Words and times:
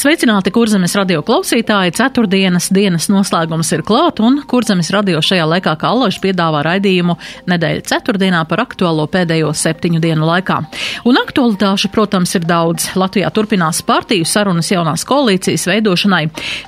Sveicināti, 0.00 0.48
kurzemes 0.48 0.94
radio 0.96 1.20
klausītāji! 1.20 1.92
Ceturtdienas 1.98 2.70
dienas 2.72 3.10
noslēgums 3.12 3.68
ir 3.76 3.82
klāt, 3.84 4.22
un 4.24 4.38
kurzemes 4.48 4.88
radio 4.94 5.18
šajā 5.20 5.44
laikā 5.44 5.74
kā 5.76 5.90
alaži 5.92 6.22
piedāvā 6.22 6.62
raidījumu 6.64 7.18
nedēļa 7.50 7.82
ceturtdienā 7.90 8.38
par 8.48 8.62
aktuālo 8.62 9.04
pēdējo 9.12 9.50
septiņu 9.52 10.00
dienu 10.00 10.24
laikā. 10.24 10.56
Un 11.04 11.20
aktualitāšu, 11.20 11.90
protams, 11.92 12.32
ir 12.38 12.46
daudz. 12.48 12.86
Latvijā 12.96 13.28
turpinās 13.36 13.82
partiju 13.84 14.24
sarunas 14.24 14.70
jaunās 14.72 15.04
koalīcijas 15.04 15.66
veidošanai. 15.68 16.22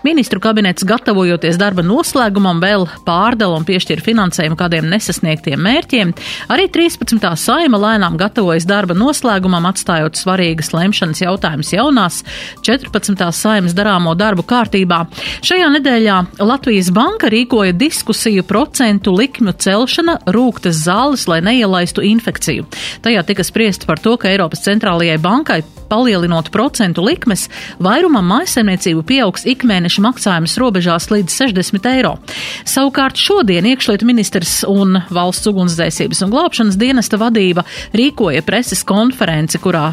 Ministru 0.04 0.42
kabinets 0.44 0.84
gatavojoties 0.84 1.56
darba 1.56 1.86
noslēgumam 1.88 2.60
vēl 2.60 2.84
pārdala 3.08 3.56
un 3.56 3.64
piešķir 3.64 4.04
finansējumu 4.04 4.60
kādiem 4.60 4.92
nesasniegtiem 4.92 5.64
mērķiem. 5.70 6.12
Arī 6.52 6.68
13. 6.76 7.24
saima 7.40 7.80
lēnām 7.80 8.20
gatavojas 8.20 8.68
darba 8.68 8.92
noslēgumam, 8.92 9.72
atstājot 9.72 10.20
svarīgas 10.20 10.74
lemšanas 10.76 11.24
jautājumus 11.24 11.72
jaunās 11.78 12.22
14 12.60 13.21
desmitās 13.22 13.40
saimas 13.42 13.74
darāmo 13.74 14.14
darbu 14.18 14.42
kārtībā. 14.42 15.06
Šajā 15.42 15.68
nedēļā 15.76 16.16
Latvijas 16.42 16.90
banka 16.92 17.30
rīkoja 17.30 17.72
diskusiju 17.72 18.42
procentu 18.42 19.14
likmju 19.14 19.52
celšana 19.52 20.18
rūktas 20.26 20.82
zāles, 20.86 21.28
lai 21.28 21.40
neielaistu 21.40 22.02
infekciju. 22.02 22.66
Tajā 23.02 23.22
tika 23.26 23.44
spriest 23.44 23.86
par 23.86 24.00
to, 24.02 24.16
ka 24.16 24.30
Eiropas 24.30 24.64
centrālajai 24.66 25.18
bankai 25.22 25.62
palielinot 25.92 26.48
procentu 26.50 27.04
likmes, 27.04 27.48
vairumam 27.78 28.24
maisaimniecību 28.24 29.04
pieaugs 29.04 29.44
ikmēneša 29.46 30.02
maksājums 30.02 30.56
robežās 30.58 31.10
līdz 31.12 31.36
60 31.52 31.90
eiro. 31.92 32.16
Savukārt 32.64 33.20
šodien 33.20 33.68
iekšlietu 33.68 34.08
ministrs 34.08 34.62
un 34.68 35.02
valsts 35.12 35.50
ugunsdzēsības 35.52 36.24
un 36.24 36.32
glābšanas 36.32 36.80
dienesta 36.80 37.20
vadība 37.20 37.66
rīkoja 37.92 38.42
preses 38.46 38.86
konferenci, 38.88 39.60
kurā 39.62 39.90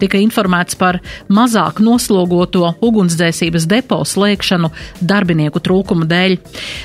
tika 0.00 0.20
informēts 0.20 0.78
par 0.80 1.00
mazāk 1.28 1.80
noslogoto 1.84 2.74
ugunsdzēsības 2.84 3.66
depo 3.70 4.00
slēgšanu 4.06 4.70
darbinieku 5.00 5.62
trūkuma 5.62 6.08
dēļ. 6.10 6.36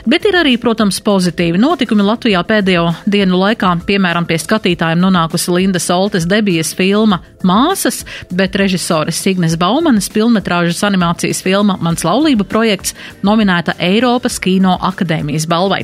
Bet 0.09 0.27
ir 0.29 0.39
arī, 0.41 0.55
protams, 0.61 0.99
pozitīvi 1.05 1.59
notikumi 1.61 2.05
Latvijā 2.05 2.43
pēdējo 2.47 2.87
dienu 3.09 3.39
laikā, 3.41 3.71
piemēram, 3.87 4.27
pie 4.29 4.39
skatītājiem 4.41 5.01
nonākusi 5.01 5.53
Linda 5.55 5.81
Soltes 5.81 6.27
debijas 6.29 6.73
filma 6.77 7.21
Māsas, 7.45 8.01
bet 8.33 8.55
režisoras 8.57 9.19
Signes 9.21 9.53
Baumanas 9.61 10.07
pilnmetrāžas 10.09 10.81
animācijas 10.87 11.43
filma 11.45 11.77
Mans 11.81 12.05
laulība 12.05 12.45
projekts 12.49 12.95
nominēta 13.25 13.75
Eiropas 13.85 14.39
Kino 14.41 14.75
akadēmijas 14.89 15.45
balvai. 15.49 15.83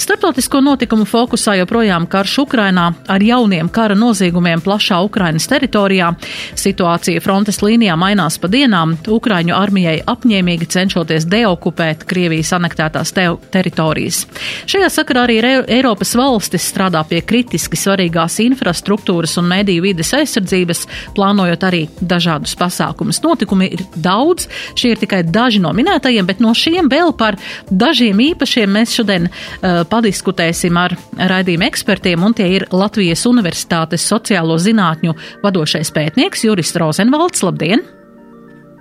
Startautisko 0.00 0.62
notikumu 0.64 1.04
fokusā 1.08 1.58
joprojām 1.60 2.06
karš 2.10 2.38
Ukrainā 2.46 2.88
ar 3.12 3.24
jauniem 3.24 3.68
kara 3.72 3.96
noziegumiem 3.98 4.62
plašā 4.64 5.02
Ukrainas 5.04 5.48
teritorijā. 5.50 6.12
Situācija 6.72 7.20
frontes 7.20 7.58
līnijā 7.60 7.92
mainās 8.00 8.38
pa 8.40 8.48
dienām. 8.48 8.94
Ukraiņu 9.12 9.52
armijai 9.52 9.98
apņēmīgi 10.08 10.68
cenšoties 10.72 11.26
deokupēt 11.28 12.06
Krievijas 12.08 12.54
anektētās 12.56 13.12
te 13.12 13.26
teritorijas. 13.52 14.22
Šajā 14.70 14.88
sakarā 14.94 15.26
arī 15.26 15.36
Eiropas 15.42 16.14
valstis 16.16 16.64
strādā 16.70 17.02
pie 17.08 17.20
kritiski 17.28 17.76
svarīgās 17.76 18.38
infrastruktūras 18.44 19.36
un 19.42 19.50
mediju 19.50 19.84
vides 19.84 20.14
aizsardzības, 20.16 20.86
plānojot 21.16 21.66
arī 21.68 21.82
dažādus 22.00 22.54
pasākumus. 22.56 23.20
Notikumi 23.26 23.68
ir 23.76 23.84
daudz, 23.92 24.48
šie 24.78 24.94
ir 24.94 25.02
tikai 25.02 25.20
daži 25.28 25.60
no 25.60 25.74
minētajiem, 25.76 26.30
bet 26.30 26.40
no 26.40 26.54
šiem 26.56 26.88
vēl 26.92 27.12
par 27.18 27.36
dažiem 27.68 28.22
īpašiem 28.30 28.72
mēs 28.78 28.96
šodien 28.96 29.28
uh, 29.28 29.82
padiskutēsim 29.92 30.80
ar 30.80 30.96
raidījuma 31.18 31.68
ekspertiem, 31.68 32.24
un 32.24 32.38
tie 32.38 32.48
ir 32.56 32.68
Latvijas 32.72 33.26
Universitātes 33.28 34.08
sociālo 34.08 34.56
zinātņu 34.62 35.18
vadošais 35.44 35.92
pētnieks 35.92 36.46
Juris 36.46 36.61
Juris 36.62 36.76
Rozenvalds. 36.78 37.42
Labdien! 37.42 37.82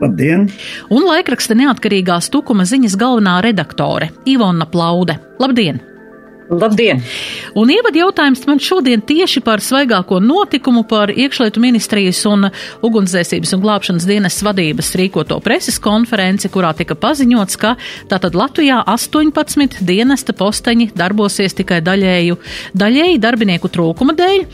Labdien! 0.01 0.45
Un 0.93 1.05
laikraksta 1.05 1.55
neatkarīgās 1.57 2.29
tukuma 2.33 2.61
ziņas 2.69 2.93
galvenā 2.97 3.39
redaktore 3.41 4.11
Ivona 4.29 4.67
Plaude. 4.69 5.17
Labdien! 5.41 5.81
Labdien! 6.51 6.99
Un 7.55 7.69
ievad 7.71 7.95
jautājums 7.95 8.41
man 8.43 8.59
šodien 8.59 8.99
tieši 9.07 9.39
par 9.45 9.61
svaigāko 9.63 10.17
notikumu 10.19 10.83
par 10.87 11.13
iekšlietu 11.13 11.61
ministrijas 11.63 12.19
un 12.27 12.49
ugunsdzēsības 12.83 13.55
un 13.55 13.63
glābšanas 13.63 14.07
dienas 14.09 14.41
vadības 14.43 14.91
rīkoto 14.99 15.37
preses 15.45 15.79
konferenci, 15.79 16.51
kurā 16.51 16.73
tika 16.75 16.97
paziņots, 16.99 17.59
ka 17.61 17.77
tātad 18.11 18.35
Latvijā 18.35 18.81
18 18.83 19.79
dienesta 19.87 20.35
posteņi 20.35 20.91
darbosies 20.91 21.55
tikai 21.55 21.79
daļēju, 21.87 22.39
daļēji 22.75 23.23
darbinieku 23.23 23.71
trūkuma 23.71 24.17
dēļ. 24.19 24.45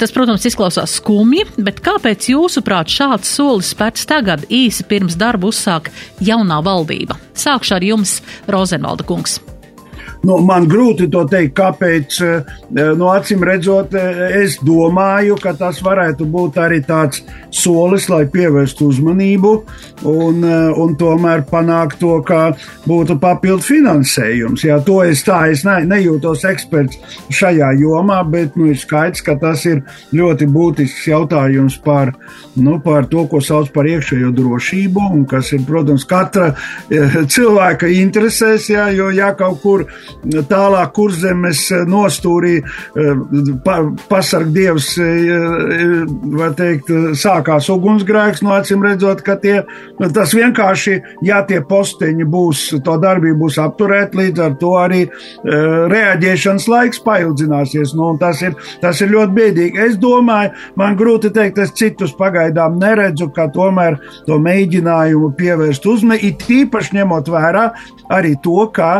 Tas, 0.00 0.16
protams, 0.16 0.48
izklausās 0.48 0.96
skumji, 1.02 1.44
bet 1.60 1.84
kāpēc 1.84 2.32
jūsuprāt 2.32 2.88
šāds 2.96 3.36
solis 3.36 3.76
spērts 3.76 4.08
tagad 4.08 4.48
īsi 4.48 4.88
pirms 4.88 5.20
darbu 5.20 5.52
uzsāk 5.52 5.92
jaunā 6.24 6.64
valdība? 6.64 7.20
Sākšu 7.36 7.76
ar 7.76 7.92
jums, 7.92 8.22
Rozenvalda 8.48 9.04
kungs. 9.04 9.42
Nu, 10.22 10.36
man 10.46 10.68
grūti 10.70 11.08
to 11.10 11.24
teikt, 11.26 11.56
kāpēc. 11.58 12.16
Eh, 12.22 12.50
nu, 12.94 13.08
acīm 13.10 13.42
redzot, 13.42 13.94
eh, 13.98 14.20
es 14.42 14.54
domāju, 14.62 15.34
ka 15.42 15.50
tas 15.58 15.80
varētu 15.82 16.28
būt 16.30 16.60
arī 16.62 16.78
tāds 16.86 17.24
solis, 17.50 18.08
lai 18.08 18.24
pievērstu 18.30 18.86
uzmanību 18.86 19.52
un, 20.06 20.44
eh, 20.44 20.78
un 20.78 20.94
tomēr 20.96 21.42
panākt 21.50 21.98
to, 21.98 22.22
ka 22.22 22.54
būtu 22.86 23.18
papildu 23.18 23.66
finansējums. 23.66 24.62
Jā, 24.62 24.78
to 24.86 25.02
es 25.02 25.24
tā, 25.24 25.50
es 25.50 25.64
ne, 25.64 25.80
nejūtos 25.90 26.46
eksperts 26.46 26.98
šajā 27.28 27.72
jomā, 27.82 28.22
bet 28.30 28.56
nu, 28.56 28.70
ir 28.70 28.76
skaidrs, 28.76 29.24
ka 29.24 29.34
tas 29.34 29.66
ir 29.66 29.82
ļoti 30.12 30.46
būtisks 30.46 31.08
jautājums 31.10 31.82
par, 31.82 32.14
nu, 32.54 32.78
par 32.78 33.06
to, 33.06 33.26
ko 33.26 33.40
sauc 33.40 33.72
par 33.72 33.90
iekšējo 33.90 34.30
drošību, 34.38 35.12
un 35.18 35.26
kas 35.26 35.52
ir, 35.52 35.66
protams, 35.66 36.04
katra 36.04 36.54
cilvēka 36.88 37.90
interesēs, 37.90 38.70
jā, 38.70 38.86
jo 38.94 39.10
ja 39.10 39.34
kaut 39.34 39.60
kur 39.62 39.86
tālāk 40.48 40.92
kurzemes 40.96 41.64
nostūrī 41.88 42.58
eh, 42.60 43.22
pa, 43.64 43.78
pasargdievs, 44.10 44.88
eh, 45.02 46.04
var 46.36 46.54
teikt, 46.58 46.90
sākās 47.18 47.68
ugunsgrēks, 47.72 48.42
no 48.46 48.54
acīm 48.56 48.84
redzot, 48.86 49.22
ka 49.26 49.36
tie, 49.42 49.60
tas 50.14 50.34
vienkārši, 50.36 50.98
ja 51.26 51.42
tie 51.48 51.62
posteņi 51.68 52.26
būs, 52.28 52.64
to 52.84 52.96
darbību 53.02 53.46
būs 53.46 53.58
apturēt, 53.62 54.16
līdz 54.18 54.44
ar 54.44 54.56
to 54.60 54.72
arī 54.78 55.02
reaģēšanas 55.42 56.68
laiks 56.70 57.00
paildzināsies, 57.04 57.94
nu, 57.98 58.12
tas 58.20 58.42
ir, 58.44 58.54
tas 58.82 59.00
ir 59.02 59.12
ļoti 59.12 59.36
biedīgi. 59.36 59.82
Es 59.86 59.96
domāju, 60.00 60.52
man 60.78 60.96
grūti 60.98 61.32
teikt, 61.34 61.60
es 61.62 61.74
citus 61.78 62.14
pagaidām 62.18 62.78
neredzu, 62.80 63.30
ka 63.34 63.48
tomēr 63.54 63.98
to 64.26 64.38
mēģinājumu 64.42 65.32
pievērst 65.38 65.86
uzmanību, 65.88 66.32
it 66.32 66.46
īpaši 66.62 66.98
ņemot 66.98 67.30
vērā 67.32 67.66
arī 68.12 68.34
to, 68.44 68.66
kā, 68.74 68.92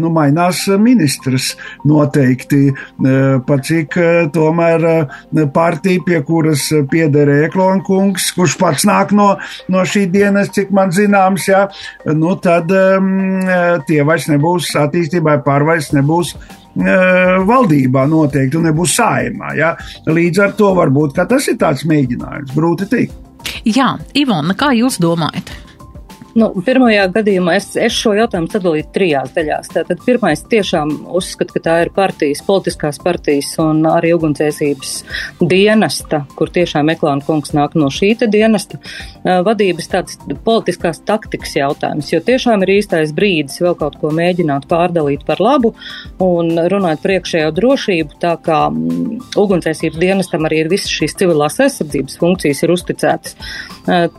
nu, 0.00 0.10
mainās 0.14 0.45
mainās 0.46 0.66
ministrs 0.78 1.56
noteikti, 1.84 2.70
e, 2.70 3.40
pa 3.46 3.58
cik 3.58 3.96
e, 3.96 4.28
tomēr 4.32 4.84
e, 4.86 5.46
partija, 5.52 6.02
pie 6.04 6.22
kuras 6.22 6.72
pieder 6.90 7.28
Eklonkungs, 7.46 8.32
kurš 8.34 8.56
pats 8.58 8.84
nāk 8.86 9.12
no, 9.12 9.36
no 9.68 9.84
šī 9.84 10.06
dienas, 10.10 10.50
cik 10.50 10.70
man 10.70 10.90
zināms, 10.90 11.48
jā, 11.48 11.66
nu 12.14 12.36
tad 12.36 12.70
um, 12.70 13.42
tie 13.86 14.02
vairs 14.02 14.28
nebūs 14.28 14.74
attīstībai 14.76 15.42
pārvairs 15.44 15.92
nebūs 15.92 16.34
valdībā 16.76 18.02
noteikti 18.06 18.58
un 18.58 18.66
nebūs 18.68 18.96
saimā. 18.98 19.54
Ja? 19.56 19.76
Līdz 20.06 20.42
ar 20.44 20.52
to 20.58 20.74
varbūt 20.76 21.16
tas 21.16 21.48
ir 21.48 21.56
tāds 21.56 21.86
mēģinājums, 21.88 22.52
grūti 22.52 22.88
teikt. 22.90 23.22
Jā, 23.64 23.94
Ivona, 24.14 24.54
kā 24.58 24.74
jūs 24.76 25.00
domājat? 25.00 25.65
Nu, 26.36 26.50
pirmajā 26.60 27.06
gadījumā 27.14 27.54
es, 27.56 27.70
es 27.80 27.94
šo 27.96 28.10
jautājumu 28.12 28.50
sadalītu 28.52 28.90
trijās 28.92 29.30
daļās. 29.32 29.70
Tātad 29.72 30.02
pirmais 30.04 30.42
tiešām 30.44 30.90
uzskata, 31.16 31.54
ka 31.54 31.62
tā 31.64 31.76
ir 31.86 31.90
partijas, 31.96 32.42
politiskās 32.44 32.98
partijas 33.00 33.54
un 33.62 33.80
arī 33.88 34.10
ugunsdzēsības 34.18 34.90
dienesta, 35.40 36.26
kur 36.36 36.52
tiešām 36.52 36.92
Eklāna 36.92 37.24
kungs 37.24 37.54
nāk 37.56 37.72
no 37.80 37.88
šī 37.88 38.12
dienesta 38.28 38.76
vadības 39.24 39.88
tāds 39.92 40.18
politiskās 40.44 41.00
taktikas 41.08 41.56
jautājums, 41.56 42.12
jo 42.12 42.20
tiešām 42.24 42.66
ir 42.66 42.74
īstais 42.76 43.14
brīdis 43.16 43.62
vēl 43.64 43.78
kaut 43.80 43.96
ko 44.02 44.12
mēģināt 44.14 44.68
pārdalīt 44.68 45.24
par 45.26 45.40
labu 45.40 45.72
un 46.22 46.52
runāt 46.68 47.00
par 47.00 47.16
iekšējo 47.16 47.48
drošību, 47.56 48.20
tā 48.22 48.34
kā 48.44 48.60
ugunsdzēsības 49.40 50.04
dienestam 50.04 50.44
arī 50.48 50.62
ir 50.66 50.72
visas 50.72 50.92
šīs 50.92 51.16
civilās 51.16 51.58
aizsardzības 51.64 52.20
funkcijas 52.20 52.62
ir 52.62 52.76
uzticētas. 52.76 53.40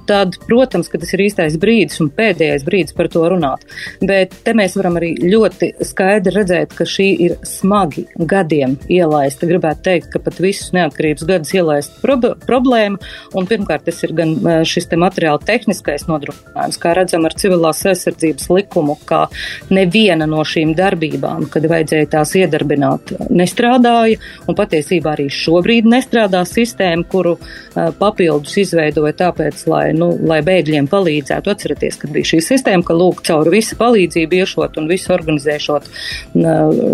Tad, 0.09 0.41
protams, 0.47 0.89
ka 0.89 0.99
tas 1.01 1.13
ir 1.13 1.27
īstais 1.29 1.57
brīdis 1.61 2.06
un 2.07 2.13
pēdējais 2.15 2.65
brīdis 2.67 2.95
par 2.97 3.11
to 3.11 3.25
runāt. 3.31 3.65
Bet 4.01 4.35
te 4.45 4.55
mēs 4.57 4.77
varam 4.79 4.97
arī 4.99 5.13
ļoti 5.21 5.73
skaidri 5.87 6.35
redzēt, 6.37 6.75
ka 6.77 6.87
šī 6.87 7.07
ir 7.27 7.37
smagi 7.47 8.07
gadiem 8.17 8.77
ielaista. 8.91 9.49
Gribētu 9.49 9.85
teikt, 9.87 10.09
ka 10.13 10.21
pat 10.23 10.39
visus 10.43 10.73
neatkarības 10.75 11.27
gadus 11.27 11.53
ielaista 11.55 12.01
prob 12.03 12.27
problēma. 12.47 12.99
Un 13.37 13.47
pirmkārt, 13.49 13.85
tas 13.87 13.99
ir 14.05 14.13
gan 14.17 14.33
e, 14.37 14.57
šis 14.67 14.89
te 14.91 14.99
materiāli 14.99 15.45
tehniskais 15.47 16.07
nodrošinājums, 16.09 16.79
kā 16.81 16.93
redzam 16.97 17.27
ar 17.27 17.35
civilās 17.37 17.83
aizsardzības 17.87 18.49
likumu, 18.53 18.97
kā 19.07 19.25
neviena 19.73 20.27
no 20.29 20.43
šīm 20.47 20.73
darbībām, 20.77 21.47
kad 21.51 21.67
vajadzēja 21.69 22.11
tās 22.17 22.33
iedarbināt, 22.39 23.13
nestrādāja. 23.29 24.21
Un 24.47 24.57
patiesībā 24.57 25.15
arī 25.15 25.27
šobrīd 25.33 25.87
nestrādā 25.89 26.43
sistēma, 26.47 27.05
kuru 27.11 27.35
uh, 27.37 27.89
papildus 27.99 28.57
izveidoja 28.63 29.13
tāpēc, 29.23 29.63
lai, 29.71 29.85
nu, 29.97 30.11
lai 30.29 30.39
bēgļiem 30.45 30.89
palīdzētu. 30.91 31.53
Atcerieties, 31.53 31.96
kad 32.01 32.13
bija 32.13 32.31
šī 32.31 32.41
sistēma, 32.45 32.85
ka 32.87 32.95
lūk 32.97 33.23
caur 33.27 33.49
visu 33.53 33.77
palīdzību 33.79 34.41
iešot 34.41 34.79
un 34.81 34.89
visu 34.91 35.13
organizēšot 35.15 35.89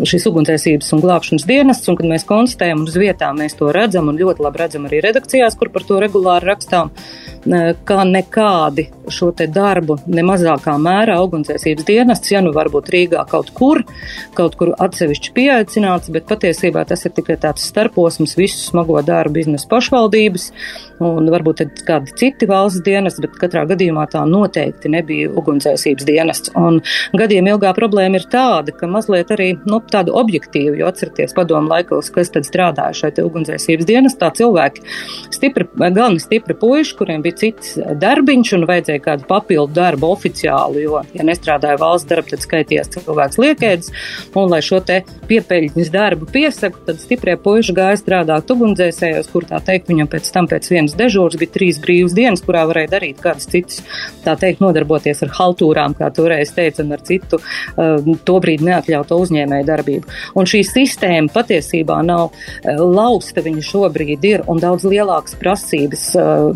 šīs 0.09 0.27
ugunsdzēsības 0.29 0.93
un 0.95 1.03
glābšanas 1.03 1.47
dienests, 1.49 1.89
un 1.91 1.99
kad 1.99 2.09
mēs 2.09 2.27
konstatējam 2.29 2.85
uz 2.87 2.97
vietām, 2.99 3.41
mēs 3.43 3.57
to 3.59 3.71
redzam 3.75 4.11
un 4.11 4.19
ļoti 4.19 4.45
labi 4.45 4.63
redzam 4.63 4.87
arī 4.89 5.03
redakcijās, 5.05 5.57
kur 5.59 5.71
par 5.73 5.85
to 5.87 5.99
regulāri 6.03 6.51
rakstām, 6.51 6.93
kā 7.43 8.03
nekādi 8.07 8.87
šo 9.11 9.31
darbu 9.35 9.97
nemazākā 10.07 10.75
mērā 10.79 11.17
ugunsdzēsības 11.25 11.87
dienests, 11.87 12.31
ja 12.31 12.41
nu 12.43 12.53
varbūt 12.55 12.91
Rīgā 12.93 13.23
kaut 13.29 13.51
kur, 13.55 13.81
kaut 14.37 14.55
kur 14.59 14.73
atsevišķi 14.79 15.33
pieaicināts, 15.35 16.11
bet 16.13 16.27
patiesībā 16.29 16.85
tas 16.87 17.03
ir 17.05 17.13
tikai 17.15 17.37
tāds 17.41 17.65
starposms 17.67 18.37
visu 18.39 18.61
smago 18.69 19.01
darbu 19.03 19.39
biznesa 19.39 19.67
pašvaldības 19.71 20.49
un 21.03 21.27
varbūt 21.33 21.65
kādi 21.87 22.15
citi 22.19 22.47
valsts 22.47 22.83
dienas, 22.85 23.17
bet 23.23 23.35
katrā 23.41 23.65
gadījumā 23.69 24.05
tā 24.13 24.23
noteikti 24.29 24.91
nebija 24.93 25.31
ugunsdzēsības 25.33 26.07
dienests. 26.07 26.53
Un 26.59 26.79
gadiem 27.17 27.49
ilgā 27.51 27.73
problēma 27.75 28.21
ir 28.21 28.27
tāda, 28.31 28.75
ka 28.77 28.87
mazliet 28.87 29.33
arī 29.33 29.49
nu, 29.67 29.81
tādu 29.91 30.15
objektīvu, 30.19 30.77
jo 30.79 30.89
atcerieties 30.89 31.35
padomu 31.35 31.71
laikos, 31.73 32.11
kas 32.13 32.31
tad 32.33 32.47
strādāja 32.47 32.95
šeit 33.03 33.19
ugunsdzēsības 33.23 33.89
dienestā, 33.89 34.31
cilvēki 34.37 34.85
stipri, 35.33 35.67
galveni 35.83 36.21
stipri 36.23 36.55
puiši, 36.59 36.95
kuriem 36.99 37.25
bija 37.25 37.32
cits 37.39 37.75
darbiņš 38.01 38.53
un 38.57 38.67
vajadzēja 38.69 39.03
kādu 39.03 39.27
papildu 39.29 39.73
darbu 39.75 40.11
oficiālu, 40.13 40.81
jo, 40.83 41.01
ja 41.15 41.25
nestrādāja 41.27 41.79
valsts 41.81 42.09
darbu, 42.09 42.33
tad 42.33 42.43
skaitījās 42.45 42.91
cilvēks 42.95 43.39
liekēdis, 43.41 43.93
un 44.39 44.49
lai 44.51 44.61
šo 44.65 44.79
te 44.85 45.01
piepeļņas 45.29 45.91
darbu 45.93 46.27
piesaku, 46.33 46.83
tad 46.87 47.01
stiprie 47.01 47.35
puiši 47.41 47.75
gāja 47.77 47.99
strādāt 47.99 48.51
ugunsdzēsējos, 48.53 49.29
kur 49.33 49.47
tā 49.49 49.59
teikt, 49.65 49.89
viņam 49.91 50.09
pēc 50.11 50.29
tam 50.33 50.49
pēc 50.51 50.69
vienas 50.71 50.97
dežūras 50.99 51.39
bija 51.41 51.53
trīs 51.57 51.79
brīvas 51.83 52.15
dienas, 52.17 52.43
kurā 52.45 52.65
varēja 52.69 52.93
darīt 52.95 53.21
kādas 53.23 53.49
citas, 53.49 53.81
tā 54.25 54.35
teikt, 54.39 54.61
nodarboties 54.63 55.23
ar 55.25 55.33
haltūrām, 55.37 55.95
kā 55.97 56.09
toreiz 56.15 56.53
teica, 56.55 56.83
un 56.85 56.95
ar 56.97 57.03
citu 57.05 57.39
uh, 57.39 58.11
tobrīd 58.27 58.63
neatļautu 58.65 59.19
uzņēmēju 59.25 59.67
darbību. 59.69 60.17
Un 60.39 60.49
šī 60.49 60.63
sistēma 60.67 61.31
patiesībā 61.33 61.99
nav 62.05 62.31
uh, 62.31 62.83
lausta, 62.83 63.43
viņa 63.45 63.65
šobrīd 63.69 64.27
ir, 64.29 64.45
un 64.51 64.61
daudz 64.63 64.87
lielākas 64.89 65.37
prasības, 65.39 66.05
uh, 66.17 66.51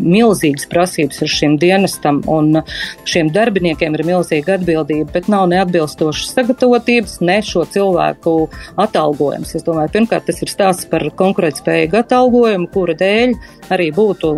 milzīgas 0.68 0.72
prasības 0.72 1.22
ar 1.22 1.28
šim 1.28 1.58
dienestam, 1.58 2.22
un 2.26 2.62
šiem 3.04 3.30
darbiniekiem 3.32 3.94
ir 3.94 4.04
milzīga 4.04 4.58
atbildība, 4.58 5.12
bet 5.12 5.28
nav 5.28 5.48
neatbilstošas 5.48 6.34
sagatavotības, 6.34 7.20
ne 7.20 7.40
šo 7.42 7.64
cilvēku 7.64 8.48
atalgojums. 8.76 9.54
Es 9.54 9.64
domāju, 9.64 9.92
pirmkārt, 9.92 10.26
tas 10.26 10.42
ir 10.42 10.48
stāsts 10.48 10.88
par 10.88 11.02
konkurētspējīgu 11.16 11.98
atalgojumu, 12.02 12.68
kura 12.72 12.94
dēļ 12.94 13.34
arī 13.70 13.90
būtu, 13.92 14.32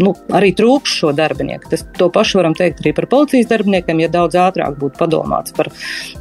nu, 0.00 0.14
arī 0.32 0.52
trūks 0.56 0.98
šo 1.00 1.12
darbinieku. 1.12 1.70
Tas, 1.70 1.84
to 1.96 2.10
pašu 2.10 2.40
varam 2.40 2.54
teikt 2.54 2.80
arī 2.80 2.94
par 2.96 3.08
policijas 3.10 3.50
darbiniekiem, 3.50 4.00
ja 4.00 4.10
daudz 4.12 4.38
ātrāk 4.40 4.78
būtu 4.80 5.00
padomāts 5.00 5.54
par 5.56 5.70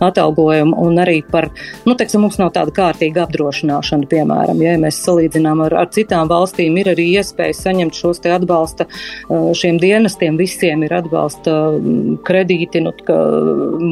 atalgojumu 0.04 0.75
un 0.80 1.00
arī 1.00 1.22
par, 1.24 1.50
nu, 1.86 1.95
teiksim, 1.95 2.25
mums 2.25 2.39
nav 2.42 2.51
tāda 2.56 2.74
kārtīga 2.75 3.25
apdrošināšana, 3.25 4.10
piemēram, 4.10 4.60
ja 4.63 4.75
mēs 4.81 5.00
salīdzinām 5.06 5.63
ar, 5.68 5.77
ar 5.83 5.92
citām 5.95 6.30
valstīm, 6.31 6.77
ir 6.81 6.92
arī 6.94 7.10
iespēja 7.19 7.56
saņemt 7.56 8.00
šos 8.00 8.22
te 8.24 8.33
atbalsta 8.33 8.89
šiem 9.30 9.80
dienestiem, 9.82 10.38
visiem 10.40 10.84
ir 10.86 10.94
atbalsta 11.00 11.56
kredīti, 12.28 12.82
nu, 12.86 12.94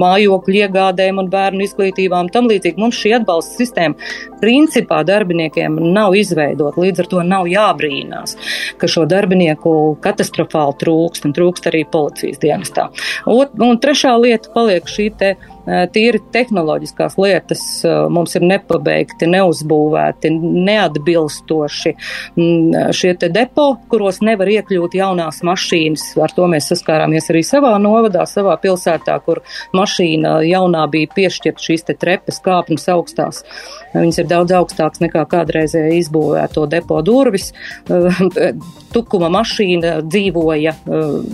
mājokļu 0.02 0.62
iegādēm 0.64 1.22
un 1.22 1.30
bērnu 1.34 1.66
izglītībām, 1.66 2.32
tam 2.34 2.50
līdzīgi 2.52 2.82
mums 2.82 3.00
šī 3.02 3.16
atbalsta 3.20 3.62
sistēma 3.62 4.12
principā 4.42 5.02
darbiniekiem 5.08 5.80
nav 5.94 6.16
izveidot, 6.18 6.78
līdz 6.80 7.04
ar 7.04 7.12
to 7.12 7.26
nav 7.28 7.50
jābrīnās, 7.52 8.38
ka 8.78 8.90
šo 8.92 9.06
darbinieku 9.10 9.98
katastrofāli 10.04 10.78
trūkst 10.84 11.28
un 11.28 11.36
trūkst 11.38 11.70
arī 11.72 11.84
policijas 11.92 12.42
dienestā. 12.44 12.90
Un, 13.26 13.48
un 13.70 13.80
trešā 13.82 14.16
lieta 14.22 14.54
paliek 14.54 14.90
šī 14.90 15.12
te 15.18 15.36
tīri 15.68 16.22
tehnoloģiskās 16.32 17.18
lietas 17.20 17.64
mums 18.14 18.36
ir 18.40 18.46
nepabeigti, 18.48 19.28
neuzbūvēti, 19.30 20.32
neatbilstoši 20.68 21.94
šie 22.96 23.14
te 23.20 23.30
depo, 23.34 23.68
kuros 23.92 24.22
nevar 24.26 24.50
iekļūt 24.54 24.98
jaunās 25.00 25.42
mašīnas. 25.48 26.10
Ar 26.24 26.34
to 26.36 26.48
mēs 26.52 26.70
saskārāmies 26.72 27.28
arī 27.34 27.44
savā 27.48 27.74
novadā, 27.82 28.24
savā 28.30 28.56
pilsētā, 28.64 29.18
kur 29.26 29.44
mašīna 29.76 30.38
jaunā 30.48 30.86
bija 30.94 31.12
piešķirt 31.18 31.64
šīs 31.68 31.88
te 31.90 31.98
trepes 32.00 32.40
kāpnes 32.46 32.88
augstās. 32.94 33.44
Viņas 34.02 34.22
ir 34.22 34.30
daudz 34.30 34.56
augstākas 34.58 35.02
nekā 35.04 35.24
kādreizēja 35.30 35.96
izbūvēto 35.98 36.66
depo 36.72 37.00
durvis. 37.06 37.52
Tukuma 38.94 39.30
mašīna 39.34 39.98
dzīvoja 40.08 40.74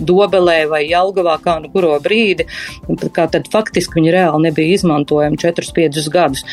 Dobelē 0.04 0.58
vai 0.70 0.82
Jelgavā 0.88 1.36
kā 1.44 1.56
nu 1.62 1.70
kuro 1.72 1.94
brīdi, 2.02 2.46
kā 3.14 3.26
tad 3.30 3.48
faktiski 3.52 4.00
viņi 4.00 4.14
reāli 4.14 4.48
nebija 4.48 4.78
izmantojami 4.78 5.38
4-5 5.40 6.10
gadus. 6.12 6.44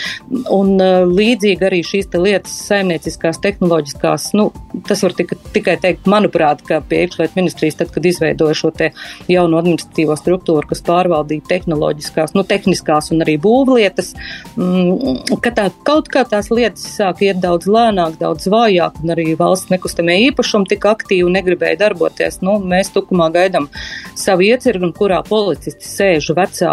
Un 0.54 0.76
līdzīgi 1.12 1.68
arī 1.68 1.82
šīs 1.86 2.12
te 2.12 2.22
lietas 2.22 2.54
saimnieciskās, 2.68 3.42
tehnoloģiskās, 3.44 4.32
nu, 4.38 4.50
tas 4.88 5.04
var 5.06 5.16
tika, 5.18 5.38
tikai 5.56 5.78
teikt, 5.82 6.10
manuprāt, 6.12 6.64
ka 6.68 6.82
pie 6.88 7.04
iekšlietu 7.06 7.38
ministrijas, 7.40 7.80
tad, 7.82 7.92
kad 7.94 8.06
izveidoja 8.08 8.58
šo 8.58 8.72
te 8.76 8.92
jaunu 9.32 9.60
administratīvo 9.60 10.16
struktūru, 10.20 10.70
kas 10.70 10.84
pārvaldīja 10.88 11.48
tehnoloģiskās, 11.50 12.36
nu, 12.38 12.46
tehniskās 12.48 13.12
un 13.14 13.26
arī 13.26 13.38
būvlietas, 13.42 14.14
mm, 14.56 15.40
ka 15.44 15.54
tā 15.58 15.68
kaut 15.88 16.01
kā 16.12 16.24
tās 16.28 16.50
lietas 16.54 16.84
sāk 16.98 17.22
iet 17.26 17.42
daudz 17.44 17.68
lēnāk, 17.70 18.18
daudz 18.22 18.48
vājāk, 18.52 19.02
un 19.04 19.14
arī 19.14 19.36
valsts 19.38 19.72
nekustamie 19.74 20.18
īpašumi 20.30 20.70
tik 20.72 20.88
aktīvi 20.90 21.30
negribēja 21.36 21.80
darboties. 21.84 22.40
Nu, 22.46 22.58
mēs 22.60 22.94
tukumā 22.96 23.30
gaidām 23.34 23.68
savu 24.18 24.48
iecirgu, 24.48 24.92
kurā 24.98 25.22
policisti 25.28 25.88
sēž 25.88 26.32
vecā 26.38 26.72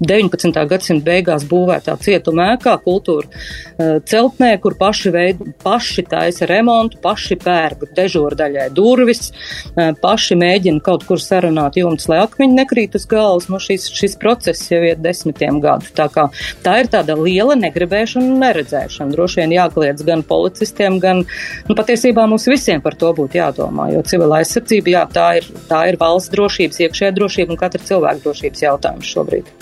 19. 0.00 0.62
gadsimta 0.70 1.06
beigās 1.06 1.46
būvētā 1.48 1.96
cietuma 2.02 2.52
ēkā, 2.54 2.76
kultūra 2.84 3.28
uh, 3.28 3.98
celtnē, 4.06 4.52
kur 4.62 4.76
paši, 4.78 5.12
veid, 5.14 5.42
paši 5.64 6.06
taisa 6.10 6.48
remontu, 6.50 7.00
paši 7.02 7.38
pērk 7.42 7.86
dežūra 7.96 8.38
daļai 8.42 8.68
durvis, 8.76 9.30
uh, 9.74 9.92
paši 10.02 10.38
mēģina 10.40 10.84
kaut 10.84 11.06
kur 11.08 11.20
sarunāt 11.22 11.78
jumts, 11.80 12.08
lai 12.12 12.20
akmeņi 12.24 12.60
nekrīt 12.60 12.98
uz 12.98 13.06
galvas. 13.10 13.48
Nu, 13.52 13.60
šis, 13.62 13.88
šis 13.96 14.16
process 14.20 14.70
jau 14.72 14.82
iet 14.84 15.02
desmitiem 15.04 15.60
gadu. 15.64 15.88
Tā, 15.96 16.08
kā, 16.12 16.28
tā 16.64 16.78
ir 16.82 16.90
tāda 16.92 17.16
liela 17.18 17.56
negribēšana 17.58 18.35
neredzēšana. 18.40 19.12
Droši 19.14 19.42
vien 19.42 19.54
jākliedz 19.56 20.04
gan 20.06 20.22
policistiem, 20.26 20.98
gan 21.02 21.22
nu, 21.68 21.76
patiesībā 21.76 22.26
mums 22.28 22.46
visiem 22.50 22.82
par 22.84 22.96
to 22.98 23.12
būtu 23.16 23.40
jādomā, 23.40 23.88
jo 23.94 24.02
civila 24.06 24.40
aizsardzība, 24.42 24.92
jā, 24.92 25.04
tā 25.12 25.26
ir, 25.40 25.50
tā 25.70 25.82
ir 25.90 26.00
valsts 26.00 26.32
drošības, 26.34 26.80
iekšējā 26.86 27.12
drošība 27.16 27.54
un 27.54 27.60
katra 27.60 27.82
cilvēka 27.90 28.24
drošības 28.24 28.64
jautājums 28.66 29.12
šobrīd. 29.12 29.52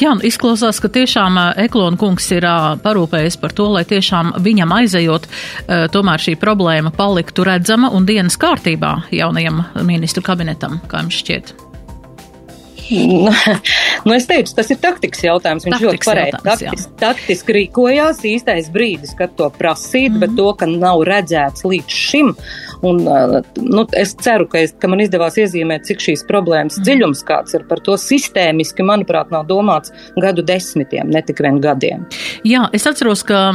Jā, 0.00 0.14
nu, 0.16 0.24
izklausās, 0.26 0.80
ka 0.82 0.90
tiešām 0.92 1.38
Eklona 1.64 2.00
kungs 2.00 2.30
ir 2.34 2.46
parūpējis 2.84 3.38
par 3.42 3.54
to, 3.56 3.68
lai 3.76 3.84
tiešām 3.88 4.34
viņam 4.44 4.74
aizejot, 4.80 5.28
tomēr 5.94 6.26
šī 6.26 6.38
problēma 6.40 6.94
paliktu 6.94 7.46
redzama 7.46 7.92
un 7.94 8.08
dienas 8.08 8.38
kārtībā 8.40 8.96
jaunajam 9.14 9.64
ministru 9.86 10.24
kabinetam, 10.26 10.80
kā 10.90 11.04
jums 11.04 11.22
šķiet? 11.22 11.54
Nu, 14.04 14.14
es 14.14 14.26
teicu, 14.28 14.54
tas 14.56 14.70
ir 14.72 14.78
taktikas 14.82 15.24
jautājums. 15.24 15.64
Viņš 15.66 15.76
taktikas 15.76 15.94
ļoti 15.94 16.08
pareizi 16.08 16.40
taktis, 16.44 16.86
taktiski 17.00 17.56
rīkojās 17.58 18.22
īstais 18.28 18.70
brīdis, 18.74 19.14
kad 19.18 19.34
to 19.38 19.48
prasīt, 19.54 20.10
mm 20.10 20.16
-hmm. 20.16 20.20
bet 20.20 20.30
mhm. 20.30 20.36
to, 20.36 20.52
ka 20.60 20.66
nav 20.66 21.04
redzēts 21.08 21.64
līdz 21.64 21.98
šim. 22.04 22.34
Un, 22.84 23.00
nu, 23.56 23.86
es 23.96 24.14
ceru, 24.20 24.46
ka, 24.50 24.58
es, 24.58 24.74
ka 24.80 24.88
man 24.92 25.00
izdevās 25.00 25.38
iezīmēt, 25.40 25.86
cik 25.88 26.02
šīs 26.04 26.24
problēmas 26.28 26.76
mm. 26.78 26.84
dziļums 26.84 27.22
kāds 27.24 27.56
ir. 27.56 27.64
Par 27.68 27.80
to 27.80 27.96
sistēmiski, 27.96 28.84
manuprāt, 28.84 29.30
nav 29.32 29.46
domāts 29.48 29.92
gadu 30.20 30.42
desmitiem, 30.42 31.08
ne 31.08 31.22
tik 31.22 31.40
vien 31.40 31.60
gadiem. 31.64 32.04
Jā, 32.44 32.68
es 32.76 32.86
atceros, 32.86 33.22
ka 33.22 33.54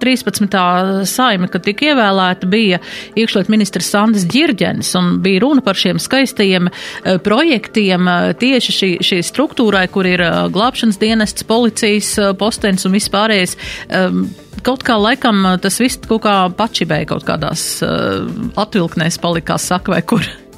13. 0.00 0.58
saime, 1.06 1.48
kad 1.52 1.62
tika 1.62 1.92
ievēlēta, 1.92 2.50
bija 2.50 2.80
iekšliet 3.14 3.48
ministrs 3.48 3.92
Sandis 3.94 4.26
Ģirģenis 4.26 4.90
un 4.98 5.22
bija 5.22 5.44
runa 5.44 5.62
par 5.62 5.78
šiem 5.78 6.02
skaistajiem 6.02 6.68
projektiem. 7.22 8.10
Tie 8.40 8.47
tieši 8.48 8.74
šī, 8.74 8.90
šī 9.04 9.20
struktūrai, 9.28 9.86
kur 9.92 10.08
ir 10.08 10.24
glābšanas 10.54 11.00
dienests, 11.00 11.46
policijas 11.48 12.14
postenis 12.40 12.88
un 12.88 12.96
viss 12.96 13.12
pārējais. 13.12 13.56
Kaut 14.66 14.82
kā 14.86 14.98
laikam 14.98 15.44
tas 15.62 15.78
viss 15.78 16.00
kaut 16.08 16.24
kā 16.26 16.34
pačibēja 16.58 17.12
kaut 17.12 17.24
kādās 17.28 17.70
atvilknēs 18.58 19.20
palikās 19.22 19.70
saka 19.70 19.94
vai 19.94 20.02
kur. 20.02 20.26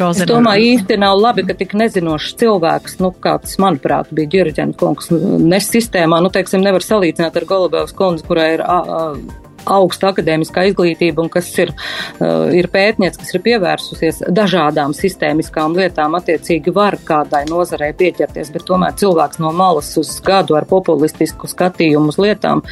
Rozena. 0.00 0.24
Es 0.24 0.30
domāju, 0.30 0.68
īsti 0.74 0.96
nav 1.00 1.18
labi, 1.20 1.44
ka 1.46 1.56
tik 1.58 1.74
nezinošs 1.78 2.36
cilvēks, 2.40 2.98
nu, 3.04 3.10
kāds, 3.24 3.58
manuprāt, 3.60 4.10
bija 4.16 4.30
ģirģena 4.36 4.76
kungs, 4.80 5.10
nes 5.12 5.68
sistēmā, 5.70 6.20
nu, 6.24 6.32
teiksim, 6.34 6.64
nevar 6.64 6.84
salīdzināt 6.84 7.36
ar 7.36 7.48
Golubevas 7.48 7.94
kundzi, 7.96 8.24
kurai 8.28 8.54
ir. 8.56 8.64
A, 8.64 8.78
a, 8.80 9.42
augsta 9.70 10.12
akadēmiskā 10.12 10.66
izglītība 10.70 11.24
un 11.24 11.30
kas 11.32 11.50
ir, 11.58 11.72
uh, 11.74 12.50
ir 12.54 12.68
pētniec, 12.72 13.16
kas 13.20 13.34
ir 13.34 13.44
pievērsusies 13.44 14.22
dažādām 14.34 14.94
sistēmiskām 14.96 15.76
lietām, 15.78 16.16
attiecīgi 16.18 16.74
var 16.74 16.98
kādai 17.06 17.44
nozarei 17.50 17.92
pieķerties, 17.96 18.52
bet 18.54 18.66
tomēr 18.68 18.96
cilvēks 19.00 19.40
no 19.42 19.52
malas 19.56 19.92
uz 20.00 20.12
gadu 20.24 20.58
ar 20.58 20.68
populistisku 20.70 21.48
skatījumu 21.50 22.12
uz 22.12 22.20
lietām 22.20 22.62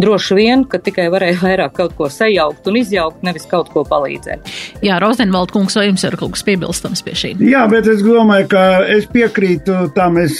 droši 0.00 0.38
vien, 0.38 0.64
ka 0.68 0.80
tikai 0.82 1.08
varēja 1.12 1.40
vairāk 1.42 1.76
kaut 1.76 1.96
ko 1.98 2.10
sajaukt 2.12 2.66
un 2.70 2.80
izjaukt, 2.80 3.22
nevis 3.26 3.46
kaut 3.50 3.70
ko 3.74 3.84
palīdzēt. 3.88 4.50
Jā, 4.84 4.98
Rozenvald 5.02 5.52
kungs, 5.54 5.76
vai 5.78 5.88
jums 5.88 6.04
ir 6.06 6.16
kaut 6.20 6.34
kas 6.36 6.44
piebilstams 6.46 7.04
pie 7.06 7.16
šī? 7.16 7.32
Jā, 7.50 7.66
bet 7.70 7.88
es 7.90 8.02
domāju, 8.04 8.48
ka 8.52 8.64
es 8.90 9.06
piekrītu 9.10 9.78
tam, 9.96 10.18
es, 10.20 10.38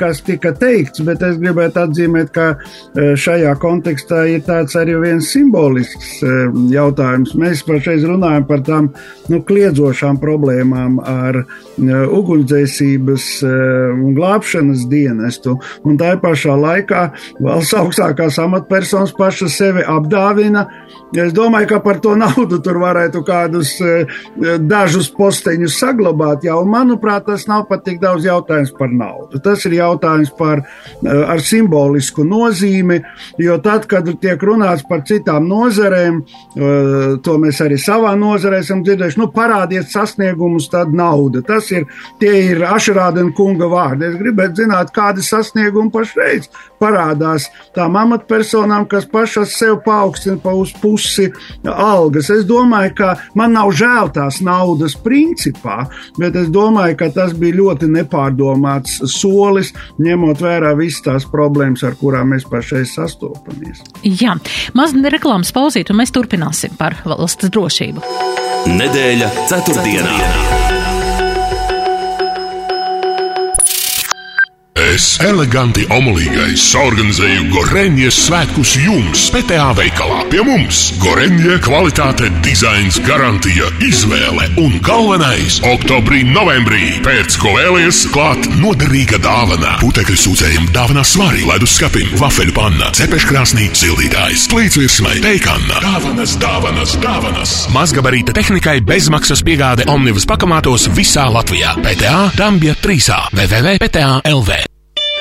kas 0.00 0.22
tika 0.26 0.52
teikts, 0.56 1.02
bet 1.06 1.22
es 1.26 1.38
gribētu 1.40 1.84
atzīmēt, 1.84 2.32
ka 2.34 2.48
uh, 2.54 3.12
šajā 3.20 3.54
kontekstā 3.62 4.24
ir 4.34 4.44
tāds 4.46 4.76
arī 4.78 4.96
viens 5.00 5.30
simbolisks 5.32 6.20
eh, 6.22 6.50
jautājums. 6.72 7.32
Mēs 7.38 7.62
pašreiz 7.66 8.04
runājam 8.08 8.46
par 8.48 8.62
tām 8.66 8.90
nu, 9.30 9.40
kliedzošām 9.46 10.20
problēmām 10.22 10.98
ar 11.02 11.40
eh, 11.42 11.90
ugunsdzēsības 12.18 13.28
eh, 13.46 13.50
un 13.94 14.14
glābšanas 14.18 14.86
dienestu, 14.90 15.56
un 15.86 16.00
tā 16.00 16.14
pašā 16.20 16.56
laikā 16.60 17.04
valsts 17.40 17.76
augstākās 17.80 18.40
amatpersonas 18.42 19.14
pašas 19.16 19.56
sevi 19.60 19.86
apdāvina. 19.86 20.66
Es 21.10 21.32
domāju, 21.34 21.72
ka 21.72 21.80
par 21.82 21.98
to 22.02 22.14
naudu 22.18 22.60
tur 22.62 22.76
varētu 22.78 23.24
kādus 23.26 23.72
dažus 24.70 25.08
posteņus 25.10 25.78
saglabāt, 25.82 26.44
jau 26.46 26.60
manuprāt, 26.70 27.24
tas 27.26 27.48
nav 27.50 27.64
pat 27.66 27.82
tik 27.86 27.98
daudz 28.02 28.28
jautājums 28.28 28.70
par 28.78 28.94
naudu. 28.94 29.40
Tas 29.42 29.64
ir 29.66 29.74
jautājums 29.80 30.30
par 30.38 30.62
ar 31.02 31.42
simbolisku 31.42 32.22
nozīmi, 32.26 33.00
jo 33.42 33.58
tad, 33.64 33.88
kad 33.90 34.06
tiek 34.22 34.42
runāts 34.46 34.86
par 34.90 35.04
citām 35.08 35.46
nozarēm, 35.50 36.20
eh, 36.20 37.16
to 37.24 37.36
mēs 37.42 37.62
arī 37.64 37.78
savā 37.80 38.12
nozarē 38.18 38.60
esam 38.64 38.82
dzirdējuši. 38.84 39.20
Nu, 39.22 39.30
parādiet 39.34 39.90
sasniegumus, 39.92 40.68
tad 40.70 40.92
nauda. 40.94 41.44
Tas 41.46 41.70
ir, 41.70 41.86
tie 42.20 42.34
ir 42.50 42.66
Ašrādena 42.66 43.34
kunga 43.36 43.70
vārdi. 43.70 44.10
Es 44.10 44.18
gribētu 44.20 44.64
zināt, 44.64 44.92
kādi 44.96 45.24
sasniegumi 45.24 45.94
pašreiz 45.94 46.50
parādās 46.80 47.48
tām 47.76 47.96
amatpersonām, 48.00 48.86
kas 48.90 49.06
pašas 49.10 49.52
sev 49.58 49.80
paaugstina 49.84 50.40
pa 50.42 50.54
uz 50.56 50.72
pusi 50.80 51.28
algas. 51.64 52.30
Es 52.32 52.46
domāju, 52.48 52.94
ka 53.00 53.10
man 53.38 53.54
nav 53.56 53.72
žēl 53.76 54.12
tās 54.16 54.40
naudas 54.44 54.96
principā, 55.04 55.84
bet 56.18 56.38
es 56.40 56.48
domāju, 56.52 56.96
ka 57.02 57.10
tas 57.14 57.34
bija 57.36 57.58
ļoti 57.60 57.90
nepārdomāts 57.92 59.00
solis, 59.12 59.74
ņemot 60.00 60.40
vērā 60.44 60.72
visas 60.78 61.04
tās 61.04 61.28
problēmas, 61.30 61.84
ar 61.86 61.96
kurām 62.00 62.32
mēs 62.34 62.48
pašreiz 62.50 62.94
sastopamies. 62.96 63.84
Jā, 64.04 64.36
maz 64.80 64.96
reklāmas 65.12 65.52
pauzīt, 65.52 65.92
un 65.92 66.00
mēs 66.00 66.14
turpināsim 66.16 66.76
par 66.80 66.98
valsts 67.04 67.52
drošību. 67.52 68.04
Nedēļa 68.70 69.32
ceturtdienā. 69.48 70.18
ceturtdienā. 70.18 70.69
Es 74.90 75.04
eleganti 75.22 75.84
omulīgais 75.94 76.64
organizēju 76.74 77.44
Goreņģijas 77.52 78.16
svētkus 78.24 78.72
jums, 78.80 79.28
PTA 79.30 79.68
veikalā. 79.78 80.24
Pie 80.32 80.40
mums 80.42 80.80
Goreņģija 80.98 81.58
kvalitāte, 81.62 82.26
dizains, 82.42 82.98
garantija, 83.06 83.68
izvēle 83.86 84.48
un 84.58 84.80
galvenais- 84.82 85.60
oktobrī, 85.74 86.24
novembrī 86.26 86.98
pēc 87.04 87.36
ko 87.38 87.52
vēlies 87.54 88.00
klāt 88.10 88.48
noderīga 88.58 89.20
dāvana. 89.22 89.76
Putekļu 89.78 90.16
sūcējiem 90.24 90.66
dāvana 90.74 91.04
svarī, 91.06 91.46
ledus 91.46 91.76
skapim, 91.78 92.10
vafeļu 92.18 92.56
panna, 92.56 92.90
cepeškrāsnī, 92.90 93.70
sildītājs, 93.70 94.48
plītsvirsmai, 94.50 95.20
teikanna. 95.22 95.78
Dāvanas, 95.86 96.34
dāvanas, 96.42 96.96
dāvanas. 96.98 97.54
Mazgabarīta 97.70 98.34
tehnikai 98.34 98.80
bezmaksas 98.80 99.46
piegāde 99.46 99.86
Omnibus 99.86 100.26
pakamātos 100.26 100.88
visā 100.90 101.30
Latvijā. 101.30 101.78
PTA 101.78 102.32
Dambja 102.34 102.74
3A 102.74 103.30
www.pta.lv 103.30 104.50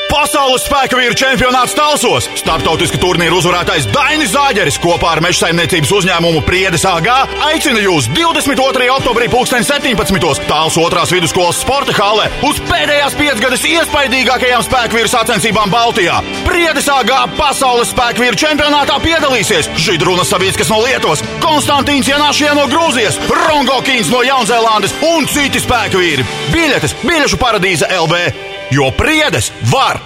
Pasaules 0.10 0.63
spēka 0.66 0.98
vīru 0.98 1.13
čempionāts 1.18 1.75
Talsos. 1.78 2.25
Startautiska 2.39 2.98
turnīra 3.01 3.36
uzvarētājs 3.38 3.86
Dainis 3.94 4.32
Zāģeris 4.34 4.80
kopā 4.82 5.12
ar 5.13 5.22
meža 5.22 5.44
saimniecības 5.44 5.92
uzņēmumu 6.00 6.42
Priedes 6.48 6.86
AG 6.89 7.10
aicina 7.46 7.84
jūs 7.84 8.08
22. 8.18 8.88
oktobrī 8.96 9.28
2017. 9.30 10.50
Tāls 10.50 10.80
otrās 10.82 11.13
vidusskolas 11.13 11.62
sporta 11.62 11.94
hallē 12.00 12.25
uz 12.50 12.58
pēdējās 12.72 13.18
piecgades 13.22 13.66
iespaidīgākajām 13.70 14.66
spēka 14.66 14.98
vīru 14.98 15.13
sacensībām 15.13 15.70
Baltijā. 15.74 16.20
Priedes 16.48 16.89
AG 16.89 17.13
pasaules 17.38 17.94
spēka 17.94 18.25
vīru 18.25 18.42
čempionātā 18.42 18.98
piedalīsies 19.06 19.70
Židrunas 19.78 20.34
Savickas 20.34 20.74
no 20.74 20.82
Lietuvas, 20.88 21.22
Konstantīns 21.46 22.10
Janāšie 22.10 22.50
no 22.58 22.66
Grūzijas, 22.72 23.22
Rongo 23.46 23.78
Kīns 23.86 24.10
no 24.10 24.25
Jaunzēlandes 24.25 24.98
un 25.13 25.30
citi 25.30 25.62
spēka 25.62 26.01
vīri. 26.01 26.25
Biļetes 26.50 26.98
biļešu 27.06 27.38
paradīze 27.42 27.94
LV 27.94 28.58
jo 28.74 28.90
priedes 28.98 29.52
var! 29.72 30.02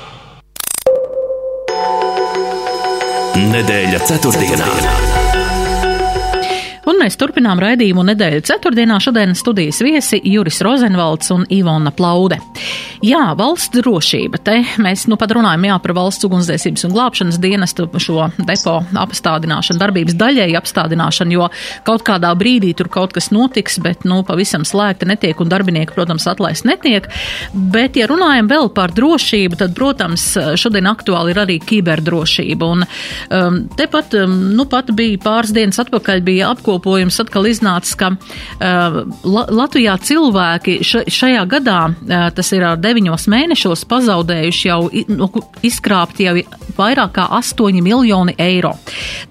Nedēļa 3.34 4.00
ceturtdienā. 4.08 4.70
ceturtdienā. 4.70 5.13
Mēs 7.04 7.18
turpinām 7.20 7.60
raidījumu 7.60 8.00
nedēļu 8.08 8.46
ceturtdienā. 8.48 8.96
Šodien 9.04 9.34
studijas 9.36 9.82
viesi 9.84 10.22
Juris 10.24 10.62
Rozenvalds 10.64 11.34
un 11.36 11.42
Ivona 11.52 11.92
Plaude. 11.92 12.38
Jā, 13.04 13.34
valsts 13.36 13.74
drošība. 13.76 14.40
Te 14.40 14.54
mēs 14.80 15.04
nu 15.12 15.18
pat 15.20 15.34
runājam 15.36 15.66
jā, 15.68 15.76
par 15.84 15.92
valsts 15.98 16.24
ugunsdzēsības 16.24 16.86
un 16.88 16.94
glābšanas 16.96 17.40
dienestu 17.44 17.90
šo 18.00 18.30
depo 18.38 18.78
apstādināšanu, 19.02 19.82
darbības 19.82 20.16
daļēji 20.22 20.56
apstādināšanu, 20.56 21.36
jo 21.36 21.50
kaut 21.84 22.06
kādā 22.08 22.30
brīdī 22.40 22.70
tur 22.80 22.88
kaut 22.94 23.12
kas 23.18 23.28
notiks, 23.36 23.82
bet 23.84 24.08
nu 24.08 24.22
pavisam 24.24 24.64
slēgta 24.64 25.10
netiek 25.10 25.44
un 25.44 25.52
darbinieki, 25.52 25.92
protams, 25.98 26.30
atlaist 26.32 26.64
netiek. 26.70 27.12
Bet, 27.52 28.00
ja 28.00 28.08
runājam 28.08 28.48
vēl 28.48 28.72
par 28.72 28.96
drošību, 28.96 29.60
tad, 29.60 29.76
protams, 29.76 30.30
šodien 30.56 30.88
aktuāli 30.88 31.36
ir 31.36 31.44
arī 31.44 31.60
kiberdrošība. 31.60 32.72
Un 32.78 32.88
um, 32.88 33.62
tepat, 33.76 34.16
um, 34.24 34.40
nu 34.56 34.70
pat 34.72 34.96
bija 34.96 35.20
pāris 35.28 35.52
dienas 35.52 35.84
atpakaļ 35.84 36.24
bija 36.24 36.56
apkopot 36.56 36.93
apkopojums 36.94 37.20
atkal 37.20 37.48
iznāca, 37.50 37.96
ka 37.98 38.10
uh, 38.14 38.98
Latvijā 39.26 39.96
cilvēki 39.98 40.80
šajā 40.84 41.44
gadā, 41.50 41.80
uh, 41.90 42.30
tas 42.36 42.52
ir 42.54 42.64
ar 42.64 42.78
deviņos 42.82 43.28
mēnešos, 43.32 43.86
pazaudējuši 43.90 44.68
jau 44.70 44.80
nu, 45.10 45.30
izkrāpt 45.66 46.22
jau 46.22 46.36
vairāk 46.78 47.16
kā 47.18 47.28
8 47.40 47.82
miljoni 47.84 48.36
eiro. 48.38 48.76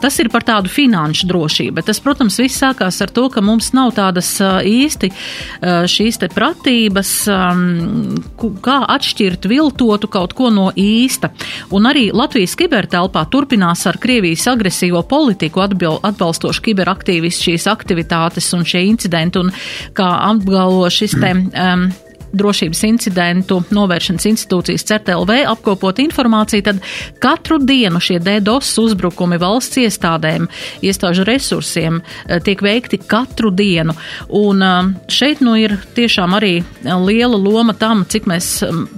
Tas 0.02 0.18
ir 0.22 0.30
par 0.32 0.44
tādu 0.46 0.70
finanšu 0.72 1.28
drošību, 1.30 1.76
bet 1.78 1.88
tas, 1.90 2.00
protams, 2.02 2.38
viss 2.42 2.60
sākās 2.62 3.00
ar 3.02 3.12
to, 3.14 3.28
ka 3.32 3.42
mums 3.44 3.72
nav 3.76 3.94
tādas 3.96 4.34
uh, 4.42 4.60
īsti 4.62 5.12
uh, 5.12 5.84
šīs 5.86 6.20
te 6.22 6.30
pratības, 6.32 7.14
um, 7.30 8.18
kā 8.62 8.80
atšķirt 8.96 9.46
viltotu 9.50 10.10
kaut 10.10 10.34
ko 10.38 10.50
no 10.50 10.70
īsta. 10.74 11.32
Un 11.72 11.86
arī 11.90 12.08
Latvijas 12.14 12.56
kibertelpā 12.58 13.24
turpinās 13.30 13.86
ar 13.86 14.00
Krievijas 14.02 14.48
agresīvo 14.50 15.04
politiku 15.06 15.62
atbalstošu 15.62 16.66
kiberaktīvismu 16.66 17.22
viss 17.22 17.46
šīs 17.52 17.68
aktivitātes 17.70 18.48
un 18.56 18.64
šie 18.68 18.86
incidenti, 18.88 19.42
un 19.42 19.52
kā 19.96 20.08
apgalvo 20.30 20.88
šis 20.92 21.18
te 21.20 21.34
um, 21.36 21.86
drošības 22.32 22.82
incidentu 22.88 23.60
novēršanas 23.74 24.26
institūcijas 24.30 24.86
CERTLV 24.88 25.42
apkopot 25.50 26.00
informāciju, 26.02 26.64
tad 26.64 26.80
katru 27.22 27.58
dienu 27.62 28.00
šie 28.02 28.18
DDoS 28.22 28.72
uzbrukumi 28.82 29.38
valsts 29.42 29.80
iestādēm, 29.82 30.48
iestāžu 30.84 31.26
resursiem 31.28 32.00
eh, 32.00 32.40
tiek 32.44 32.62
veikti 32.64 33.00
katru 33.06 33.52
dienu. 33.54 33.94
Un 34.38 34.64
eh, 34.64 34.92
šeit 35.12 35.42
nu 35.44 35.54
ir 35.60 35.76
tiešām 35.96 36.36
arī 36.38 36.54
liela 36.82 37.36
loma 37.36 37.76
tam, 37.78 38.04
cik 38.08 38.28
mēs 38.30 38.50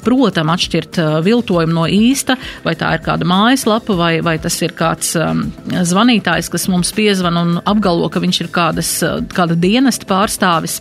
protam 0.04 0.52
atšķirt 0.54 1.00
eh, 1.02 1.18
viltojumu 1.26 1.74
no 1.74 1.88
īsta, 1.90 2.38
vai 2.64 2.76
tā 2.78 2.94
ir 2.96 3.04
kāda 3.04 3.26
mājaslapa, 3.28 3.98
vai, 3.98 4.12
vai 4.24 4.36
tas 4.42 4.56
ir 4.62 4.74
kāds 4.76 5.14
zvanītājs, 5.14 6.50
kas 6.52 6.68
mums 6.70 6.92
piezvan 6.94 7.38
un 7.40 7.52
apgalvo, 7.64 8.08
ka 8.12 8.22
viņš 8.22 8.40
ir 8.44 8.50
kādas, 8.54 8.90
kāda 9.34 9.56
dienesta 9.58 10.06
pārstāvis. 10.08 10.78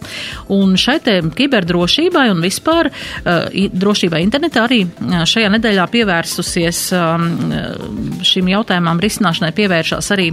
Un 0.53 0.75
šai 0.79 0.99
te 1.03 1.17
kiberdrošībai 1.33 2.27
un 2.33 2.42
vispār 2.43 2.91
uh, 2.91 3.47
drošībai 3.73 4.23
internetā 4.25 4.67
arī 4.67 4.83
uh, 4.85 5.23
šajā 5.29 5.51
nedēļā 5.57 5.87
pievērsusies 5.93 6.85
um, 6.97 7.27
šim 8.25 8.53
jautājumam 8.53 9.01
risināšanai 9.03 9.51
pievēršās 9.55 10.11
arī, 10.15 10.29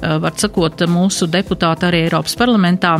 var 0.00 0.34
sakot, 0.38 0.82
mūsu 0.90 1.28
deputāti 1.30 1.86
arī 1.88 2.04
Eiropas 2.06 2.36
parlamentā 2.38 2.96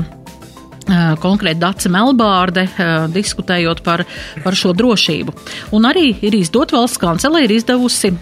konkrēti 1.21 1.61
Dace 1.61 1.91
Melbārde, 1.93 2.65
diskutējot 3.13 3.83
par, 3.85 4.05
par 4.45 4.57
šo 4.57 4.73
drošību. 4.77 5.35
Un 5.77 5.89
arī 5.89 6.11
ir 6.25 6.39
izdot 6.39 6.73
valsts 6.73 7.01
kancelē, 7.03 7.45
ir 7.45 7.57
izdevusi 7.59 8.13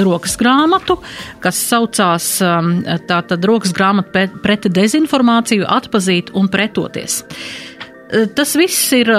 rokas 0.00 0.36
grāmatu, 0.40 0.98
kas 1.40 1.60
saucās 1.70 2.28
tātad 3.08 3.48
rokas 3.48 3.72
grāmatu 3.76 4.28
pret 4.44 4.68
dezinformāciju, 4.68 5.64
atpazīt 5.64 6.34
un 6.36 6.52
pretoties. 6.52 7.22
Tas 8.34 8.54
viss 8.58 8.92
ir 8.96 9.10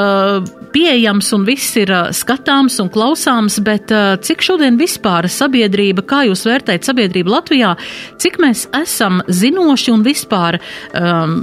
pieejams 0.74 1.32
un 1.36 1.46
viss 1.48 1.76
ir 1.80 1.92
skatāms 2.16 2.80
un 2.84 2.90
klausāms, 2.92 3.60
bet 3.64 3.92
cik 4.28 4.44
šodien 4.46 4.80
vispār 4.80 5.28
sabiedrība, 5.32 6.06
kā 6.08 6.24
jūs 6.30 6.46
vērtējat 6.48 6.88
sabiedrību 6.90 7.34
Latvijā, 7.34 7.74
cik 8.22 8.40
mēs 8.44 8.68
esam 8.82 9.22
zinoši 9.28 9.94
un 9.96 10.06
vispār 10.08 10.60
um, 10.60 11.38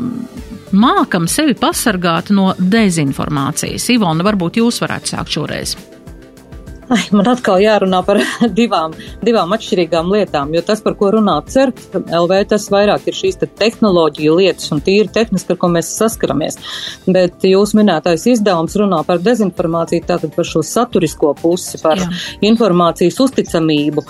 mākam 0.73 1.29
sevi 1.31 1.57
pasargāt 1.59 2.33
no 2.35 2.53
dezinformācijas? 2.59 3.91
Ivona, 3.95 4.27
varbūt 4.27 4.61
jūs 4.63 4.83
varētu 4.85 5.17
sākt 5.17 5.39
šoreiz. 5.39 5.77
Ai, 6.89 7.03
man 7.13 7.27
atkal 7.29 7.61
jārunā 7.61 7.99
par 8.07 8.21
divām, 8.59 8.95
divām 9.21 9.53
atšķirīgām 9.53 10.09
lietām, 10.15 10.55
jo 10.57 10.63
tas, 10.65 10.81
par 10.85 10.95
ko 10.97 11.11
runā 11.13 11.35
CERT, 11.45 11.83
LV, 12.07 12.39
tas 12.49 12.65
vairāk 12.73 13.11
ir 13.11 13.17
šīs 13.19 13.37
te 13.43 13.49
tehnoloģija 13.61 14.37
lietas 14.39 14.73
un 14.73 14.81
tīri 14.85 15.11
tehniski, 15.13 15.53
ar 15.53 15.61
ko 15.61 15.69
mēs 15.75 15.91
saskaramies. 15.99 16.57
Bet 17.05 17.45
jūs 17.45 17.75
minētais 17.77 18.25
izdevums 18.33 18.77
runā 18.81 19.03
par 19.05 19.21
dezinformāciju, 19.25 20.07
tātad 20.09 20.33
par 20.33 20.49
šo 20.49 20.63
saturisko 20.65 21.35
pusi, 21.43 21.77
par 21.83 22.01
jā. 22.01 22.09
informācijas 22.49 23.21
uzticamību, 23.27 24.07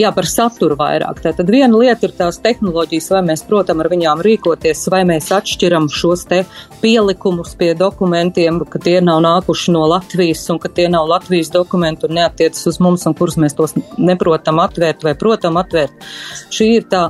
jā, 0.00 0.14
par 0.16 0.28
saturu 0.30 0.80
vairāk. 0.80 1.20
Tātad 1.26 1.52
viena 1.52 1.76
lieta 1.76 2.08
ir 2.08 2.16
tās 2.16 2.40
tehnoloģijas, 2.40 3.10
vai 3.12 3.22
mēs, 3.28 3.44
protams, 3.48 3.84
ar 3.84 3.92
viņām 3.92 4.24
rīkoties, 4.24 4.86
vai 4.92 5.02
mēs 5.08 5.28
atšķiram 5.36 5.90
šos 5.92 6.24
te 6.32 6.40
pielikumus 6.80 7.52
pie 7.60 7.74
dokumentiem, 7.76 8.64
ka 8.72 8.80
tie 8.80 8.98
nav 9.04 9.20
nākuši 9.26 9.76
no 9.76 9.84
Latvijas 9.92 10.48
un 10.48 10.62
ka 10.62 10.72
tie 10.72 10.88
nav 10.92 11.12
Latvijas 11.12 11.52
dokumenti 11.52 12.08
un 12.08 12.21
neatiecas 12.22 12.70
uz 12.70 12.80
mums 12.82 13.06
un 13.10 13.18
kurus 13.18 13.38
mēs 13.42 13.58
tos 13.58 13.76
neprotam 13.98 14.62
atvērt 14.62 15.04
vai 15.06 15.16
protam 15.18 15.60
atvērt. 15.60 16.10
Šī 16.54 16.72
ir 16.78 16.90
tā, 16.92 17.08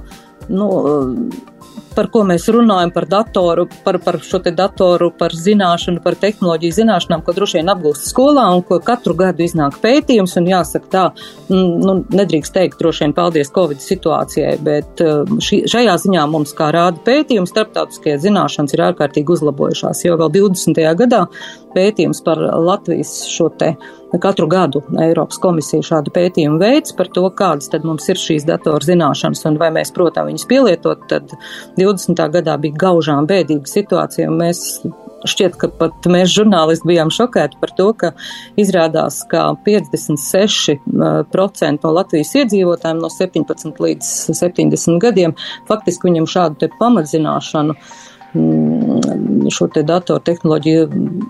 nu, 0.50 0.68
par 1.96 2.08
ko 2.12 2.22
mēs 2.26 2.46
runājam, 2.52 2.92
par 2.94 3.06
datoru, 3.10 3.66
par, 3.84 3.98
par 4.02 4.18
šo 4.24 4.40
te 4.44 4.52
datoru, 4.56 5.10
par 5.18 5.34
zināšanu, 5.36 6.02
par 6.04 6.16
tehnoloģiju 6.20 6.76
zināšanām, 6.78 7.22
ko 7.24 7.34
droši 7.36 7.60
vien 7.60 7.70
apgūst 7.72 8.08
skolā 8.10 8.46
un 8.54 8.64
ko 8.66 8.78
katru 8.84 9.14
gadu 9.18 9.44
iznāk 9.44 9.78
pētījums 9.82 10.36
un 10.40 10.48
jāsaka 10.52 10.90
tā, 10.92 11.04
nu, 11.52 11.98
nedrīkst 12.12 12.56
teikt 12.56 12.80
droši 12.80 13.06
vien 13.06 13.16
paldies 13.16 13.52
Covid 13.54 13.82
situācijai, 13.84 14.54
bet 14.64 15.02
šī, 15.02 15.62
šajā 15.72 15.96
ziņā 16.06 16.26
mums, 16.32 16.54
kā 16.58 16.72
rāda 16.74 17.02
pētījums, 17.06 17.52
starptautiskie 17.52 18.18
zināšanas 18.22 18.76
ir 18.76 18.86
ārkārtīgi 18.90 19.36
uzlabojušās, 19.36 20.04
jo 20.06 20.18
vēl 20.20 20.32
20. 20.38 20.84
gadā 21.02 21.26
pētījums 21.76 22.24
par 22.24 22.40
Latvijas 22.40 23.22
šo 23.32 23.50
te 23.58 23.74
Katru 24.20 24.46
gadu 24.46 24.82
Eiropas 25.00 25.38
komisija 25.40 25.82
šādu 25.86 26.12
pētījumu 26.12 26.58
veids 26.60 26.92
par 26.96 27.08
to, 27.14 27.24
kādas 27.36 27.70
tad 27.72 27.86
mums 27.88 28.08
ir 28.12 28.18
šīs 28.20 28.44
datoru 28.48 28.84
zināšanas 28.84 29.46
un 29.48 29.56
vai 29.60 29.70
mēs, 29.72 29.92
protams, 29.96 30.28
viņas 30.28 30.48
pielietot, 30.50 30.98
tad 31.08 31.24
20. 31.78 32.20
gadā 32.36 32.58
bija 32.60 32.74
gaužām 32.84 33.26
bēdīga 33.30 33.66
situācija 33.70 34.28
un 34.28 34.36
mēs 34.42 34.58
šķiet, 35.28 35.56
ka 35.56 35.66
pat 35.78 36.06
mēs 36.10 36.28
žurnālisti 36.34 36.88
bijām 36.90 37.10
šokēti 37.14 37.60
par 37.62 37.70
to, 37.78 37.88
ka 37.96 38.08
izrādās, 38.60 39.22
ka 39.30 39.40
56% 39.66 40.76
no 41.86 41.90
Latvijas 41.96 42.34
iedzīvotājiem 42.42 42.98
no 43.00 43.08
17 43.12 43.84
līdz 43.86 44.04
70 44.34 44.98
gadiem 45.02 45.32
faktiski 45.70 46.10
viņam 46.10 46.26
šādu 46.36 46.68
pamatzināšanu 46.80 47.72
uh, 47.78 47.82
šo 48.32 49.66
te 49.72 49.82
datortehnoloģiju 49.86 50.86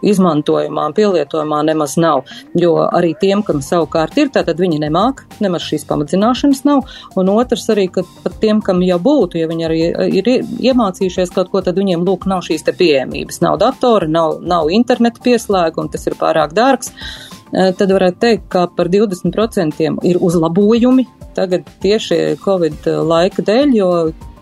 izmantojumā, 0.06 0.84
pielietojumā 0.96 1.62
nemaz 1.66 1.96
nav. 2.00 2.22
Jo 2.58 2.74
arī 2.84 3.12
tiem, 3.18 3.42
kam 3.46 3.62
savukārt 3.64 4.18
ir, 4.20 4.30
tātad 4.34 4.60
viņi 4.62 4.80
nemāk, 4.84 5.24
nemaz 5.42 5.66
šīs 5.66 5.86
pamatzināšanas 5.88 6.62
nav. 6.68 6.84
Un 7.18 7.32
otrs 7.32 7.66
arī, 7.74 7.88
ka 7.92 8.06
pat 8.24 8.38
tiem, 8.42 8.62
kam 8.64 8.82
jau 8.86 9.00
būtu, 9.02 9.40
ja 9.40 9.50
viņi 9.50 9.68
arī 9.68 9.82
ir 10.20 10.32
iemācījušies 10.70 11.34
kaut 11.34 11.50
ko, 11.52 11.64
tad 11.64 11.80
viņiem 11.80 12.06
lūk 12.06 12.28
nav 12.30 12.44
šīs 12.46 12.66
te 12.66 12.76
pieejamības. 12.76 13.42
Nav 13.44 13.58
datora, 13.62 14.08
nav, 14.10 14.38
nav 14.46 14.70
interneta 14.70 15.22
pieslēguma, 15.24 15.90
tas 15.92 16.06
ir 16.06 16.18
pārāk 16.20 16.54
dārgs 16.56 16.92
eh, 16.92 17.72
tad 17.74 17.90
varētu 17.90 18.22
teikt, 18.22 18.46
ka 18.52 18.68
par 18.76 18.92
20% 18.92 19.90
ir 20.06 20.22
uzlabojumi 20.22 21.08
tagad 21.34 21.64
tieši 21.82 22.36
Covid 22.42 22.86
laika 23.08 23.44
dēļ, 23.46 23.74
jo 23.76 23.88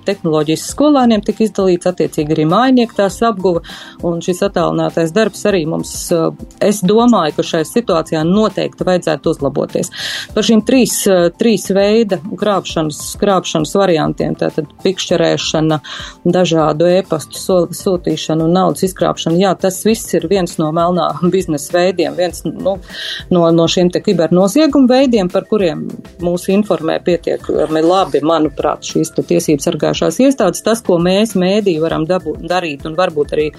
tehnoloģijas 0.06 0.66
skolēniem 0.72 1.22
tika 1.24 1.44
izdalīts, 1.44 1.88
attiecīgi 1.90 2.34
arī 2.34 2.46
mājnieku 2.50 2.96
tās 2.96 3.18
apguva, 3.26 3.62
un 4.06 4.20
šis 4.24 4.42
attālinātais 4.46 5.12
darbs 5.14 5.44
arī 5.48 5.62
mums, 5.68 5.92
eh, 6.12 6.30
es 6.60 6.82
domāju, 6.82 7.36
ka 7.36 7.46
šajā 7.50 7.66
situācijā 7.68 8.22
noteikti 8.26 8.86
vajadzētu 8.88 9.34
uzlaboties. 9.34 9.90
Par 10.34 10.46
šīm 10.46 10.64
trīs, 10.66 10.94
eh, 11.06 11.30
trīs 11.38 11.68
veida 11.74 12.18
krāpšanas, 12.18 13.00
krāpšanas 13.20 13.74
variantiem, 13.74 14.36
tātad 14.36 14.66
pikšķerēšana, 14.84 15.80
dažādu 16.24 16.88
ēpastu 17.00 17.68
sūtīšana 17.70 18.44
un 18.44 18.52
naudas 18.52 18.82
izkrāpšana, 18.82 19.38
jā, 19.38 19.58
tas 19.58 19.82
viss 19.84 20.14
ir 20.14 20.28
viens 20.28 20.58
no 20.58 20.72
melnā 20.72 21.08
biznesa 21.34 21.72
veidiem, 21.72 22.16
viens 22.16 22.42
nu, 22.44 22.78
no, 23.30 23.50
no 23.50 23.64
šiem 23.66 23.90
te 23.92 24.00
kibernozieguma 24.00 24.88
veidiem, 24.88 25.30
par 25.30 25.44
kuriem 25.44 25.88
mūs 26.20 26.48
informē 26.48 27.02
pietiekami 27.04 27.82
labi, 27.82 28.20
manuprāt, 28.20 28.82
šīs 28.82 29.12
tiesības 29.20 29.64
sargāšanas 29.64 29.89
sargājošās 29.90 30.20
iestādes, 30.22 30.62
tas, 30.62 30.80
ko 30.82 30.98
mēs 30.98 31.34
mēdī 31.38 31.78
varam 31.80 32.06
dabūt, 32.06 32.46
darīt 32.48 32.86
un 32.86 32.96
varbūt 32.96 33.32
arī 33.34 33.50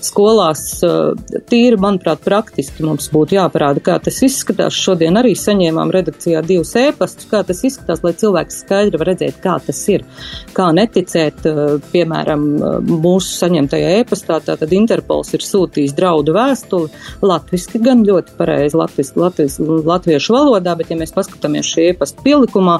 skolās 0.00 0.82
eh, 0.82 1.40
tīri, 1.48 1.78
manuprāt, 1.80 2.20
praktiski 2.24 2.84
mums 2.84 3.08
būtu 3.12 3.36
jāparāda, 3.36 3.80
kā 3.80 3.98
tas 4.02 4.20
izskatās. 4.22 4.74
Šodien 4.74 5.16
arī 5.16 5.34
saņēmām 5.36 5.90
redakcijā 5.92 6.42
divus 6.46 6.74
ēpastus, 6.76 7.28
kā 7.30 7.42
tas 7.46 7.62
izskatās, 7.64 8.02
lai 8.04 8.14
cilvēks 8.18 8.62
skaidri 8.64 8.98
var 9.00 9.12
redzēt, 9.12 9.40
kā 9.42 9.58
tas 9.64 9.80
ir. 9.88 10.04
Kā 10.52 10.70
neticēt, 10.72 11.46
eh, 11.46 11.78
piemēram, 11.92 12.46
mūsu 12.88 13.38
saņemtajā 13.38 14.02
ēpastā, 14.02 14.40
tātad 14.44 14.72
Interpols 14.72 15.32
ir 15.34 15.44
sūtījis 15.44 15.96
draudu 15.96 16.34
vēstuli, 16.36 16.90
latviski 17.22 17.80
gan 17.82 18.04
ļoti 18.06 18.36
pareizi, 18.38 18.76
latviski, 18.78 19.18
latviski, 19.18 19.68
latviešu 19.88 20.34
valodā, 20.34 20.76
bet 20.78 20.90
ja 20.90 20.96
mēs 20.96 21.14
paskatāmies 21.14 21.68
šī 21.68 21.92
ēpasta 21.92 22.22
pielikumā, 22.24 22.78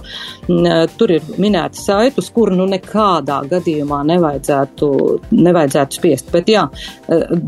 tur 0.99 1.13
ir 1.13 1.23
minēti 1.39 1.81
saitus, 1.81 2.31
kur 2.35 2.53
nu 2.55 2.67
nekā 2.69 2.98
nekādā 2.99 3.39
gadījumā 3.49 4.03
nevajadzētu, 4.09 4.89
nevajadzētu 5.31 5.99
spiest. 5.99 6.31
Bet 6.33 6.49
jā, 6.51 6.67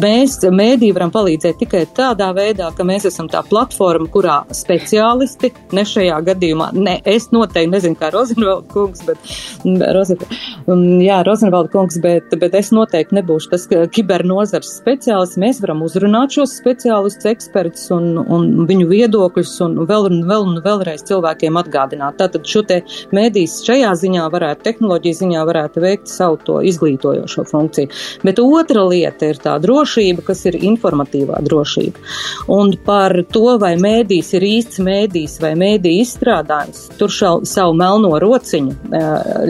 mēs 0.01 0.39
mēdī 0.51 0.93
varam 0.95 1.11
palīdzēt 1.11 1.59
tikai 1.61 1.85
tādā 1.97 2.31
veidā, 2.37 2.71
ka 2.77 2.85
mēs 2.85 3.07
esam 3.11 3.29
tā 3.29 3.43
platforma, 3.49 4.09
kurā 4.11 4.45
speciālisti, 4.55 5.53
ne 5.73 5.85
šajā 5.85 6.21
gadījumā, 6.31 6.71
ne 6.75 7.01
es 7.05 7.31
noteikti 7.35 7.71
nezinu, 7.71 7.99
kā 7.99 8.11
Rozenvalda 8.15 8.69
kungs, 8.71 9.03
bet, 9.07 9.19
Rozen, 9.95 10.23
jā, 11.03 11.21
Rozenvalda 11.27 11.73
kungs, 11.73 11.99
bet, 12.03 12.31
bet 12.41 12.55
es 12.55 12.71
noteikti 12.75 13.19
nebūšu 13.19 13.51
tas 13.55 13.67
kibernozars 13.95 14.75
speciālists. 14.81 15.41
Mēs 15.41 15.61
varam 15.63 15.83
uzrunāt 15.87 16.37
šos 16.37 16.55
speciālistus, 16.61 17.29
ekspertus 17.31 17.91
un, 17.95 18.13
un 18.21 18.67
viņu 18.69 18.89
viedokļus 18.91 19.57
un 19.67 19.79
vēl 19.89 20.11
un 20.11 20.23
vēl 20.29 20.47
un 20.47 20.63
vēlreiz 20.65 21.05
cilvēkiem 21.09 21.59
atgādināt. 21.61 22.19
Tātad 22.21 22.47
šo 22.49 22.63
te 22.67 22.81
mēdīs 23.17 23.61
šajā 23.67 23.93
ziņā 24.03 24.27
varētu, 24.33 24.65
tehnoloģija 24.67 25.21
ziņā 25.23 25.40
ziņā 25.41 25.47
varētu 25.47 25.81
veikt 25.81 26.09
savu 26.09 26.39
to 26.45 26.61
izglītojošo 26.63 27.45
funkciju. 27.49 27.89
Bet 28.23 28.39
otra 28.39 28.85
lieta 28.89 29.31
ir 29.31 29.39
tā 29.41 29.59
drošība, 29.61 30.23
kas 30.25 30.45
ir 30.47 30.57
informatīvā 30.57 31.41
drošība. 31.43 31.99
Un 32.49 32.77
par 32.85 33.13
to, 33.33 33.59
vai 33.59 33.77
mēdīs 33.77 34.35
ir 34.35 34.43
īsts 34.43 34.81
mēdīs 34.81 35.41
vai 35.41 35.55
mēdī 35.55 36.01
izstrādājums, 36.01 36.91
tur 36.99 37.11
šau, 37.11 37.45
savu 37.45 37.75
melno 37.75 38.19
rociņu 38.19 38.75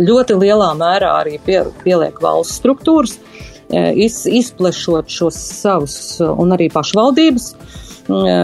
ļoti 0.07 0.39
lielā 0.39 0.75
mērā 0.77 1.21
arī 1.23 1.39
pie, 1.45 1.65
pieliek 1.85 2.21
valsts 2.21 2.61
struktūras, 2.61 3.19
iz, 3.71 4.27
izplešot 4.27 5.09
šos 5.09 5.37
savus 5.61 6.21
un 6.21 6.53
arī 6.53 6.71
pašvaldības, 6.73 7.53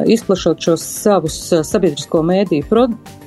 izplešot 0.07 0.63
šos 0.63 0.83
savus 1.03 1.39
sabiedrisko 1.67 2.23
mēdīju 2.23 2.69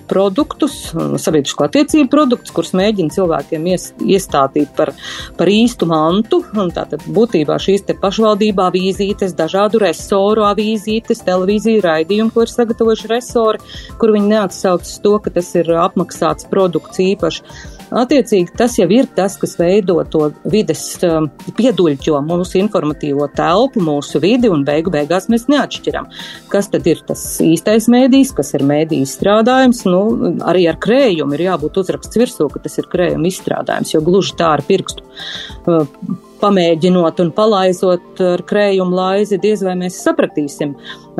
produktus, 0.10 0.78
sabiedrisko 1.22 1.68
attiecību 1.68 2.10
produktus, 2.12 2.54
kurus 2.56 2.74
mēģina 2.78 3.14
cilvēkiem 3.16 3.68
ies, 3.72 3.90
iestādīt 4.04 4.74
par, 4.78 4.94
par 5.40 5.52
īstu 5.52 5.88
mantu. 5.90 6.42
Tātad 6.76 7.06
būtībā 7.16 7.60
šīs 7.62 7.86
te 7.88 7.96
pašvaldībā 8.00 8.70
avīzītes, 8.72 9.36
dažādu 9.38 9.84
resoru 9.86 10.48
avīzītes, 10.50 11.24
televīziju 11.28 11.84
raidījumu, 11.86 12.34
ko 12.36 12.46
ir 12.46 12.54
sagatavojuši 12.54 13.12
resori, 13.14 13.64
kur 14.02 14.16
viņi 14.16 14.34
neatsauc 14.36 14.96
to, 15.04 15.18
ka 15.24 15.36
tas 15.40 15.54
ir 15.60 15.74
apmaksāts 15.80 16.50
produkts 16.50 17.02
īpaši. 17.04 17.78
Attiecīgi, 17.90 18.54
tas 18.58 18.76
jau 18.78 18.86
ir 18.94 19.08
tas, 19.18 19.36
kas 19.42 19.56
veido 19.60 19.98
to 20.14 20.30
vides 20.50 20.84
um, 21.08 21.30
pieduļķo 21.58 22.22
mūsu 22.26 22.60
informatīvo 22.62 23.26
telpu, 23.36 23.82
mūsu 23.86 24.22
vidi, 24.22 24.52
un 24.52 24.64
beigu 24.68 24.94
beigās 24.94 25.30
mēs 25.32 25.48
neatšķiram, 25.50 26.10
kas 26.54 26.70
tad 26.74 26.88
ir 26.90 27.02
tas 27.08 27.24
īstais 27.44 27.90
mēdījis, 27.92 28.36
kas 28.38 28.54
ir 28.58 28.66
mēdījis 28.70 29.18
strādājums. 29.18 29.84
Nu, 29.90 30.04
arī 30.46 30.68
ar 30.70 30.80
krējumu 30.82 31.38
ir 31.38 31.48
jābūt 31.50 31.82
uzraksts 31.82 32.22
virsū, 32.22 32.50
ka 32.54 32.62
tas 32.66 32.78
ir 32.82 32.90
krējuma 32.92 33.30
izstrādājums, 33.32 33.94
jo 33.96 34.04
gluži 34.06 34.38
tā 34.40 34.54
ar 34.60 34.66
pirkstu 34.70 35.06
uh, 35.06 35.86
pamēģinot 36.42 37.20
un 37.24 37.32
palaizot 37.36 38.22
ar 38.24 38.44
krējumu 38.50 38.96
laizi, 38.96 39.40
diez 39.42 39.64
vai 39.66 39.76
mēs 39.80 40.00
sapratīsim 40.06 40.76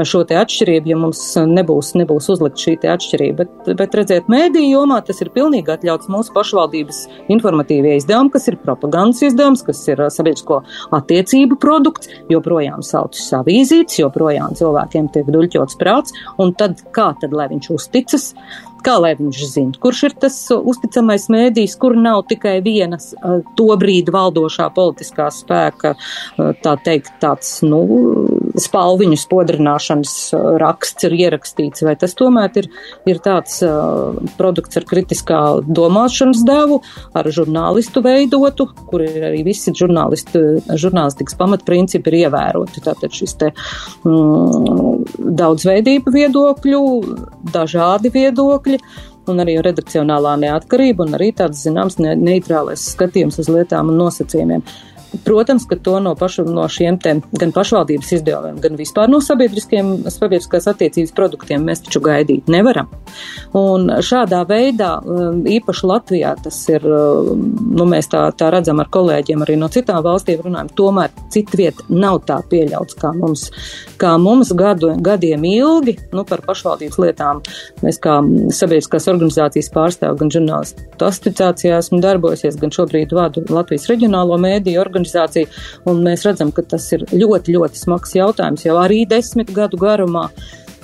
šo 0.08 0.22
te 0.24 0.38
atšķirību, 0.40 0.92
ja 0.94 0.98
mums 1.00 1.22
nebūs, 1.50 1.92
nebūs 2.00 2.30
uzlikt 2.32 2.62
šī 2.62 2.76
te 2.84 2.92
atšķirība. 2.94 3.44
Bet, 3.44 3.72
bet 3.82 3.98
redziet, 4.00 4.30
mēdīju 4.32 4.78
jomā 4.78 5.02
tas 5.06 5.20
ir 5.24 5.32
pilnīgi 5.36 5.74
atļauts 5.74 6.08
mūsu 6.12 6.32
pašvaldības 6.36 7.02
informatīvie 7.36 7.98
izdevumi, 8.00 8.32
kas 8.34 8.48
ir 8.52 8.60
propagandas 8.64 9.22
izdevums, 9.28 9.66
kas 9.68 9.84
ir 9.92 10.06
sabiedrisko 10.16 10.62
attiecību 10.96 11.60
produkts, 11.60 12.12
joprojām 12.32 12.86
saucas 12.86 13.28
avīzītes, 13.42 14.00
joprojām 14.00 14.56
cilvēkiem 14.60 15.12
tiek 15.16 15.30
duļķots 15.36 15.80
prāts, 15.82 16.16
un 16.40 16.56
tad 16.60 16.80
kā 16.96 17.12
tad, 17.20 17.36
lai 17.36 17.50
viņš 17.52 17.72
uzticas? 17.76 18.32
Kā 18.86 18.96
lai 19.02 19.14
viņš 19.20 19.40
zina, 19.52 19.80
kurš 19.84 20.04
ir 20.08 20.16
tas 20.24 20.36
uzticamais 20.56 21.28
mēdījis, 21.32 21.76
kur 21.82 21.98
nav 22.00 22.24
tikai 22.30 22.60
vienas 22.66 23.12
to 23.60 23.68
brīdi 23.80 24.14
valdošā 24.16 24.70
politiskā 24.76 25.28
spēka, 25.34 25.96
tā 26.64 26.76
teikt, 26.86 27.12
tāds, 27.24 27.58
nu, 27.68 27.82
spalviņu 28.64 29.18
spodrināšanas 29.20 30.14
raksts 30.62 31.08
ir 31.08 31.16
ierakstīts, 31.18 31.84
vai 31.88 31.96
tas 32.00 32.16
tomēr 32.18 32.62
ir, 32.62 32.70
ir 33.10 33.22
tāds 33.24 33.60
uh, 33.66 34.18
produkts 34.40 34.80
ar 34.80 34.88
kritiskā 34.90 35.42
domāšanas 35.66 36.44
devu, 36.48 36.80
ar 37.18 37.30
žurnālistu 37.34 38.04
veidotu, 38.06 38.70
kur 38.90 39.04
ir 39.06 39.30
arī 39.32 39.44
visi 39.48 39.74
žurnālistikas 39.76 41.38
pamatprincipi 41.40 42.12
ir 42.12 42.20
ievēroti. 42.26 42.84
Tātad 42.86 43.14
šis 43.16 43.38
te 43.40 43.52
mm, 43.52 45.30
daudzveidība 45.40 46.14
viedokļu, 46.16 46.84
dažādi 47.54 48.12
viedokļi 48.14 48.82
un 49.30 49.44
arī 49.44 49.60
redakcionālā 49.64 50.36
neatkarība 50.42 51.06
un 51.06 51.18
arī 51.18 51.32
tāds, 51.38 51.64
zināms, 51.66 52.00
ne, 52.02 52.16
neitrālais 52.18 52.90
skatījums 52.96 53.40
uz 53.42 53.52
lietām 53.52 53.92
un 53.92 54.00
nosacījumiem. 54.02 54.64
Protams, 55.26 55.66
ka 55.66 55.76
to 55.76 55.98
no, 56.00 56.14
pašu, 56.16 56.44
no 56.46 56.68
šiem 56.70 57.00
te 57.02 57.16
gan 57.40 57.52
pašvaldības 57.56 58.12
izdevumiem, 58.20 58.60
gan 58.62 58.76
vispār 58.78 59.10
no 59.10 59.20
sabiedriskās 59.24 60.68
attiecības 60.70 61.14
produktiem 61.18 61.64
mēs 61.66 61.82
taču 61.86 62.02
gaidīt 62.06 62.50
nevaram. 62.52 62.92
Un 63.58 63.90
šādā 64.06 64.44
veidā, 64.50 64.92
um, 65.02 65.42
īpaši 65.50 65.90
Latvijā, 65.90 66.36
tas 66.44 66.60
ir, 66.70 66.86
um, 66.86 67.42
nu, 67.74 67.88
mēs 67.90 68.12
tā, 68.12 68.22
tā 68.38 68.52
redzam 68.54 68.82
ar 68.84 68.92
kolēģiem 68.94 69.46
arī 69.46 69.58
no 69.58 69.72
citām 69.74 70.04
valstīm 70.06 70.44
runājam, 70.46 70.70
tomēr 70.78 71.16
citviet 71.34 71.82
nav 71.90 72.22
tā 72.30 72.40
pieļauts 72.52 73.00
kā 73.02 73.14
mums, 73.18 73.48
kā 74.02 74.14
mums 74.22 74.54
gadu, 74.54 74.94
gadiem 75.06 75.48
ilgi, 75.50 75.98
nu, 76.14 76.26
par 76.30 76.46
pašvaldības 76.46 77.02
lietām. 77.02 77.42
Mēs 77.82 77.98
kā 78.04 78.20
sabiedriskās 78.54 79.10
organizācijas 79.10 79.74
pārstāv 79.74 80.22
gan 80.22 80.34
žurnālistu 80.34 80.86
asociācijā 81.10 81.80
esmu 81.80 82.02
darbojusies, 82.04 82.58
gan 82.60 82.74
šobrīd 82.76 83.14
vadu 83.16 83.44
Latvijas 83.50 83.88
reģionālo 83.90 84.38
mēdīju 84.42 84.82
organizāciju 84.82 84.99
organizācija, 85.00 85.50
un 85.90 86.04
mēs 86.06 86.26
redzam, 86.28 86.54
ka 86.56 86.66
tas 86.76 86.86
ir 86.96 87.06
ļoti, 87.12 87.56
ļoti 87.58 87.80
smags 87.80 88.16
jautājums 88.18 88.66
jau 88.68 88.78
arī 88.82 89.06
desmit 89.10 89.52
gadu 89.56 89.80
garumā 89.82 90.30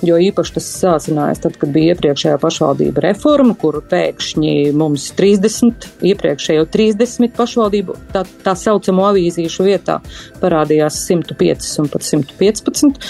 jo 0.04 0.18
īpaši 0.20 0.54
tas 0.56 0.66
sācinājās 0.80 1.40
tad, 1.44 1.56
kad 1.60 1.72
bija 1.72 1.94
iepriekšējā 1.94 2.36
pašvaldība 2.42 3.04
reforma, 3.06 3.56
kuru 3.58 3.80
pēkšņi 3.88 4.54
mums 4.76 5.08
30, 5.16 5.88
iepriekšējo 6.10 6.66
30 6.72 7.32
pašvaldību, 7.36 7.96
tā, 8.12 8.24
tā 8.44 8.56
saucamo 8.58 9.06
avīzīšu 9.10 9.66
vietā 9.66 9.98
parādījās 10.42 11.00
105 11.08 11.70
un 11.82 11.90
pat 11.92 12.06
115, 12.06 13.00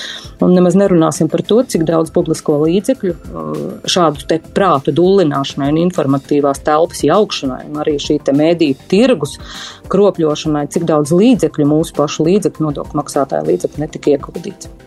un 0.46 0.54
nemaz 0.54 0.78
nerunāsim 0.78 1.30
par 1.32 1.42
to, 1.46 1.62
cik 1.66 1.86
daudz 1.88 2.12
publisko 2.14 2.60
līdzekļu 2.62 3.14
uh, 3.16 3.52
šādu 3.90 4.28
te 4.30 4.40
prātu 4.56 4.94
dullināšanai 4.94 5.72
un 5.74 5.82
informatīvās 5.86 6.62
telpas 6.66 7.02
jaukšanai, 7.06 7.64
un 7.70 7.82
arī 7.82 7.98
šī 8.02 8.20
te 8.26 8.36
mēdīju 8.36 8.88
tirgus 8.90 9.38
kropļošanai, 9.90 10.66
cik 10.72 10.86
daudz 10.88 11.14
līdzekļu 11.16 11.70
mūsu 11.70 11.96
pašu 11.98 12.30
līdzekļu, 12.30 12.70
nodokļu 12.70 13.02
maksātāju 13.02 13.50
līdzekļu 13.50 13.86
netika 13.86 14.16
ieguldīts. 14.16 14.85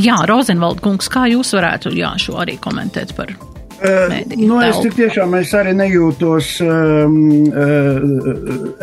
Jā, 0.00 0.20
Rozenvald 0.28 0.82
kungs, 0.84 1.10
kā 1.12 1.26
jūs 1.30 1.54
varētu 1.56 1.94
jā, 1.96 2.14
šo 2.20 2.40
arī 2.42 2.58
komentēt 2.62 3.16
par 3.16 3.34
Mēdīju 3.82 4.46
nu, 4.46 4.58
es 4.62 4.78
tik 4.82 4.94
tiešām 4.94 5.32
es 5.40 5.50
arī 5.58 5.72
nejūtos 5.74 6.50
um, 6.62 7.16
uh, 7.50 8.04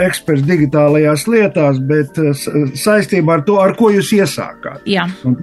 eksperts 0.04 0.44
digitālajās 0.48 1.24
lietās, 1.32 1.80
bet 1.88 2.20
uh, 2.20 2.34
saistībā 2.76 3.38
ar 3.38 3.46
to, 3.48 3.60
ar 3.64 3.76
ko 3.80 3.94
jūs 3.96 4.12
iesākāt. 4.18 4.84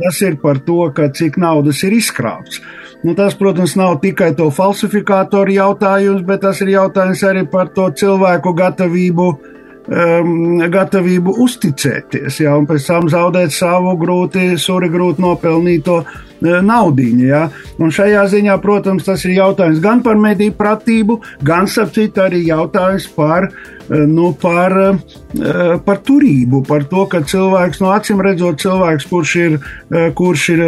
Tas 0.03 0.21
ir 0.27 0.37
par 0.43 0.61
to, 0.67 0.91
cik 0.93 1.41
naudas 1.41 1.81
ir 1.89 1.97
izkrāpts. 1.97 2.61
Nu, 3.05 3.15
tas, 3.17 3.37
protams, 3.39 3.77
nav 3.79 4.01
tikai 4.03 4.33
to 4.37 4.51
falsifikātoru 4.53 5.57
jautājums, 5.57 6.25
bet 6.27 6.43
tas 6.45 6.61
ir 6.65 6.75
jautājums 6.77 7.23
arī 7.29 7.45
par 7.49 7.71
to 7.73 7.89
cilvēku 7.97 8.53
gatavību 8.57 9.29
uh, 9.33 9.56
um, 9.89 10.61
gatavību 10.73 11.37
uzticēties, 11.45 12.41
ja, 12.45 12.57
un 12.59 12.69
pēc 12.69 12.89
tam 12.91 13.11
zaudēt 13.13 13.55
savu 13.55 13.97
grūti, 14.01 14.53
suri 14.61 14.91
grūti 14.93 15.25
nopelnīto 15.25 16.01
uh, 16.43 16.59
naudiņu. 16.65 17.25
Ja. 17.27 17.47
Un 17.79 17.95
šajā 17.95 18.27
ziņā, 18.33 18.59
protams, 18.63 19.07
tas 19.09 19.25
ir 19.29 19.37
jautājums 19.39 19.81
gan 19.85 20.03
par 20.07 20.19
mediju 20.21 20.57
pratību, 20.59 21.21
gan, 21.47 21.71
sapcīt, 21.71 22.19
arī 22.23 22.47
jautājums 22.49 23.09
par 23.17 23.51
Eh, 23.91 23.97
nu, 24.07 24.33
par, 24.41 24.73
eh, 24.73 25.79
par 25.85 26.01
turību, 26.03 26.67
par 26.67 26.85
to, 26.91 27.05
ka 27.07 27.21
cilvēks, 27.23 27.81
no 27.81 27.93
acīm 27.95 28.19
redzot, 28.19 28.59
cilvēks, 28.59 29.07
kurš 29.07 29.35
ir, 29.37 29.59
kurš 30.15 30.49
ir, 30.49 30.63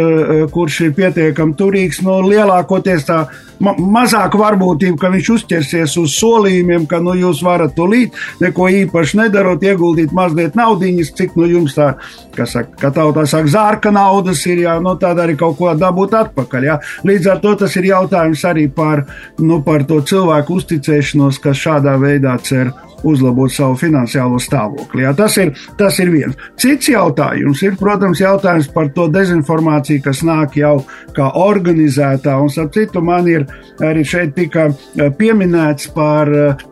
kurš 0.53 0.79
ir 0.85 0.93
pietiekami 0.95 1.55
turīgs, 1.59 2.01
no 2.01 2.21
nu, 2.21 2.29
lielākoties 2.31 3.03
tā 3.09 3.27
ma 3.59 3.73
mazāk 3.75 4.37
varbūtība, 4.39 4.97
ka 5.01 5.11
viņš 5.11 5.29
uzķersies 5.35 5.97
uz 5.99 6.15
solījumiem, 6.15 6.87
ka 6.87 7.01
nu, 7.03 7.11
jūs 7.19 7.41
varat 7.43 7.75
tulīt, 7.75 8.15
neko 8.39 8.69
īpaši 8.85 9.19
nedarot, 9.19 9.63
ieguldīt 9.67 10.15
mazliet 10.15 10.55
naudiņas, 10.55 11.11
cik 11.17 11.35
nu 11.35 11.49
jums 11.49 11.75
tā, 11.75 11.89
kas 12.37 12.55
saka, 12.55 12.71
ka 12.79 12.93
tautā 12.95 13.25
saka, 13.27 13.51
zārka 13.51 13.91
naudas 13.91 14.45
ir, 14.47 14.63
jā, 14.63 14.77
nu 14.79 14.95
tad 15.01 15.19
arī 15.19 15.35
kaut 15.39 15.58
ko 15.59 15.75
dabūt 15.77 16.17
atpakaļ, 16.23 16.69
jā. 16.71 16.77
Līdz 17.07 17.31
ar 17.33 17.41
to 17.43 17.55
tas 17.63 17.75
ir 17.79 17.91
jautājums 17.91 18.45
arī 18.47 18.67
par, 18.73 19.05
nu, 19.39 19.61
par 19.65 19.85
to 19.89 20.01
cilvēku 20.01 20.59
uzticēšanos, 20.61 21.41
kas 21.43 21.65
šādā 21.67 21.99
veidā 22.01 22.37
cer 22.43 22.71
uzlabot 23.07 23.51
savu 23.51 23.77
finansiālo 23.79 24.39
stāvokli. 24.43 25.03
Jā, 25.05 25.13
tas, 25.17 25.37
ir, 25.41 25.53
tas 25.79 25.99
ir 26.03 26.11
viens. 26.13 26.39
Cits 26.59 26.91
jautājums 26.91 27.61
ir, 27.63 27.77
protams, 27.79 28.21
jautājums 28.23 28.69
par 28.73 28.89
to 28.95 29.07
dezinformāciju, 29.13 30.03
kas 30.05 30.23
nāk 30.27 30.57
jau 30.59 30.75
kā 31.15 31.29
organizētā, 31.39 32.35
un 32.41 32.51
starp 32.51 32.75
citu 32.75 33.03
man 33.05 33.29
ir 33.31 33.47
arī 33.85 34.03
šeit 34.07 34.35
tika 34.37 34.69
eh, 34.69 35.07
pieminēts 35.15 35.93
par 35.95 36.33
eh, 36.35 36.67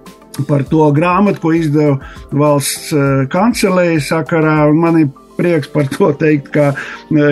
par 0.47 0.62
to 0.69 0.91
grāmatu, 0.93 1.41
ko 1.41 1.54
izdeva 1.58 1.95
valsts 2.36 2.91
eh, 2.93 3.23
kancelēja 3.32 4.04
sakarā. 4.12 4.60
Man 4.76 5.02
ir 5.02 5.08
prieks 5.38 5.71
par 5.73 5.88
to 5.93 6.12
teikt, 6.19 6.52
ka, 6.56 6.71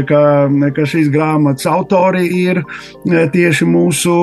ka, 0.10 0.24
ka 0.76 0.88
šīs 0.90 1.12
grāmatas 1.14 1.68
autori 1.70 2.28
ir 2.44 2.62
tieši 3.06 3.68
mūsu 3.70 4.16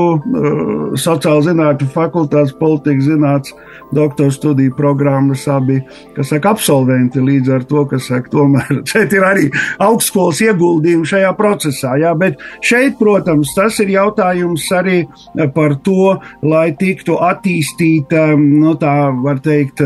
sociāla 1.01 1.47
zinātņu 1.49 1.90
fakultātes 1.95 2.57
politikas 2.61 3.11
zinātnes 3.11 3.55
doktora 3.92 4.31
studiju 4.31 4.75
programmas 4.77 5.49
abi, 5.49 5.81
kas 6.16 6.31
saka, 6.33 6.51
absolventi 6.51 7.21
līdz 7.21 7.51
ar 7.53 7.66
to, 7.68 7.85
kas 7.90 8.09
saka, 8.09 8.31
tomēr 8.33 8.81
šeit 8.92 9.12
ir 9.12 9.27
arī 9.27 9.49
augstskolas 9.83 10.40
ieguldījumi 10.47 11.09
šajā 11.09 11.33
procesā. 11.38 11.97
Jā, 12.01 12.14
bet 12.18 12.40
šeit, 12.64 12.97
protams, 13.01 13.53
tas 13.57 13.79
ir 13.85 13.92
jautājums 13.92 14.64
arī 14.77 15.03
par 15.55 15.77
to, 15.85 16.16
lai 16.47 16.71
tiktu 16.79 17.18
attīstīta, 17.21 18.33
nu 18.38 18.75
tā 18.81 18.97
var 19.23 19.42
teikt, 19.45 19.85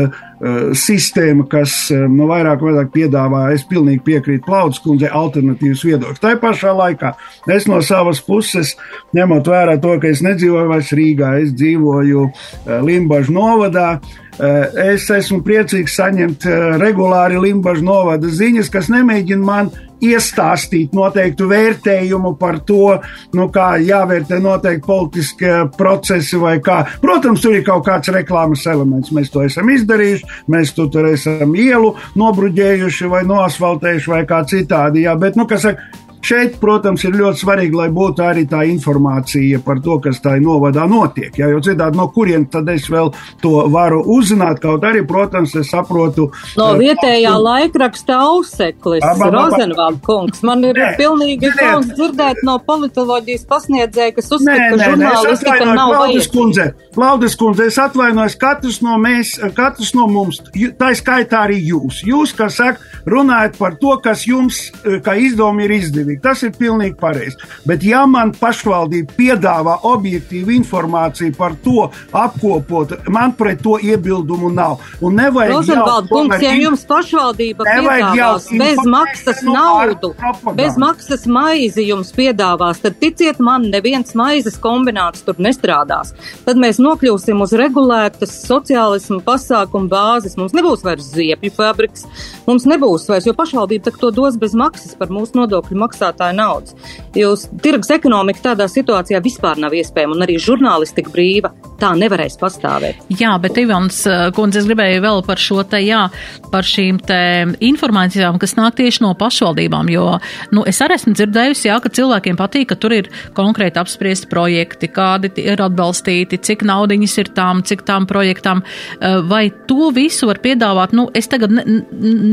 sistēma, 0.77 1.47
kas 1.49 1.87
eh, 1.93 2.03
nu, 2.11 2.27
vairāk 2.29 2.61
vai 2.61 2.75
mazāk 2.75 2.91
piedāvā, 2.93 3.47
es 3.55 3.63
pilnīgi 3.67 4.03
piekrītu 4.05 4.45
Plaudas 4.45 4.79
kundzei, 4.83 5.09
alternatīvas 5.09 5.83
viedokļus. 5.87 6.21
Tā 6.21 6.35
pašā 6.41 6.73
laikā 6.77 7.13
es 7.53 7.67
no 7.69 7.79
savas 7.81 8.21
puses, 8.21 8.75
ņemot 9.17 9.49
vērā 9.49 9.77
to, 9.81 9.95
ka 10.01 10.11
es 10.11 10.21
nedzīvoju 10.25 10.69
vairs 10.69 10.93
Rīgā, 10.93 11.33
es 11.41 11.55
dzīvoju 11.57 12.29
eh, 12.29 12.79
Limbažu 12.85 13.35
novadā. 13.37 13.97
Es 14.37 15.07
esmu 15.09 15.39
priecīgs 15.41 15.95
saņemt 15.97 16.43
regulāri 16.77 17.39
Limbažu 17.41 17.81
novada 17.81 18.29
ziņas, 18.29 18.67
kas 18.69 18.85
nemēģina 18.93 19.41
man 19.41 19.71
iestāstīt 20.03 20.95
noteiktu 20.97 21.47
vērtējumu 21.49 22.33
par 22.39 22.59
to, 22.67 22.97
nu, 23.37 23.47
kā 23.53 23.69
jāvērtē 23.81 24.39
noteikti 24.43 24.85
politiskie 24.87 25.53
procesi 25.77 26.39
vai 26.41 26.57
kā. 26.63 26.79
Protams, 27.03 27.43
tur 27.43 27.57
ir 27.57 27.65
kaut 27.67 27.85
kāds 27.87 28.11
reklāmas 28.13 28.65
elements. 28.69 29.13
Mēs 29.15 29.31
to 29.33 29.45
esam 29.47 29.71
izdarījuši, 29.73 30.33
mēs 30.53 30.73
tu 30.77 30.87
tur 30.93 31.09
esam 31.11 31.55
ielu 31.57 31.93
nobruģējuši 32.19 33.13
vai 33.13 33.23
noasfaltējuši 33.27 34.13
vai 34.13 34.25
kā 34.29 34.43
citādi. 34.49 35.05
Jā, 35.07 35.17
bet, 35.19 35.39
nu, 35.39 35.47
kas 35.49 35.65
saka, 35.67 36.06
šeit, 36.27 36.57
protams, 36.61 37.03
ir 37.07 37.15
ļoti 37.17 37.43
svarīgi, 37.43 37.77
lai 37.77 37.87
būtu 37.93 38.23
arī 38.25 38.45
tā 38.49 38.63
informācija 38.69 39.61
par 39.65 39.81
to, 39.83 39.97
kas 40.03 40.19
tā 40.23 40.35
novadā 40.41 40.87
notiek. 40.89 41.31
Jā, 41.37 41.49
jo 41.53 41.61
citādi 41.63 41.99
no 41.99 42.07
kurien 42.13 42.47
tad 42.51 42.69
es 42.73 42.87
vēl 42.91 43.11
to 43.41 43.53
varu 43.73 44.01
uzzināt, 44.17 44.61
kaut 44.63 44.85
arī, 44.87 45.03
protams, 45.07 45.55
es 45.59 45.71
saprotu. 45.73 46.29
No 46.59 46.71
uh, 46.73 46.79
vietējā 46.79 47.33
uh, 47.33 47.43
laikraksta 47.43 48.19
auseklis, 48.27 49.05
Rozenvāla 49.37 49.99
kungs, 50.03 50.43
man 50.47 50.65
ir 50.67 50.77
nē, 50.77 50.91
pilnīgi 50.99 51.51
kauns 51.57 51.91
dzirdēt 51.93 52.43
no 52.47 52.57
politoloģijas 52.67 53.47
pasniedzēja, 53.49 54.15
kas 54.17 54.31
uzskata, 54.37 54.57
nē, 54.57 54.69
ka 54.73 54.91
žurnālistika 54.91 55.71
nav 55.71 55.93
Laudas 55.95 56.29
kundze, 56.33 56.67
Laudas 56.97 57.37
kundze, 57.39 57.69
es 57.71 57.79
atvainojos, 57.81 58.37
katrs 58.41 58.81
no 58.85 58.97
mēs, 59.01 59.35
katrs 59.57 59.93
no 59.97 60.07
mums, 60.11 60.41
tā 60.79 60.91
skaitā 60.97 61.45
arī 61.47 61.59
jūs. 61.71 62.01
Jūs, 62.07 62.33
kas 62.37 62.57
saka, 62.57 62.81
runājat 63.07 63.57
par 63.59 63.77
to, 63.81 63.95
kas 64.03 64.25
jums, 64.27 64.67
eh, 64.83 64.99
kā 65.03 65.15
izdevumi 65.19 65.67
ir 65.67 65.75
izdevīgi. 65.77 66.16
Tas 66.23 66.43
ir 66.45 66.53
pilnīgi 66.57 66.97
pareizi. 66.99 67.37
Bet 67.67 67.83
ja 67.85 68.05
man 68.09 68.33
pašvaldība 68.37 69.15
piedāvā 69.17 69.77
objektīvu 69.87 70.53
informāciju 70.57 71.35
par 71.37 71.55
to 71.63 71.87
apkopot, 72.15 72.95
man 73.13 73.33
pret 73.37 73.61
to 73.63 73.77
iebildumu 73.83 74.51
nav. 74.53 74.81
Un 75.01 75.17
nevajag 75.19 75.53
Rozenvald, 75.53 76.09
kungs, 76.11 76.41
ja 76.43 76.53
jums 76.57 76.85
pašvaldība 76.87 77.65
piedāvās 77.67 78.49
bez 78.57 78.81
maksas 78.87 79.43
naudu, 79.45 80.13
bez 80.57 80.77
maksas 80.81 81.27
maizi 81.29 81.87
jums 81.87 82.11
piedāvās, 82.15 82.81
tad 82.83 82.97
ticiet 83.01 83.41
man, 83.43 83.67
neviens 83.73 84.15
maizes 84.17 84.57
kombināts 84.61 85.25
tur 85.25 85.39
nestrādās. 85.41 86.13
Tad 86.45 86.59
mēs 86.61 86.81
nokļūsim 86.83 87.41
uz 87.43 87.53
regulētas 87.57 88.33
sociālismu 88.47 89.21
pasākumu 89.25 89.91
bāzes. 89.91 90.37
Mums 90.39 90.55
nebūs 90.57 90.85
vairs 90.85 91.11
ziepju 91.13 91.53
fabriks, 91.57 92.05
mums 92.47 92.67
nebūs 92.69 93.07
vairs, 93.09 93.27
jo 93.27 93.35
pašvaldība 93.37 93.95
to 93.97 94.11
dos 94.15 94.37
bez 94.39 94.55
maksas 94.57 94.95
par 94.97 95.11
mūsu 95.13 95.39
nodokļu 95.39 95.77
maksātāju 95.97 96.37
naudas. 96.37 96.75
Jūs 97.17 97.47
tirgus 97.63 97.89
ekonomika 97.93 98.51
tādā 98.51 98.67
situācijā 98.69 99.21
vispār 99.23 99.57
nav 99.57 99.73
iespējama, 99.73 100.15
un 100.15 100.25
arī 100.25 100.37
žurnālistika 100.41 101.11
brīva 101.11 101.51
tā 101.81 101.93
nevarēs 101.97 102.37
pastāvēt. 102.41 103.01
Jā, 103.19 103.35
bet 103.41 103.57
Ivans 103.57 104.03
eh, 104.09 104.27
kundze, 104.35 104.61
es 104.61 104.67
gribēju 104.69 105.01
vēl 105.03 105.23
par 105.25 105.41
šo 105.41 105.63
te, 105.67 105.81
jā, 105.85 106.07
par 106.51 106.65
šīm 106.65 106.99
te 107.05 107.19
informācijām, 107.65 108.37
kas 108.41 108.55
nāk 108.57 108.77
tieši 108.77 109.03
no 109.05 109.13
pašvaldībām, 109.17 109.89
jo, 109.93 110.05
nu, 110.53 110.63
es 110.69 110.81
arī 110.85 110.97
esmu 110.97 111.15
dzirdējusi, 111.17 111.67
jā, 111.69 111.77
ka 111.81 111.91
cilvēkiem 111.93 112.37
patīk, 112.39 112.69
ka 112.71 112.79
tur 112.81 112.95
ir 112.97 113.09
konkrēti 113.37 113.81
apspriesti 113.81 114.29
projekti, 114.31 114.89
kādi 114.93 115.31
ir 115.41 115.61
atbalstīti, 115.65 116.41
cik 116.49 116.65
naudiņas 116.67 117.17
ir 117.23 117.31
tām, 117.37 117.63
cik 117.65 117.85
tām 117.87 118.07
projektām, 118.09 118.63
eh, 118.99 119.19
vai 119.25 119.47
to 119.69 119.91
visu 119.95 120.29
var 120.29 120.41
piedāvāt, 120.43 120.93
nu, 120.97 121.07
es 121.17 121.29
tagad 121.29 121.53
ne, 121.53 121.65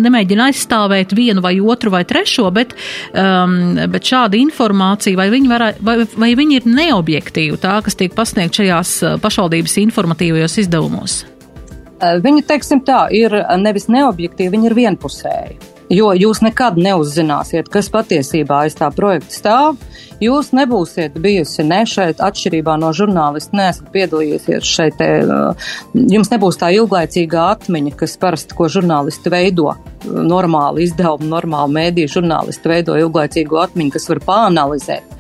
nemēģinu 0.05 0.49
aizstāvēt 0.49 1.17
vienu 1.17 1.45
vai 1.45 1.57
otru 1.61 1.93
vai 1.95 2.05
trešo, 2.09 2.49
bet, 2.55 2.75
um, 3.13 3.54
bet 3.93 4.11
šāda 4.11 4.39
informācija, 4.41 5.19
vai 5.19 5.29
viņi, 5.33 5.51
var, 5.51 5.67
vai, 5.85 5.97
vai 6.19 6.33
viņi 6.39 6.61
ir 6.61 6.69
neobjektīvi 6.71 7.61
tā, 7.63 7.79
kas 7.85 7.99
tiek 8.01 8.15
pasniegt 8.17 8.61
šajās 8.61 8.97
pašvaldībās, 9.23 9.45
pašvaldības 9.45 9.79
informatīvajos 9.83 10.59
izdevumos? 10.65 11.23
Viņi, 12.25 12.43
teiksim 12.45 12.83
tā, 12.85 13.07
ir 13.15 13.33
nevis 13.63 13.87
neobjektīvi, 13.89 14.53
viņi 14.53 14.69
ir 14.69 14.77
vienpusēji. 14.77 15.74
Jo 15.93 16.15
jūs 16.17 16.41
nekad 16.41 16.79
neuzzināsiet, 16.81 17.69
kas 17.73 17.91
patiesībā 17.93 18.63
aiz 18.65 18.77
tā 18.79 18.89
projekta 18.95 19.35
stāv. 19.35 19.81
Jūs 20.23 20.53
nebūsiet 20.57 21.19
bijusi 21.21 21.67
ne 21.67 21.83
šeit, 21.89 22.23
atšķirībā 22.25 22.79
no 22.81 22.93
žurnālista, 22.97 23.57
neesat 23.59 23.91
piedalījusies 23.93 24.65
šeit. 24.65 25.03
Jums 25.93 26.33
nebūs 26.33 26.61
tā 26.61 26.71
ilglaicīgā 26.79 27.49
atmiņa, 27.57 27.97
kas 28.01 28.17
parasti, 28.23 28.57
ko 28.57 28.71
žurnālisti 28.73 29.33
veido. 29.35 29.75
Normāli 30.05 30.87
izdevumi, 30.89 31.29
normāli 31.29 31.77
mēdīju 31.77 32.15
žurnālisti 32.17 32.73
veido 32.73 32.97
ilglaicīgo 33.01 33.61
atmiņu, 33.67 33.97
kas 33.99 34.09
var 34.13 34.23
pāanalizēt 34.25 35.13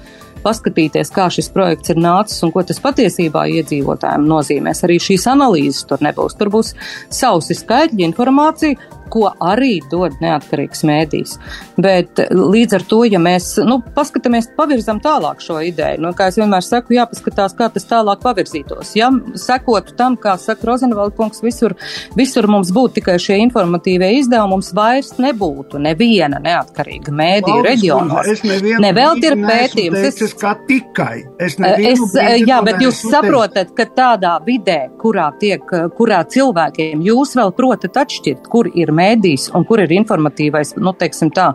paskatīties, 0.44 1.12
kā 1.14 1.28
šis 1.32 1.48
projekts 1.54 1.92
ir 1.94 2.00
nācis 2.04 2.42
un 2.44 2.52
ko 2.54 2.62
tas 2.66 2.80
patiesībā 2.84 3.46
iedzīvotājiem 3.58 4.26
nozīmēs. 4.28 4.84
Arī 4.86 4.98
šīs 5.00 5.24
analīzes 5.32 5.86
tur 5.88 6.04
nebūs. 6.04 6.36
Tur 6.36 6.52
būs 6.52 6.74
sausi 7.08 7.56
skaitļi, 7.56 8.04
informācija, 8.10 8.76
ko 9.14 9.30
arī 9.42 9.78
dod 9.90 10.16
neatkarīgs 10.22 10.82
mēdījis. 10.88 11.36
Bet 11.80 12.22
eh, 12.22 12.32
līdz 12.34 12.78
ar 12.78 12.86
to, 12.90 13.00
ja 13.08 13.20
mēs 13.22 13.54
nu, 13.66 13.78
paskatāmies, 13.94 14.50
pavirzam 14.58 15.00
tālāk 15.04 15.42
šo 15.44 15.60
ideju, 15.64 16.02
nu, 16.04 16.12
kā 16.16 16.28
es 16.30 16.38
vienmēr 16.40 16.64
saku, 16.66 16.96
jāpaskatās, 16.96 17.54
kā 17.58 17.70
tas 17.74 17.86
tālāk 17.90 18.22
pavirzītos. 18.24 18.94
Ja 18.98 19.10
sekotu 19.40 19.94
tam, 19.98 20.18
kā 20.20 20.36
saka 20.40 20.68
Rozenvalda 20.70 21.14
kungs, 21.16 21.42
visur, 21.44 21.76
visur 22.18 22.48
mums 22.50 22.72
būtu 22.74 22.98
tikai 23.00 23.16
šie 23.22 23.38
informatīvie 23.44 24.10
izdevumi, 24.20 24.56
mums 24.56 24.72
vairs 24.76 25.14
nebūtu 25.22 25.80
neviena 25.82 26.40
neatkarīga 26.42 27.14
mēdīja 27.14 27.64
reģionos. 27.68 28.44
Ne 28.82 28.92
vēl 28.96 29.22
ir 29.22 29.38
pētījums. 29.44 30.08
Es, 30.24 30.34
kā 30.40 30.54
tikai. 30.68 31.24
Es, 31.42 31.58
eh, 31.60 31.86
es 31.92 32.02
eh, 32.20 32.36
jā, 32.42 32.60
bet 32.66 32.82
jūs 32.82 33.04
saprotat, 33.12 33.74
ka 33.76 33.86
tādā 33.94 34.36
vidē, 34.46 34.80
kurā 35.00 35.30
tiek, 35.40 35.62
kurā 35.98 36.22
cilvēkiem 36.30 37.02
jūs 37.04 37.34
vēl 37.38 37.54
protat 37.56 38.02
atšķirt, 38.04 38.48
kur 38.50 38.68
ir 38.74 38.92
mēdījis 39.04 39.50
un 39.54 39.66
kur 39.68 39.82
ir 39.84 39.92
informatīvais, 39.94 40.74
nu, 40.80 40.94
teiksim 40.98 41.30
tā, 41.34 41.50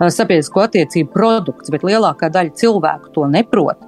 sabiedrisko 0.00 0.64
attiecību 0.64 1.12
produkts, 1.14 1.72
bet 1.72 1.84
lielākā 1.86 2.30
daļa 2.32 2.54
cilvēku 2.60 3.12
to 3.14 3.26
neprot. 3.30 3.80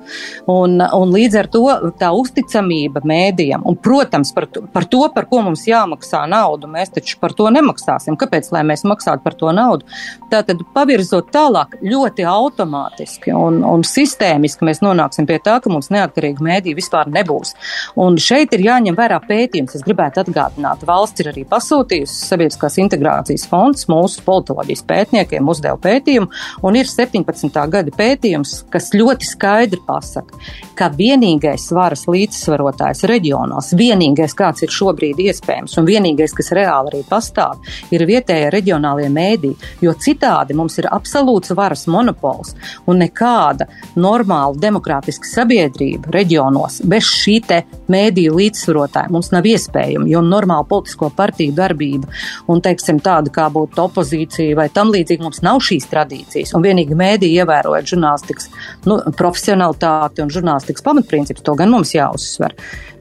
Un, 0.50 0.78
un 0.80 1.14
līdz 1.14 1.38
ar 1.40 1.50
to 1.52 1.64
tā 2.00 2.12
uzticamība 2.16 3.02
mēdījam, 3.06 3.64
un, 3.66 3.78
protams, 3.82 4.32
par 4.36 4.48
to, 4.52 4.64
par 4.72 4.86
to, 4.90 5.02
par 5.14 5.28
ko 5.30 5.42
mums 5.46 5.66
jāmaksā 5.68 6.24
naudu, 6.30 6.70
mēs 6.70 6.92
taču 6.94 7.18
par 7.22 7.34
to 7.36 7.48
nemaksāsim. 7.54 8.18
Kāpēc, 8.20 8.50
lai 8.54 8.64
mēs 8.68 8.84
maksātu 8.88 9.24
par 9.24 9.36
to 9.38 9.52
naudu? 9.56 9.86
Tātad, 10.32 10.62
pavirzot 10.74 11.30
tālāk, 11.34 11.78
ļoti 11.84 12.26
automātiski 12.30 13.34
un, 13.36 13.62
un 13.66 13.84
sistēmiski 13.86 14.66
mēs 14.66 14.82
nonāksim 14.84 15.28
pie 15.28 15.38
tā, 15.42 15.58
ka 15.62 15.72
mums 15.72 15.90
neatkarīga 15.94 16.44
mēdīja 16.44 16.78
vispār 16.78 17.10
nebūs. 17.12 17.54
Un 18.02 18.18
šeit 18.20 18.54
ir 18.56 18.66
jāņem 18.66 18.98
vērā 18.98 19.20
pētījums. 19.26 19.76
Es 19.78 19.84
gribētu 19.86 20.22
atgādināt, 20.22 20.84
valsts 20.88 21.22
ir 21.22 21.30
arī 21.32 21.46
pasūtījusi 21.48 22.26
sabiedriskās 22.30 22.78
integrācijas 22.82 22.95
integrācijas 22.96 23.46
fonds 23.50 23.86
mūsu 23.90 24.22
politoloģijas 24.26 24.84
pētniekiem 24.88 25.48
uzdeva 25.48 25.76
pētījumu, 25.82 26.28
un 26.66 26.76
ir 26.76 26.88
17. 26.88 27.50
gada 27.70 27.92
pētījums, 27.96 28.64
kas 28.72 28.90
ļoti 28.94 29.28
skaidri 29.28 29.80
pasaka, 29.86 30.40
ka 30.76 30.88
vienīgais 30.96 31.68
varas 31.76 32.06
līdzsvarotājs 32.08 33.04
reģionos, 33.08 33.72
vienīgais, 33.76 34.34
kāds 34.36 34.64
ir 34.64 34.72
šobrīd 34.72 35.20
iespējams, 35.26 35.76
un 35.80 35.88
vienīgais, 35.88 36.34
kas 36.36 36.52
reāli 36.56 36.92
arī 36.92 37.02
pastāv, 37.08 37.60
ir 37.92 38.06
vietējie 38.08 38.50
reģionālie 38.54 39.08
mēdī, 39.12 39.52
jo 39.84 39.94
citādi 40.00 40.56
mums 40.56 40.78
ir 40.80 40.90
absolūts 40.92 41.54
varas 41.56 41.86
monopols 41.90 42.54
un 42.86 43.00
nekāda 43.02 43.68
normāla 43.96 44.56
demokrātiska 44.60 45.28
sabiedrība 45.28 46.12
reģionos 46.14 46.82
bez 46.86 47.08
šī 47.08 47.36
te 47.46 47.62
mēdīju 47.92 48.34
līdzsvarotāja 48.36 49.12
mums 49.12 49.32
nav 49.34 49.46
iespējama, 49.48 50.08
jo 50.10 50.22
normāla 50.24 50.66
politisko 50.68 51.10
partiju 51.16 51.54
darbība 51.56 52.10
un, 52.50 52.60
teiksim, 52.62 52.85
teiksim, 52.86 53.00
tāda 53.02 53.30
kā 53.32 53.48
būtu 53.52 53.82
opozīcija 53.82 54.56
vai 54.56 54.68
tam 54.70 54.92
līdzīgi, 54.94 55.22
mums 55.22 55.42
nav 55.42 55.60
šīs 55.60 55.88
tradīcijas. 55.90 56.54
Un 56.54 56.62
vienīgi 56.62 56.96
mēdī 56.96 57.32
ievērojot 57.40 57.90
žurnālistikas 57.92 58.50
nu, 58.86 58.98
profesionalitāti 59.16 60.22
un 60.22 60.30
žurnālistikas 60.30 60.84
pamatprincipus, 60.86 61.42
to 61.42 61.54
gan 61.58 61.70
mums 61.70 61.94
jāuzsver, 61.94 62.54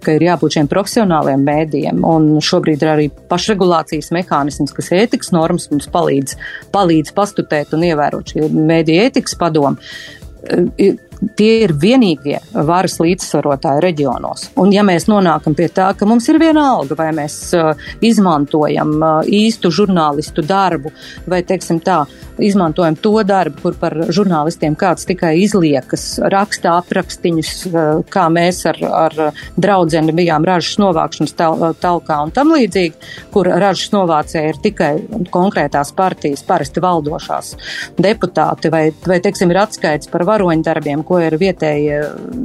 ka 0.04 0.16
ir 0.16 0.26
jābūt 0.26 0.58
šiem 0.58 0.70
profesionāliem 0.72 1.46
mēdījiem. 1.46 2.04
Un 2.06 2.40
šobrīd 2.42 2.84
ir 2.84 2.94
arī 2.94 3.10
pašregulācijas 3.30 4.12
mehānisms, 4.16 4.74
kas 4.76 4.92
ētikas 4.96 5.34
normas 5.36 5.70
mums 5.72 5.90
palīdz, 5.92 6.38
palīdz 6.74 7.16
pastutēt 7.16 7.74
un 7.76 7.86
ievērot 7.90 8.36
šī 8.36 8.50
mēdīja 8.56 9.10
ētikas 9.10 9.38
padomu 9.40 9.78
tie 11.38 11.62
ir 11.64 11.74
vienīgie 11.80 12.40
varas 12.68 13.00
līdzsvarotāji 13.04 13.84
reģionos. 13.86 14.50
Un 14.62 14.74
ja 14.76 14.84
mēs 14.86 15.08
nonākam 15.12 15.56
pie 15.58 15.70
tā, 15.74 15.92
ka 15.98 16.08
mums 16.10 16.28
ir 16.32 16.40
viena 16.42 16.68
alga, 16.76 16.98
vai 17.00 17.10
mēs 17.16 17.38
uh, 17.58 17.74
izmantojam 18.06 18.96
uh, 19.00 19.18
īstu 19.26 19.72
žurnālistu 19.74 20.46
darbu, 20.46 20.94
vai, 21.30 21.42
teiksim 21.48 21.82
tā, 21.84 22.04
izmantojam 22.40 22.98
to 23.00 23.16
darbu, 23.28 23.62
kur 23.62 23.78
par 23.80 23.96
žurnālistiem 24.14 24.76
kāds 24.80 25.08
tikai 25.08 25.36
izliekas, 25.44 26.08
raksta 26.32 26.78
aprakstiņus, 26.82 27.54
uh, 27.72 28.04
kā 28.12 28.28
mēs 28.34 28.64
ar, 28.70 28.80
ar 28.86 29.18
draudzeni 29.56 30.16
bijām 30.16 30.46
ražas 30.48 30.80
novākšanas 30.82 31.36
tal, 31.38 31.66
talkā 31.82 32.20
un 32.26 32.34
tam 32.36 32.54
līdzīgi, 32.56 33.12
kur 33.34 33.50
ražas 33.50 33.92
novācēji 33.96 34.54
ir 34.54 34.62
tikai 34.64 34.92
konkrētās 35.34 35.94
partijas, 35.96 36.44
parasti 36.46 36.84
valdošās 36.84 37.54
deputāti, 38.02 38.72
vai, 38.74 38.84
vai 39.08 39.20
teiksim, 39.24 39.52
ir 39.54 39.62
atskaits 39.64 40.10
par 40.12 40.26
varoņdarbiem, 40.28 41.04
ko 41.08 41.20
ir 41.24 41.38
vietēji, 41.42 42.00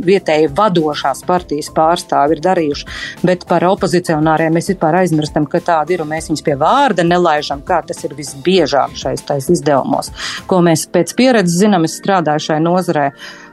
vietēji 0.07 0.51
vadošās 0.57 1.25
partijas 1.29 1.71
pārstāvi 1.77 2.37
ir 2.37 2.45
darījuši. 2.45 2.89
Bet 3.27 3.47
par 3.51 3.67
opozicionāriem 3.69 4.55
mēs 4.57 4.71
vispār 4.73 5.01
aizmirstam, 5.03 5.49
ka 5.51 5.63
tādi 5.65 5.97
ir 5.97 6.05
un 6.05 6.11
mēs 6.13 6.31
viņus 6.31 6.45
pie 6.47 6.57
vārda 6.61 7.07
nelaižam, 7.07 7.65
kā 7.67 7.81
tas 7.87 8.05
ir 8.07 8.17
visbiežāk 8.19 8.97
šais 8.99 9.25
tais 9.27 9.51
izdevumos. 9.81 10.11
Ko 10.47 10.61
mēs 10.63 10.89
pēc 10.91 11.15
pieredzes 11.17 11.61
zinām, 11.61 11.85
es 11.85 11.99
strādāju 12.01 12.51
šai 12.51 12.61
nozarē 12.61 13.11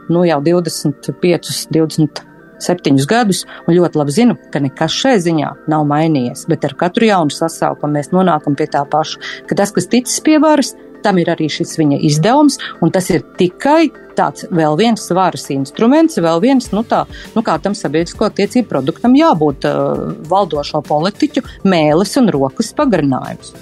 nu 0.10 0.26
jau 0.26 0.42
25, 0.42 1.68
20 1.72 2.24
septiņus 2.60 3.06
gadus, 3.06 3.46
un 3.68 3.76
ļoti 3.76 4.00
labi 4.00 4.12
zinu, 4.12 4.36
ka 4.52 4.60
nekas 4.60 4.92
šai 4.92 5.18
ziņā 5.22 5.68
nav 5.70 5.86
mainījies. 5.86 6.48
Bet 6.50 6.66
ar 6.66 6.74
katru 6.74 7.06
jaunu 7.06 7.30
sasaukumu 7.30 7.94
mēs 7.94 8.10
nonākam 8.12 8.56
pie 8.58 8.66
tā 8.68 8.84
paša, 8.90 9.20
ka 9.48 9.56
tas, 9.56 9.72
kas 9.72 9.88
ticis 9.88 10.20
pie 10.26 10.40
varas, 10.42 10.74
tam 11.04 11.20
ir 11.22 11.30
arī 11.30 11.52
šis 11.54 11.78
viņa 11.78 12.00
izdevums, 12.02 12.58
un 12.82 12.92
tas 12.92 13.12
ir 13.14 13.22
tikai 13.38 13.92
tāds 14.18 14.48
vēl 14.50 14.74
viens 14.80 15.06
svaras 15.06 15.46
instruments, 15.54 16.18
vēl 16.18 16.42
viens, 16.42 16.72
nu 16.74 16.82
tā, 16.82 17.04
nu 17.36 17.46
kā 17.46 17.60
tam 17.62 17.78
sabiedrisko 17.78 18.32
attiecību 18.32 18.72
produktam 18.72 19.14
jābūt 19.14 19.70
uh, 19.70 20.08
valdošo 20.26 20.82
politiķu 20.88 21.46
mēlis 21.70 22.18
un 22.18 22.34
rokas 22.34 22.74
pagarinājums. 22.74 23.54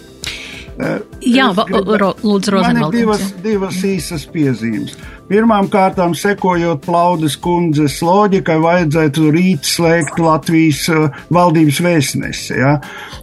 Jā, 0.75 1.49
gribu, 1.55 1.95
lūdzu, 2.25 2.51
Rozenvaldis. 2.55 2.81
Man 2.81 2.89
ir 2.89 2.97
divas, 2.99 3.27
divas 3.43 3.77
īsas 3.88 4.25
piezīmes. 4.31 4.97
Pirmām 5.25 5.65
kārtām, 5.73 6.11
sekojot 6.13 6.83
Plaudas 6.85 7.33
kundzes 7.41 7.95
loģikai, 8.05 8.59
vajadzētu 8.61 9.31
rīt 9.33 9.65
slēgt 9.65 10.19
Latvijas 10.21 10.83
uh, 10.93 11.07
valdības 11.33 11.79
vēstnesi. 11.81 12.53
Ja? 12.59 12.75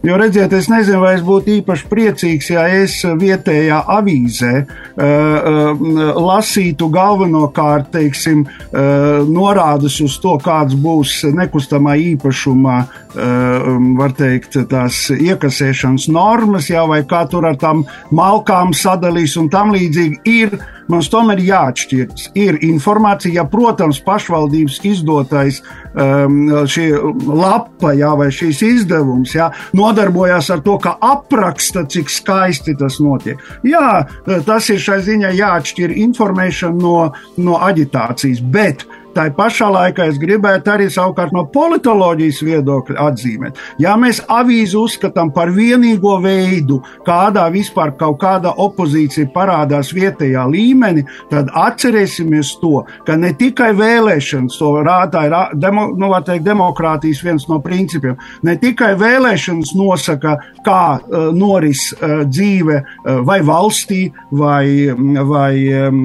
Jo, 0.03 0.17
redziet, 0.19 0.51
es 0.59 0.67
nezinu, 0.73 0.99
vai 1.05 1.13
es 1.21 1.23
būtu 1.23 1.61
īpaši 1.61 1.87
priecīgs, 1.93 2.51
ja 2.51 2.65
es 2.75 2.97
vietējā 3.07 3.79
avīzē 3.95 4.51
uh, 4.59 4.67
uh, 4.99 6.11
lasītu 6.19 6.91
galvenokārt, 6.91 7.93
teiksim, 7.95 8.43
uh, 8.49 9.23
norādes 9.31 10.01
uz 10.03 10.19
to, 10.19 10.35
kāds 10.43 10.75
būs 10.75 11.21
nekustamā 11.31 11.95
īpašumā, 12.13 12.83
var 13.13 14.15
teikt, 14.17 14.57
tās 14.71 15.03
iekasēšanas 15.13 16.07
normas, 16.09 16.71
jā, 16.73 16.81
vai 16.89 17.03
kā 17.05 17.27
tur 17.29 17.45
ar 17.45 17.59
tām 17.61 17.83
malkām 18.09 18.73
sadalīs 18.73 19.37
un 19.37 19.51
tam 19.53 19.75
līdzīgi 19.75 20.23
ir 20.33 20.57
Mums 20.93 21.09
tomēr 21.09 21.41
jāatšķiras. 21.41 22.27
Ir 22.37 22.59
informācija, 22.67 23.39
ja, 23.41 23.45
protams, 23.49 24.01
pašvaldības 24.05 24.79
izdotais 24.89 25.63
um, 25.95 26.43
šī 26.69 26.87
lapa 27.25 27.95
jā, 27.97 28.13
vai 28.19 28.29
šīs 28.35 28.61
izdevums 28.67 29.33
jā, 29.37 29.49
nodarbojās 29.79 30.51
ar 30.53 30.61
to, 30.67 30.77
ka 30.83 30.99
apraksta, 31.01 31.87
cik 31.89 32.13
skaisti 32.13 32.77
tas 32.77 33.01
notiek. 33.01 33.41
Jā, 33.65 34.03
tas 34.47 34.69
ir 34.73 34.83
šai 34.83 35.01
ziņā 35.07 35.33
jāatšķir 35.39 35.97
informēšana 36.05 36.77
no, 36.83 36.97
no 37.41 37.61
aģitācijas, 37.71 38.45
bet 38.53 38.85
Tā 39.13 39.27
pašā 39.37 39.69
laikā 39.69 40.07
es 40.09 40.19
gribētu 40.21 40.73
arī 40.73 40.87
savukārt 40.93 41.35
no 41.37 41.45
politoloģijas 41.53 42.39
viedokļa 42.47 43.09
atzīmēt. 43.11 43.59
Ja 43.83 43.93
mēs 44.01 44.23
avīzi 44.33 44.79
uzskatām 44.81 45.33
par 45.37 45.53
vienīgo 45.53 46.15
veidu, 46.23 46.79
kādā 47.05 47.45
vispār 47.53 47.93
kaut 48.01 48.17
kāda 48.23 48.55
opozīcija 48.65 49.29
parādās 49.35 49.93
vietējā 49.93 50.47
līmenī, 50.49 51.05
tad 51.29 51.51
atcerēsimies 51.53 52.55
to, 52.63 52.81
ka 53.07 53.19
ne 53.21 53.35
tikai 53.37 53.73
vēlēšanas, 53.77 54.57
to 54.57 54.73
rādā 54.87 55.27
ir 55.29 55.37
demo, 55.61 55.91
nu, 55.99 56.09
teikt, 56.25 56.47
demokrātijas 56.49 57.21
viens 57.27 57.47
no 57.51 57.61
principiem, 57.65 58.17
ne 58.47 58.57
tikai 58.61 58.95
vēlēšanas 59.01 59.75
nosaka, 59.77 60.39
kā 60.65 60.81
uh, 60.97 61.29
noris 61.37 61.91
uh, 61.99 62.23
dzīve 62.25 62.81
uh, 62.81 63.21
vai 63.29 63.41
valstī, 63.45 64.07
vai, 64.33 64.89
vai 65.29 65.53
um, 65.83 66.03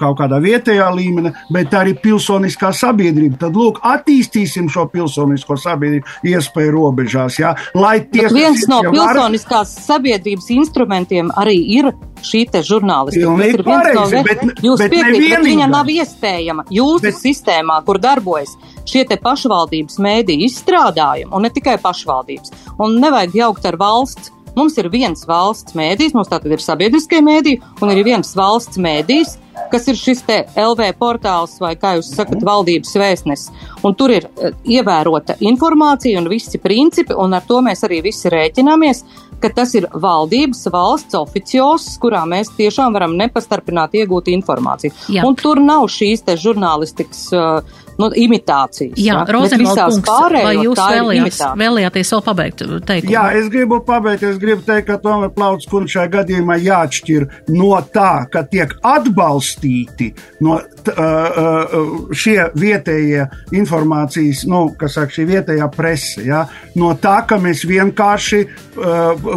kaut 0.00 0.20
kādā 0.22 0.40
vietējā 0.40 0.88
līmenī, 0.96 1.34
bet 1.52 1.76
arī 1.76 1.96
pilsētā 2.00 2.29
pilsoniskā 2.30 2.70
sabiedrība. 2.76 3.38
Tad, 3.40 3.56
lūk, 3.58 3.80
attīstīsim 3.82 4.68
šo 4.70 4.86
pilsonisko 4.92 5.56
sabiedrību 5.58 6.30
iespēju 6.30 6.74
robežās. 6.76 7.38
Jā, 7.40 7.54
lai 7.74 8.00
tie, 8.06 8.28
Bet 8.28 8.36
viens 8.36 8.66
no 8.70 8.80
pilsoniskās 8.86 9.74
var... 9.74 9.84
sabiedrības 9.88 10.50
instrumentiem 10.54 11.32
arī 11.40 11.58
ir 11.78 11.90
šī 12.22 12.44
te 12.52 12.62
žurnālistika. 12.66 13.34
Tas 13.34 13.54
ir 13.54 13.64
viens 13.66 13.96
no 13.96 14.06
veidiem, 14.12 14.52
jūs 14.62 14.82
piekrītat, 14.86 15.30
bet 15.30 15.46
viņa 15.48 15.70
nav 15.70 15.90
iespējama 15.90 16.66
jūsu 16.70 17.06
bet... 17.08 17.20
sistēmā, 17.20 17.80
kur 17.86 18.00
darbojas 18.02 18.54
šie 18.88 19.04
te 19.08 19.18
pašvaldības 19.20 19.98
mēdī 20.02 20.40
izstrādājumi, 20.46 21.32
un 21.34 21.46
ne 21.46 21.54
tikai 21.54 21.78
pašvaldības. 21.82 22.54
Un 22.80 23.00
nevajag 23.02 23.40
jaukt 23.44 23.66
ar 23.72 23.80
valsts. 23.80 24.36
Mums 24.50 24.74
ir 24.82 24.88
viens 24.90 25.20
valsts 25.30 25.76
mēdījis, 25.78 26.10
mums 26.16 26.26
tātad 26.26 26.50
ir 26.50 26.58
sabiedriskie 26.58 27.20
mēdīji, 27.22 27.60
un 27.86 27.92
ir 27.92 28.00
viens 28.02 28.32
valsts 28.34 28.80
mēdījis, 28.82 29.36
kas 29.70 29.88
ir 29.90 29.98
šis 29.98 30.22
LV 30.58 30.92
portāls 30.98 31.56
vai, 31.62 31.74
kā 31.78 31.96
jūs 31.98 32.12
sakat, 32.14 32.42
valdības 32.46 32.92
vēstnesis. 33.00 33.50
Un 33.86 33.96
tur 33.98 34.12
ir 34.14 34.28
uh, 34.28 34.52
ievērota 34.64 35.38
informācija 35.40 36.20
un 36.20 36.30
visi 36.30 36.60
principi, 36.62 37.16
un 37.16 37.34
ar 37.36 37.46
to 37.48 37.60
mēs 37.64 37.84
arī 37.86 38.02
visi 38.10 38.30
rēķināmies, 38.32 39.04
ka 39.40 39.50
tas 39.56 39.72
ir 39.78 39.86
valdības 39.96 40.66
valsts 40.72 41.16
oficios, 41.16 41.86
kurā 42.02 42.22
mēs 42.28 42.52
tiešām 42.58 42.94
varam 42.96 43.16
nepastarpināt 43.18 43.96
iegūt 44.02 44.28
informāciju. 44.34 44.92
Jā. 45.16 45.24
Un 45.26 45.38
tur 45.38 45.62
nav 45.64 45.88
šīs 45.92 46.26
te 46.26 46.36
žurnālistikas 46.40 47.22
uh, 47.32 47.79
nu, 48.00 48.10
imitācijas. 48.16 48.96
Jā, 48.98 49.20
ja? 49.20 49.24
Rozenvalds 49.34 50.00
vai 50.06 50.54
jūs 50.58 50.80
vēlējās, 50.80 51.40
vēlējāties 51.60 52.12
vēl 52.14 52.24
pabeigt 52.26 52.64
teikumu? 52.88 53.14
Jā, 53.14 53.24
es 53.38 53.50
gribu 53.52 53.80
pabeigt, 53.86 54.24
es 54.26 54.40
gribu 54.40 54.64
teikt, 54.66 54.88
ka 54.88 54.98
tomēr 55.02 55.32
Plauts 55.34 55.68
kungs 55.70 55.94
šajā 55.94 56.10
gadījumā 56.16 56.56
jāatšķir 56.60 57.26
no 57.54 57.72
tā, 57.94 58.26
ka 58.32 58.44
tiek 58.50 58.72
atbalstīti 58.86 60.10
no 60.44 60.58
t, 60.84 60.94
uh, 60.94 61.76
šie 62.16 62.38
vietējie 62.58 63.26
informācijas, 63.60 64.44
nu, 64.50 64.62
kas 64.80 64.96
saka, 64.98 65.14
šī 65.18 65.26
vietējā 65.30 65.68
prese, 65.74 66.24
ja? 66.26 66.44
no 66.80 66.92
tā, 67.00 67.20
ka 67.28 67.38
mēs 67.42 67.64
vienkārši 67.68 68.40
uh, 68.46 69.28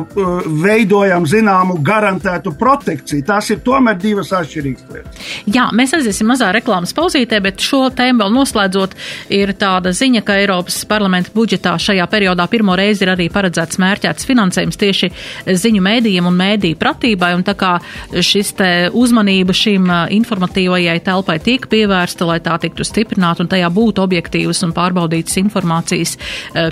veidojam 0.63 1.27
zināmu 1.29 1.79
garantētu 1.85 2.55
protekciju. 2.59 3.25
Tās 3.27 3.51
ir 3.53 3.61
tomēr 3.65 3.99
divas 3.99 4.33
atšķirīgas 4.35 4.89
lietas. 4.93 5.29
Jā, 5.53 5.69
mēs 5.75 5.95
aiziesim 5.97 6.29
mazā 6.31 6.51
reklāmas 6.55 6.95
pauzītē, 6.95 7.41
bet 7.43 7.61
šo 7.63 7.85
tēmu 7.93 8.23
vēl 8.23 8.33
noslēdzam 8.37 8.52
noslēdzot, 8.53 8.95
ir 9.33 9.53
tāda 9.57 9.91
ziņa, 9.93 10.23
ka 10.25 10.37
Eiropas 10.37 10.83
parlamenta 10.85 11.31
budžetā 11.33 11.75
šajā 11.79 12.05
periodā 12.09 12.47
pirmo 12.47 12.75
reizi 12.75 13.03
ir 13.03 13.13
arī 13.13 13.29
paredzēts 13.33 13.79
mērķēts 13.81 14.27
finansējums 14.27 14.77
tieši 14.77 15.09
ziņu 15.47 15.81
mēdījiem 15.83 16.27
un 16.27 16.37
mēdīju 16.37 16.77
pratībai, 16.79 17.33
un 17.35 17.43
tā 17.43 17.55
kā 17.57 17.77
šis 18.13 18.53
te 18.57 18.69
uzmanība 18.93 19.53
šim 19.53 19.89
informatīvajai 20.13 20.99
telpai 21.03 21.39
tiek 21.43 21.67
pievērsta, 21.69 22.27
lai 22.29 22.39
tā 22.43 22.57
tiktu 22.61 22.85
stiprināta 22.85 23.43
un 23.43 23.51
tajā 23.51 23.69
būtu 23.73 24.03
objektīvas 24.03 24.63
un 24.63 24.73
pārbaudītas 24.75 25.39
informācijas, 25.41 26.17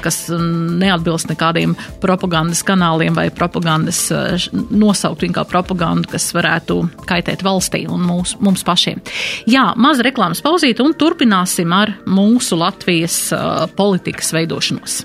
kas 0.03 0.23
neatbilst 0.31 1.31
nekādiem 1.31 1.75
propagandas 2.01 2.63
kanāliem 2.67 3.15
vai 3.17 3.29
propagandas 3.33 4.07
nosaukt 4.71 5.25
viņu 5.25 5.37
kā 5.39 5.45
propagandu, 5.49 6.09
kas 6.11 6.29
varētu 6.35 6.81
kaitēt 7.09 7.43
valstī 7.45 7.85
un 7.89 8.03
mūs, 8.05 8.37
mums 8.43 8.63
pašiem. 8.67 9.01
Jā, 9.49 9.71
maza 9.75 10.05
reklāmas 10.05 10.41
pauzīte 10.43 10.83
un 10.85 10.95
turpināsim 10.97 11.60
ar 11.75 11.93
mūsu 12.09 12.57
Latvijas 12.59 13.17
uh, 13.35 13.67
politikas 13.77 14.33
veidošanos. 14.33 15.01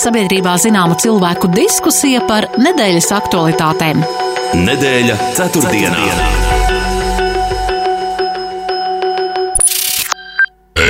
Sabiedrībā 0.00 0.56
zināma 0.58 0.96
cilvēku 0.98 1.52
diskusija 1.54 2.24
par 2.28 2.48
nedēļas 2.58 3.12
aktualitātēm. 3.20 4.02
Nedēļa 4.64 5.20
ceturtdienā. 5.36 6.00
ceturtdienā. 6.00 6.43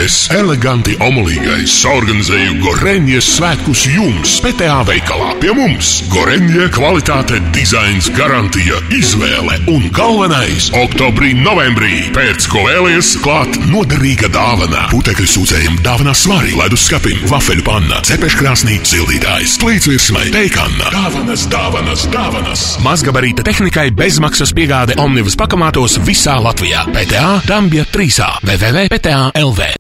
Es 0.05 0.27
eleganti 0.35 0.99
omulīgais 1.01 1.73
organizēju 1.89 2.59
Goreņģijas 2.61 3.29
svētkus 3.39 3.85
jums, 3.89 4.35
PTA 4.45 4.83
veikalā. 4.85 5.31
Pie 5.41 5.53
mums 5.57 5.93
Goreņģija 6.13 6.67
kvalitāte, 6.75 7.39
dizains, 7.55 8.11
garantija, 8.13 8.83
izvēle 8.93 9.57
un 9.73 9.87
galvenais- 9.97 10.67
oktobrī, 10.83 11.31
novembrī. 11.39 12.11
Pēc 12.13 12.49
ko 12.53 12.67
vēlies, 12.67 13.15
klāt 13.25 13.57
noderīga 13.71 14.29
dāvana. 14.35 14.91
Putekļu 14.91 15.25
sūcējiem 15.25 15.79
dāvinā 15.87 16.13
svarī, 16.13 16.53
ledus 16.59 16.85
skapim, 16.85 17.25
vafeļu 17.31 17.65
panna, 17.65 18.03
cepeškrāsnī, 18.05 18.83
sildītājs, 18.85 19.57
plītsvirsmai, 19.63 20.29
teikanna. 20.37 20.93
Dāvanas, 20.93 21.47
dāvanas, 21.49 22.05
dāvanas. 22.13 22.67
Mazgabarīta 22.85 23.47
tehnikai 23.47 23.89
bezmaksas 23.97 24.53
piegāde 24.53 24.99
Omnibus 25.01 25.35
pakamātos 25.35 25.97
visā 26.05 26.37
Latvijā. 26.37 26.85
PTA 26.93 27.41
Dambja 27.49 27.87
3. 27.89 28.45
www.pta.lv. 28.45 29.73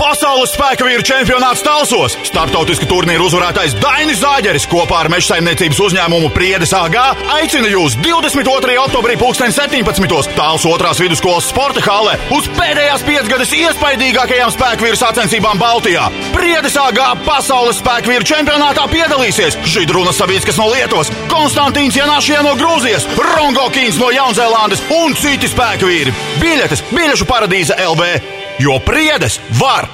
Pasaules 0.00 0.54
spēka 0.54 0.86
vīru 0.86 1.02
čempionāts 1.04 1.60
Talsos. 1.60 2.14
Startautiski 2.24 2.86
turnīru 2.88 3.26
uzvarētājs 3.28 3.74
Dainis 3.82 4.22
Zāģeris 4.22 4.64
kopā 4.70 5.02
ar 5.02 5.10
meža 5.12 5.34
saimniecības 5.34 5.80
uzņēmumu 5.84 6.30
Priedes 6.32 6.72
AG 6.72 6.96
aicina 7.34 7.68
jūs 7.68 7.98
22. 8.00 8.78
oktobrī 8.80 9.18
2017. 9.20 10.32
Tāls 10.38 10.64
otrās 10.70 11.02
vidusskolas 11.04 11.50
sporta 11.52 11.84
hālē 11.84 12.16
uz 12.32 12.48
pēdējās 12.56 13.04
piecgades 13.04 13.52
iespaidīgākajām 13.58 14.56
spēku 14.56 14.88
vīru 14.88 15.02
sacensībām 15.02 15.60
Baltijā. 15.60 16.08
Priedes 16.32 16.80
AG 16.80 17.04
pasaules 17.28 17.84
spēka 17.84 18.08
vīru 18.14 18.32
čempionātā 18.32 18.88
piedalīsies 18.88 19.60
Židruna 19.68 20.16
Savīskas 20.16 20.56
no 20.62 20.72
Lietuvas, 20.72 21.12
Konstantīns 21.28 22.00
Janāšie 22.00 22.40
no 22.48 22.56
Grūzijas, 22.56 23.04
Rongo 23.34 23.68
Kīns 23.76 24.00
no 24.00 24.08
Jaunzēlandes 24.16 24.86
un 24.96 25.12
citi 25.20 25.52
spēku 25.52 25.92
vīri. 25.92 26.20
Biļetes 26.40 26.88
Biļešu 26.88 27.28
paradīze 27.28 27.76
LV 27.84 28.39
jo 28.60 28.76
priedes 28.84 29.38
var! 29.60 29.88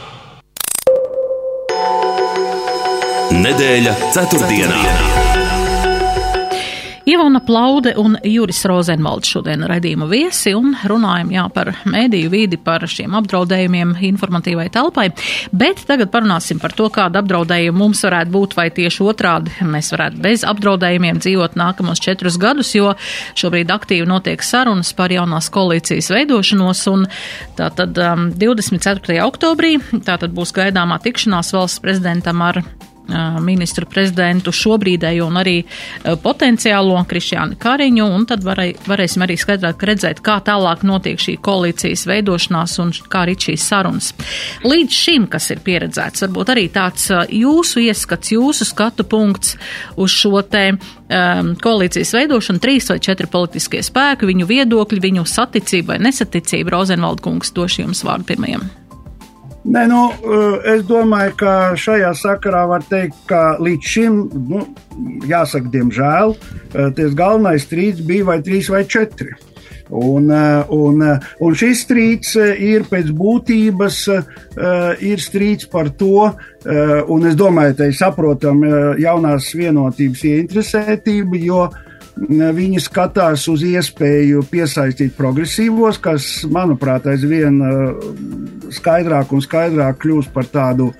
Nedēļa 3.37 3.95
ceturtdienā. 4.15 4.83
ceturtdienā. 4.83 5.26
Ivona 7.07 7.41
Plaude 7.41 7.93
un 7.97 8.17
Juris 8.25 8.65
Rozenvalds 8.67 9.31
šodien 9.31 9.61
raidījuma 9.71 10.09
viesi 10.11 10.51
un 10.59 10.73
runājam 10.91 11.29
jā, 11.31 11.45
par 11.55 11.69
mēdīju 11.87 12.33
vīdi, 12.33 12.59
par 12.59 12.83
šiem 12.91 13.13
apdraudējumiem 13.15 13.93
informatīvai 14.09 14.65
telpai. 14.75 15.05
Bet 15.55 15.85
tagad 15.87 16.11
parunāsim 16.11 16.59
par 16.59 16.75
to, 16.75 16.89
kāda 16.91 17.23
apdraudējuma 17.23 17.79
mums 17.79 18.03
varētu 18.03 18.35
būt, 18.35 18.57
vai 18.59 18.65
tieši 18.75 19.07
otrādi 19.07 19.55
mēs 19.71 19.93
varētu 19.95 20.19
bez 20.25 20.43
apdraudējumiem 20.51 21.23
dzīvot 21.23 21.55
nākamos 21.55 22.03
četrus 22.03 22.41
gadus, 22.43 22.75
jo 22.75 22.97
šobrīd 23.39 23.71
aktīvi 23.71 24.11
notiek 24.11 24.43
sarunas 24.43 24.91
par 24.99 25.15
jaunās 25.15 25.47
koalīcijas 25.55 26.11
veidošanos. 26.11 26.83
Un 26.91 27.07
tātad 27.55 28.03
um, 28.03 28.27
24. 28.35 29.23
oktobrī 29.31 29.77
tātad 30.11 30.35
būs 30.35 30.57
gaidāmā 30.59 30.99
tikšanās 31.07 31.55
valsts 31.55 31.87
prezidentam 31.87 32.43
ar 32.51 32.65
ministru 33.43 33.87
prezidentu 33.91 34.53
šobrīdējo 34.55 35.27
un 35.29 35.39
arī 35.41 35.57
potenciālo 36.23 36.99
Krišjānu 37.09 37.59
Kariņu, 37.63 38.07
un 38.17 38.27
tad 38.29 38.45
varai, 38.47 38.73
varēsim 38.87 39.25
arī 39.27 39.37
skaidrāk 39.39 39.83
redzēt, 39.87 40.23
kā 40.27 40.39
tālāk 40.45 40.83
notiek 40.87 41.21
šī 41.23 41.37
koalīcijas 41.45 42.07
veidošanās 42.11 42.79
un 42.83 42.93
kā 43.13 43.25
arī 43.27 43.37
šīs 43.47 43.67
sarunas. 43.71 44.13
Līdz 44.67 45.01
šim, 45.05 45.29
kas 45.31 45.51
ir 45.55 45.63
pieredzēts, 45.67 46.25
varbūt 46.27 46.55
arī 46.55 46.67
tāds 46.75 47.09
jūsu 47.31 47.85
ieskats, 47.87 48.35
jūsu 48.35 48.67
skatu 48.69 49.07
punkts 49.07 49.57
uz 49.97 50.15
šo 50.15 50.43
te 50.47 50.65
um, 50.73 51.53
koalīcijas 51.63 52.15
veidošanu, 52.17 52.63
trīs 52.63 52.91
vai 52.91 52.99
četri 53.03 53.31
politiskie 53.31 53.83
spēki, 53.87 54.31
viņu 54.33 54.49
viedokļi, 54.51 55.05
viņu 55.09 55.29
saticība 55.31 55.95
vai 55.95 56.03
nesaticība. 56.09 56.75
Rozenvalda 56.77 57.23
kungs, 57.23 57.55
došu 57.57 57.87
jums 57.87 58.05
vārdu 58.07 58.33
pirmajam. 58.33 58.67
Nē, 59.67 59.83
nu, 59.91 60.01
eh, 60.15 60.75
es 60.77 60.85
domāju, 60.87 61.33
ka 61.41 61.53
šajā 61.75 62.13
sakarā 62.15 62.63
var 62.71 62.85
teikt, 62.87 63.17
ka 63.27 63.57
līdz 63.59 63.89
šim, 63.93 64.21
nu, 64.47 64.63
jāsaka, 65.27 65.73
diemžēl, 65.73 66.37
eh, 66.37 66.91
tas 66.95 67.17
galvenais 67.19 67.67
strīds 67.67 68.05
bija 68.07 68.29
vai 68.29 68.39
trīs 68.47 68.71
vai 68.71 68.85
četri. 68.85 69.35
Un, 69.91 70.31
eh, 70.31 70.63
un, 70.71 71.03
un 71.41 71.55
šis 71.55 71.83
strīds 71.83 72.37
ir 72.59 72.87
pēc 72.87 73.11
būtības 73.11 73.99
ir 75.01 75.19
strīds 75.19 75.71
par 75.71 75.91
to, 75.91 76.35
un 77.09 77.27
es 77.27 77.35
domāju, 77.35 77.77
ka 77.77 77.85
ir 77.85 77.93
saprotama 77.93 78.97
jaunās 78.99 79.55
vienotības 79.55 80.23
ieinteresētība, 80.23 81.43
jo 81.43 81.69
Viņi 82.17 82.81
skatās 82.81 83.43
uz 83.53 83.61
iespēju 83.61 84.41
piesaistīt 84.49 85.13
progresīvos, 85.19 85.99
kas, 86.01 86.47
manuprāt, 86.49 87.05
aizvien 87.13 87.61
skaidrāk 88.75 89.33
un 89.37 89.45
skaidrāk 89.45 90.03
kļūst 90.03 90.35
par 90.35 90.49
tādu 90.51 90.91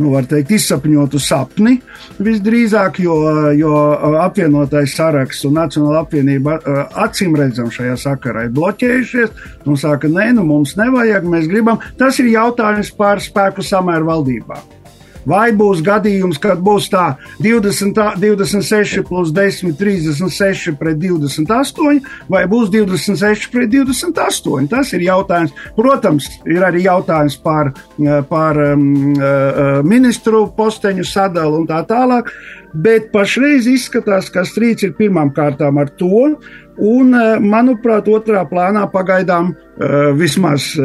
nu, 0.00 0.10
var 0.14 0.24
teikt, 0.28 0.54
izsapņotu 0.56 1.20
sapni 1.20 1.76
visdrīzāk, 2.22 3.02
jo, 3.04 3.16
jo 3.58 3.74
apvienotais 4.22 4.94
saraksts 4.96 5.44
un 5.48 5.58
Nacionāla 5.60 6.04
apvienība 6.06 6.56
acīm 7.04 7.36
redzam 7.38 7.70
šajā 7.74 7.98
sakarā 8.00 8.46
ir 8.46 8.56
bloķējušies 8.56 9.66
un 9.68 9.80
saka, 9.80 10.08
nē, 10.08 10.30
nu 10.38 10.46
mums 10.48 10.76
nevajag, 10.80 11.28
mēs 11.28 11.48
gribam. 11.50 11.80
Tas 12.00 12.20
ir 12.22 12.32
jautājums 12.32 12.92
par 12.96 13.20
spēku 13.24 13.66
samēru 13.66 14.08
valdībā. 14.12 14.62
Vai 15.28 15.50
būs 15.56 15.82
gadījums, 15.84 16.38
kad 16.40 16.62
būs 16.64 16.88
tā 16.92 17.16
20, 17.42 17.98
26 18.20 19.04
plus 19.08 19.32
10, 19.36 19.74
36 19.78 20.76
pret 20.80 21.00
28, 21.00 22.00
vai 22.32 22.44
būs 22.50 22.70
26 22.72 23.50
pret 23.52 23.72
28? 23.72 24.68
Tas 24.70 24.94
ir 24.96 25.04
jautājums. 25.04 25.52
Protams, 25.76 26.30
ir 26.48 26.64
arī 26.66 26.86
jautājums 26.86 27.36
par, 27.44 27.72
par 28.30 28.62
um, 28.72 28.86
ministru 29.86 30.46
posteņu 30.56 31.04
sadalu 31.04 31.62
un 31.62 31.68
tā 31.68 31.82
tālāk, 31.88 32.32
bet 32.72 33.10
pašreiz 33.12 33.68
izskatās, 33.68 34.30
ka 34.32 34.46
strīds 34.46 34.86
ir 34.86 34.96
pirmām 34.98 35.34
kārtām 35.36 35.80
ar 35.80 35.92
to, 36.00 36.34
Un, 36.80 37.12
eh, 37.12 37.36
manuprāt, 37.44 38.08
otrā 38.08 38.40
plānā 38.48 38.86
pagaidām 38.88 39.52
eh, 39.52 39.69
vismaz 40.16 40.74
eh, 40.76 40.82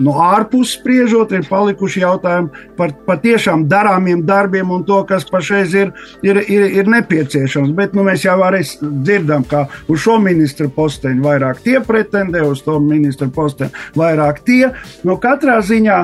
no 0.00 0.14
ārpuses 0.24 0.78
spriežot, 0.78 1.32
ir 1.36 1.44
palikuši 1.48 2.02
jautājumi 2.04 2.62
par 2.78 2.94
patiešām 3.06 3.66
darāmiem 3.68 4.22
darbiem 4.26 4.70
un 4.72 4.84
to, 4.88 5.02
kas 5.08 5.26
pašreiz 5.28 5.74
ir, 5.76 5.92
ir, 6.24 6.40
ir, 6.48 6.64
ir 6.80 6.88
nepieciešams. 6.88 7.74
Bet 7.76 7.96
nu, 7.96 8.06
mēs 8.06 8.24
jau 8.24 8.38
arī 8.46 8.62
dzirdam, 8.80 9.44
ka 9.48 9.66
uz 9.90 10.00
šo 10.04 10.18
ministru 10.24 10.70
posteņu 10.72 11.24
vairāk 11.24 11.62
tie 11.64 11.78
pretendē, 11.84 12.44
uz 12.48 12.62
to 12.64 12.78
ministru 12.80 13.28
posteņu 13.34 13.98
vairāk 13.98 14.40
tie. 14.46 14.70
No 15.04 15.18
katrā 15.20 15.58
ziņā 15.64 15.98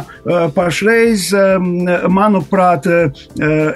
pašreiz, 0.55 1.30
manuprāt, 2.12 2.88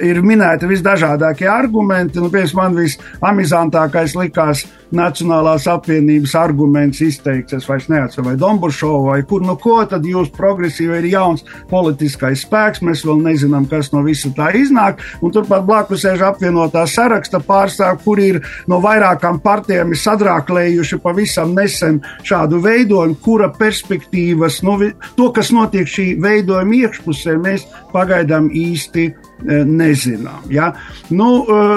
ir 0.05 0.21
minēti 0.25 0.69
visdažādākie 0.69 1.49
argumenti. 1.51 2.21
Nu, 2.21 2.31
man 2.59 2.77
visamizantākais 2.77 4.17
likās 4.19 4.67
Nacionālās 4.89 5.67
apvienības 5.69 6.33
arguments 6.41 7.03
izteikts, 7.05 7.59
es 7.59 7.67
vairs 7.69 7.91
neatceros, 7.93 8.18
vai 8.25 8.37
Dombušovu 8.41 9.11
vai 9.11 9.21
kur, 9.29 9.43
nu 9.45 9.57
ko, 9.61 9.79
tad 9.89 10.07
jūs 10.07 10.31
progresīvi 10.35 10.99
ir 11.01 11.09
jauns 11.13 11.45
politiskais 11.71 12.45
spēks, 12.47 12.83
mēs 12.87 13.05
vēl 13.07 13.23
nezinām, 13.25 13.69
kas 13.71 13.93
no 13.93 14.03
visa 14.07 14.31
tā 14.37 14.51
iznāk, 14.59 15.03
un 15.23 15.35
turpat 15.35 15.67
blakus 15.69 16.05
sēž 16.05 16.25
apvienotā 16.31 16.85
saraksta 16.89 17.41
pārstāv, 17.45 18.01
kur 18.05 18.23
ir 18.23 18.41
no 18.71 18.81
vairākām 18.85 19.41
partijām 19.45 19.95
sadrāklējuši 19.95 21.01
pavisam 21.05 21.55
nesen 21.57 22.03
šādu 22.27 22.63
veidojumu, 22.65 23.19
kura 23.25 23.51
perspektīvas, 23.55 24.63
nu, 24.67 24.79
to, 25.17 25.33
kas 25.35 25.53
notiek 25.55 25.89
šī 25.89 26.11
veidojuma 26.23 26.83
iekšpusē, 26.83 27.39
mēs 27.43 27.67
pagaidām 27.95 28.53
īsti 28.55 29.09
E, 29.09 29.28
nezinām. 29.47 30.49
Ja? 30.51 30.73
Nu, 31.15 31.29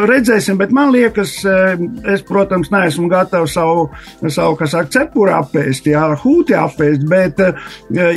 redzēsim, 0.09 0.57
bet 0.59 0.73
man 0.75 0.91
liekas, 0.93 1.35
es, 1.45 2.25
protams, 2.27 2.71
neesmu 2.73 3.09
gatavs 3.11 3.55
savu, 3.57 3.87
savu 4.27 4.57
kas 4.59 4.73
saka, 4.75 4.91
cepuru 4.97 5.35
apēst, 5.37 5.89
ja, 5.91 6.07
hūti 6.23 6.57
apēst, 6.57 7.05
bet, 7.09 7.41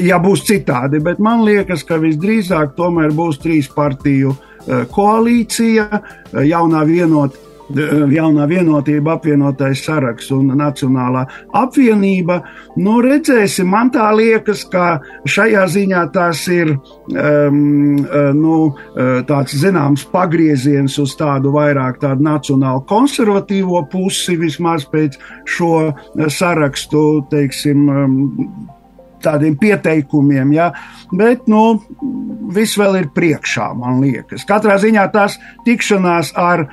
ja 0.05 0.20
būs 0.22 0.47
citādi, 0.49 1.03
bet 1.05 1.22
man 1.22 1.45
liekas, 1.47 1.84
ka 1.86 2.01
visdrīzāk 2.03 2.74
tomēr 2.78 3.14
būs 3.14 3.40
trīs 3.45 3.70
partiju 3.74 4.34
koalīcija, 4.95 5.88
jaunā 6.49 6.84
vienota 6.88 7.43
jaunā 7.71 8.47
vienotība, 8.49 9.17
apvienotais 9.17 9.85
saraksts 9.85 10.33
un 10.35 10.53
Nacionālā 10.59 11.25
apvienība. 11.57 12.41
Nu, 12.77 12.99
redzēsim, 13.05 13.69
man 13.71 13.91
tā 13.95 14.11
liekas, 14.17 14.65
ka 14.71 15.01
šajā 15.25 15.65
ziņā 15.73 16.05
tas 16.15 16.45
ir 16.53 16.75
um, 16.75 18.05
nu, 18.37 18.59
tāds 19.29 19.57
zināms 19.61 20.05
pagrieziens 20.12 20.99
uz 21.01 21.17
tādu 21.19 21.55
vairāk 21.55 22.01
tādu 22.03 22.25
nacionālu 22.25 22.85
konservatīvo 22.89 23.85
pusi, 23.91 24.37
vismaz 24.41 24.87
pēc 24.91 25.19
šo 25.57 25.93
sarakstu, 26.29 27.25
teiksim, 27.33 27.89
tādiem 29.25 29.57
pieteikumiem, 29.61 30.53
ja? 30.55 30.70
bet, 31.14 31.47
nu, 31.51 31.81
viss 32.55 32.79
vēl 32.79 32.99
ir 33.01 33.11
priekšā, 33.14 33.70
man 33.79 34.01
liekas. 34.03 34.45
Katrā 34.49 34.77
ziņā 34.83 35.05
tās 35.14 35.37
tikšanās 35.66 36.33
ar, 36.41 36.66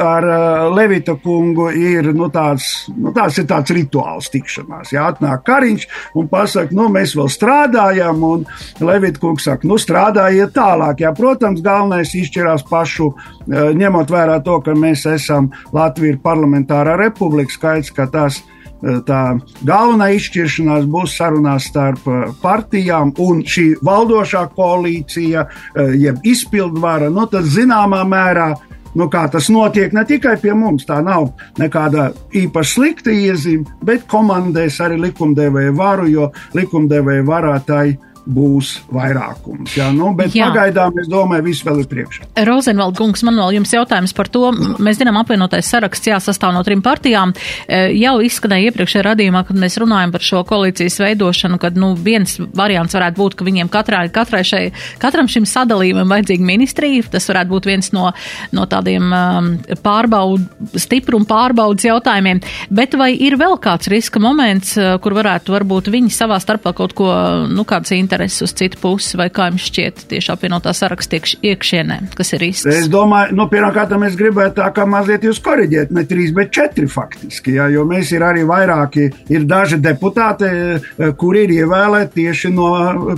ar 0.00 0.28
Levita 0.74 1.16
kungu 1.20 1.70
ir, 1.76 2.12
nu, 2.16 2.30
tāds, 2.32 2.70
nu, 2.94 3.14
tāds 3.16 3.40
ir 3.42 3.48
tāds 3.50 3.74
rituāls 3.74 4.30
tikšanās, 4.32 4.94
ja? 4.94 5.08
Atnāk 5.10 5.44
Kariņš 5.46 5.86
un 6.20 6.28
pasaka, 6.30 6.76
nu, 6.76 6.88
mēs 6.92 7.16
vēl 7.18 7.30
strādājam, 7.32 8.22
un 8.26 8.46
Levita 8.84 9.22
kungs 9.22 9.48
saka, 9.48 9.68
nu, 9.68 9.78
strādājiet 9.80 10.54
tālāk, 10.56 11.04
ja, 11.04 11.14
protams, 11.16 11.62
galvenais 11.64 12.14
izšķirās 12.16 12.66
pašu, 12.70 13.10
ņemot 13.50 14.12
vērā 14.12 14.40
to, 14.46 14.60
ka 14.64 14.76
mēs 14.76 15.06
esam 15.10 15.50
Latvija 15.74 16.18
parlamentārā 16.22 16.96
republika, 17.00 17.54
skaidrs, 17.54 17.92
ka 17.96 18.08
tās 18.10 18.40
tā 18.80 19.20
galvenā 19.66 20.10
izšķiršanās 20.16 20.88
būs 20.90 21.16
sarunās 21.18 21.68
starp 21.70 22.08
eh, 22.08 22.26
partijām 22.42 23.12
un 23.20 23.44
šī 23.44 23.66
valdošā 23.84 24.46
koalīcija, 24.56 25.46
eh, 25.46 25.94
jeb 26.00 26.20
izpildvara, 26.24 27.10
nu 27.12 27.26
tad 27.30 27.48
zināmā 27.48 28.04
mērā 28.08 28.54
Nu, 28.90 29.06
kā 29.06 29.20
tas 29.30 29.46
notiek 29.54 29.92
ne 29.94 30.02
tikai 30.02 30.32
pie 30.42 30.50
mums, 30.58 30.82
tā 30.82 30.96
nav 31.06 31.28
nekāda 31.60 32.08
īpaši 32.34 32.72
slikta 32.74 33.12
iezīme, 33.14 33.76
bet 33.86 34.08
komandēs 34.10 34.80
arī 34.82 34.96
likumdevēja 34.98 35.74
varu, 35.78 36.08
jo 36.10 36.30
likumdevēja 36.58 37.22
varā 37.28 37.52
tai 37.66 37.84
ir 37.92 38.09
būs 38.28 38.72
vairākums. 38.92 39.74
Jā, 39.78 39.88
nu, 39.94 40.10
bet 40.16 40.34
jā. 40.36 40.48
pagaidām 40.50 40.98
es 41.00 41.08
domāju, 41.10 41.44
viss 41.46 41.64
vēl 41.66 41.82
ir 41.82 41.88
priekšā. 41.90 42.28
Rozenvald 42.46 42.98
kungs, 42.98 43.22
man 43.26 43.38
vēl 43.40 43.58
jums 43.58 43.72
jautājums 43.74 44.14
par 44.16 44.30
to. 44.32 44.50
Mēs 44.82 45.00
zinām, 45.00 45.18
apvienotais 45.20 45.68
saraksts 45.70 46.10
jāsastāv 46.10 46.54
no 46.54 46.62
trim 46.66 46.82
partijām. 46.84 47.32
E, 47.66 47.82
jau 47.98 48.16
izskanēja 48.24 48.70
iepriekšējā 48.70 49.04
radījumā, 49.08 49.44
kad 49.48 49.60
mēs 49.60 49.78
runājam 49.80 50.14
par 50.14 50.26
šo 50.26 50.42
koalīcijas 50.48 51.00
veidošanu, 51.02 51.60
kad 51.62 51.78
nu, 51.80 51.92
viens 51.96 52.36
variants 52.56 52.96
varētu 52.96 53.20
būt, 53.20 53.38
ka 53.38 53.48
viņiem 53.48 53.72
katrā, 53.72 54.02
katrai 54.12 54.42
šai, 54.46 54.62
katram 55.02 55.30
šim 55.30 55.48
sadalījumam 55.48 56.10
vajadzīga 56.12 56.46
ministrija. 56.46 57.08
Tas 57.10 57.28
varētu 57.30 57.54
būt 57.54 57.70
viens 57.70 57.92
no, 57.96 58.10
no 58.56 58.66
tādiem 58.70 59.08
um, 59.08 59.50
pārbaudu, 59.84 60.70
stiprumu 60.80 61.28
pārbaudas 61.30 61.88
jautājumiem. 61.88 62.42
Bet 62.70 62.94
vai 62.98 63.12
ir 63.16 63.38
vēl 63.40 63.56
kāds 63.62 63.90
riska 63.90 64.22
moments, 64.22 64.76
kur 65.02 65.16
varētu 65.16 65.54
varbūt 65.54 65.90
viņi 65.92 66.12
savā 66.14 66.38
starpā 66.42 66.74
kaut 66.76 66.94
ko, 66.98 67.10
nu, 67.50 67.64
kāds 67.68 67.92
interesi 68.10 68.44
uz 68.44 68.52
citu 68.54 68.78
pusi, 68.80 69.16
vai 69.18 69.28
kā 69.30 69.46
jums 69.50 69.68
šķiet 69.70 70.04
tieši 70.10 70.32
apvienotā 70.34 70.72
saraksta 70.74 71.20
iekšienē, 71.46 71.98
kas 72.18 72.32
ir 72.34 72.44
īsts? 72.48 72.66
Es 72.66 72.88
domāju, 72.90 73.36
nu, 73.38 73.46
pirmkārt, 73.50 73.92
es 74.06 74.16
gribētu 74.18 74.58
tā 74.58 74.70
kā 74.74 74.86
mazliet 74.88 75.22
jūs 75.26 75.38
koriģēt, 75.44 75.92
ne 75.94 76.02
trīs, 76.08 76.32
bet 76.34 76.50
četri 76.54 76.88
faktiski, 76.90 77.54
jā, 77.58 77.68
jo 77.70 77.84
mēs 77.86 78.10
ir 78.16 78.24
arī 78.26 78.42
vairāki, 78.48 79.06
ir 79.30 79.46
daži 79.46 79.78
deputāti, 79.82 80.48
eh, 80.50 81.12
kuri 81.20 81.44
ir 81.46 81.54
ievēlēti 81.60 82.16
tieši 82.16 82.50
no 82.54 82.70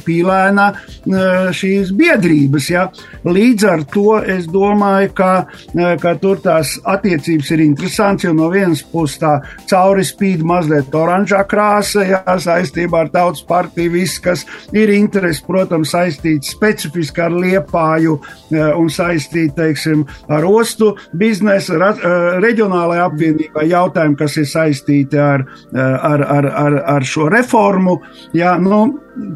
pīlēna 0.05 0.69
eh, 0.73 1.49
šīs 1.57 1.95
biedrības, 1.97 2.69
jā. 2.75 2.85
Līdz 3.25 3.69
ar 3.71 3.87
to 3.93 4.19
es 4.21 4.49
domāju, 4.53 5.15
ka, 5.17 5.33
eh, 5.73 5.97
ka 6.03 6.15
tur 6.21 6.43
tās 6.45 6.77
attiecības 6.85 7.53
ir 7.57 7.65
interesants, 7.65 8.27
jo 8.27 8.35
no 8.37 8.51
vienas 8.53 8.85
puses 8.93 9.23
tā 9.23 9.39
cauri 9.71 10.05
spīd 10.05 10.45
mazliet 10.45 10.93
oranžā 10.93 11.45
krāsa, 11.49 12.05
jā, 12.13 12.23
saistībā 12.45 13.07
ar 13.07 13.13
tautas 13.15 13.45
partiju, 13.49 13.97
viss, 13.97 14.21
kas 14.21 14.45
ir 14.77 14.82
interesi, 14.91 15.43
protams, 15.47 15.93
saistīts 15.93 16.53
specifiski 16.55 17.23
ar 17.23 17.35
liepāju 17.35 18.17
eh, 18.19 18.73
un 18.79 18.91
saistīti, 18.93 19.55
teiksim, 19.57 20.05
ar 20.33 20.47
ostu 20.49 20.93
biznesu, 21.19 21.79
eh, 21.79 22.03
reģionālajai 22.43 23.05
apvienībai 23.07 23.69
jautājumi, 23.71 24.19
kas 24.19 24.37
ir 24.41 24.49
saistīti 24.51 25.21
ar, 25.21 25.47
eh, 25.73 25.81
ar, 26.13 26.27
ar, 26.39 26.51
ar, 26.65 26.79
ar 26.97 27.09
šo 27.09 27.31
reformu. 27.33 28.01
Jā, 28.35 28.59
nu, 28.61 28.85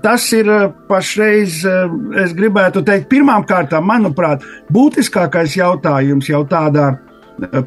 Tas 0.00 0.22
ir 0.32 0.46
pašreiz, 0.88 1.58
es 2.22 2.30
gribētu 2.32 2.80
teikt, 2.80 3.10
pirmām 3.10 3.42
kārtām, 3.44 3.84
manuprāt, 3.84 4.40
būtiskākais 4.72 5.58
jautājums 5.58 6.30
jau 6.30 6.40
tādā 6.48 6.94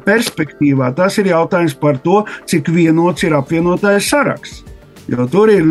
perspektīvā. 0.04 0.90
Tas 0.96 1.18
ir 1.22 1.30
jautājums 1.30 1.76
par 1.78 2.00
to, 2.02 2.24
cik 2.50 2.72
vienots 2.74 3.22
ir 3.22 3.38
apvienotais 3.38 4.10
saraksts. 4.10 4.64
Jo 5.10 5.26
tur 5.30 5.50
ir 5.52 5.64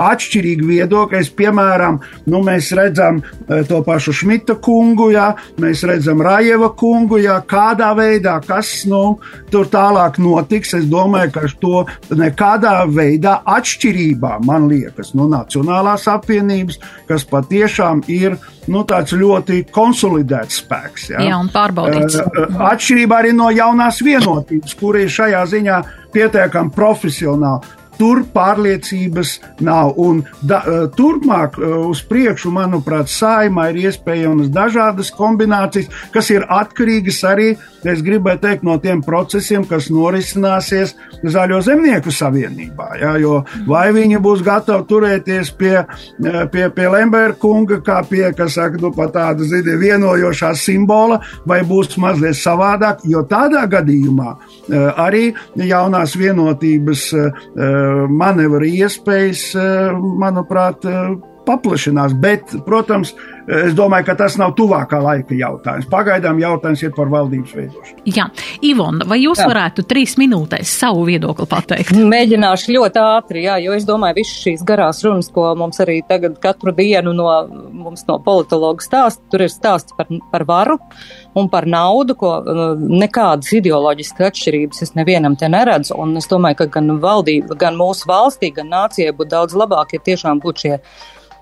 atšķirīgi 0.00 0.66
viedokļi. 0.66 1.22
Piemēram, 1.36 1.98
nu, 2.30 2.40
mēs 2.46 2.70
redzam 2.76 3.20
eh, 3.20 3.62
to 3.68 3.82
pašu 3.86 4.14
Šmita 4.16 4.56
kungu, 4.62 5.10
jā, 5.14 5.30
mēs 5.62 5.84
redzam 5.88 6.22
Rājeva 6.24 6.70
kungu, 6.78 7.18
jā, 7.22 7.38
kādā 7.48 7.92
veidā, 7.98 8.38
kas 8.46 8.84
nu, 8.88 9.18
tur 9.52 9.68
tālāk 9.72 10.20
notiks. 10.22 10.74
Es 10.78 10.86
domāju, 10.90 11.34
ka 11.34 11.46
to 11.60 11.84
nekādā 12.16 12.78
veidā 12.90 13.40
atšķirībā, 13.56 14.36
man 14.46 14.68
liekas, 14.70 15.14
no 15.18 15.28
Nacionālās 15.30 16.06
apvienības, 16.10 16.80
kas 17.08 17.26
patiešām 17.28 18.04
ir 18.12 18.38
nu, 18.72 18.82
tāds 18.88 19.14
ļoti 19.16 19.64
konsolidēts 19.74 20.62
spēks. 20.62 21.10
Jā, 21.14 21.24
jā 21.26 21.40
un 21.40 21.50
pārbaudīts. 21.52 22.20
Eh, 22.22 22.60
atšķirībā 22.72 23.22
arī 23.22 23.34
no 23.36 23.50
jaunās 23.54 24.00
vienotības, 24.04 24.76
kur 24.78 24.98
ir 25.00 25.12
šajā 25.12 25.42
ziņā 25.52 25.80
pietiekami 26.16 26.72
profesionāli 26.74 27.84
Tur 27.96 28.22
pārliecības 28.34 29.38
nav. 29.64 29.94
Un 29.96 30.22
da, 30.42 30.60
eh, 30.60 30.86
turpmāk 30.96 31.56
eh, 31.58 31.72
uz 31.88 32.02
priekšu, 32.04 32.50
manuprāt, 32.52 33.08
saimā 33.08 33.70
ir 33.72 33.88
iespējamas 33.88 34.50
dažādas 34.52 35.10
kombinācijas, 35.16 35.88
kas 36.12 36.30
ir 36.30 36.44
atkarīgas 36.48 37.22
arī, 37.24 37.48
es 37.86 38.02
gribēju 38.02 38.40
teikt, 38.42 38.64
no 38.66 38.76
tiem 38.82 39.02
procesiem, 39.02 39.64
kas 39.64 39.88
norisināsies 39.90 40.94
Zaļo 41.24 41.62
zemnieku 41.64 42.12
savienībā. 42.12 42.88
Ja, 43.00 43.14
jo 43.16 43.40
vai 43.66 43.88
viņi 43.96 44.20
būs 44.22 44.42
gatavi 44.44 44.84
turēties 44.90 45.50
pie, 45.56 45.76
eh, 45.78 46.46
pie, 46.52 46.68
pie 46.70 46.88
Lemberga 46.92 47.38
kunga, 47.40 47.80
kā 47.80 48.02
pie, 48.08 48.32
kas 48.36 48.58
saka, 48.58 48.76
nu, 48.80 48.92
tāda 48.92 49.44
zini, 49.44 49.76
vienojošā 49.80 50.52
simbola, 50.56 51.20
vai 51.46 51.62
būs 51.62 51.96
mazliet 51.96 52.36
savādāk, 52.36 53.04
jo 53.04 53.22
tādā 53.24 53.64
gadījumā 53.70 54.36
arī 54.96 55.34
jaunās 55.56 56.16
vienotības 56.18 57.06
manevra 58.08 58.68
iespējas, 58.68 59.46
eh, 59.60 59.96
manuprāt, 60.22 60.84
eh, 60.84 61.16
paplašinās. 61.46 62.14
Bet, 62.20 62.54
protams, 62.66 63.14
Es 63.46 63.74
domāju, 63.78 64.08
ka 64.08 64.14
tas 64.18 64.34
nav 64.40 64.56
tuvākā 64.58 64.98
laika 64.98 65.36
jautājums. 65.38 65.86
Pagaidām 65.90 66.40
jautājums 66.42 66.80
ir 66.82 66.90
par 66.96 67.10
valdības 67.12 67.52
veidošanu. 67.54 68.02
Jā, 68.10 68.24
Ivona, 68.66 69.06
vai 69.06 69.20
jūs 69.20 69.38
jā. 69.38 69.46
varētu 69.52 69.84
trīs 69.86 70.16
minūtēs 70.18 70.72
savu 70.80 71.04
viedokli 71.06 71.46
pateikt? 71.50 71.94
Mēģināšu 71.94 72.74
ļoti 72.74 73.02
ātri, 73.02 73.44
jā, 73.46 73.60
jo 73.62 73.76
es 73.78 73.86
domāju, 73.86 74.18
visas 74.18 74.40
šīs 74.42 74.66
garās 74.66 75.04
runas, 75.06 75.30
ko 75.30 75.46
mums 75.58 75.78
arī 75.84 76.00
tagad 76.08 76.40
katru 76.42 76.74
dienu 76.74 77.14
no, 77.14 77.28
mums 77.70 78.02
no 78.10 78.18
politologa 78.26 78.82
stāsta, 78.82 79.22
tur 79.30 79.46
ir 79.46 79.54
stāsts 79.54 79.94
par, 79.94 80.10
par 80.32 80.46
varu 80.48 80.80
un 81.36 81.50
par 81.52 81.66
naudu, 81.68 82.16
ko 82.18 82.32
uh, 82.40 82.62
nekādas 82.76 83.52
ideoloģiskas 83.58 84.30
atšķirības 84.30 84.86
es 84.86 84.94
nevienam 84.98 85.36
te 85.38 85.50
neredzu. 85.52 85.96
Un 86.00 86.16
es 86.20 86.30
domāju, 86.30 86.62
ka 86.62 86.70
gan 86.78 86.96
valdība, 87.02 87.58
gan 87.60 87.76
mūsu 87.78 88.08
valstī, 88.10 88.52
gan 88.56 88.72
nācijai 88.72 89.14
būtu 89.16 89.34
daudz 89.34 89.58
labāk, 89.58 89.96
ja 89.96 90.08
tiešām 90.10 90.42
būtu 90.44 90.66
šie 90.66 90.80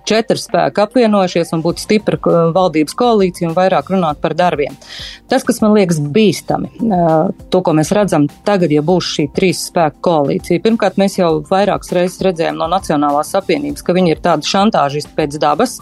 četri 0.08 0.38
spēki 0.38 0.82
apvienojušies 0.84 1.52
un 1.56 1.62
būtu 1.64 1.84
stipra 1.84 2.18
valdības 2.54 2.96
koalīcija 2.98 3.48
un 3.48 3.56
vairāk 3.56 3.90
runāt 3.92 4.20
par 4.22 4.34
darbiem. 4.36 4.76
Tas, 5.30 5.44
kas 5.46 5.60
man 5.64 5.74
liekas 5.76 6.00
bīstami, 6.14 6.72
to, 7.50 7.62
ko 7.64 7.74
mēs 7.76 7.92
redzam 7.96 8.28
tagad, 8.46 8.72
ja 8.74 8.84
būs 8.84 9.14
šī 9.16 9.28
trīs 9.36 9.64
spēku 9.70 10.02
koalīcija. 10.04 10.62
Pirmkārt, 10.64 11.00
mēs 11.00 11.18
jau 11.18 11.38
vairākas 11.48 11.94
reizes 11.96 12.20
redzējām 12.24 12.60
no 12.60 12.68
Nacionālās 12.72 13.32
apvienības, 13.40 13.84
ka 13.84 13.96
viņi 13.96 14.14
ir 14.14 14.22
tādi 14.24 14.50
šantāžisti 14.50 15.16
pēc 15.16 15.40
dabas. 15.40 15.78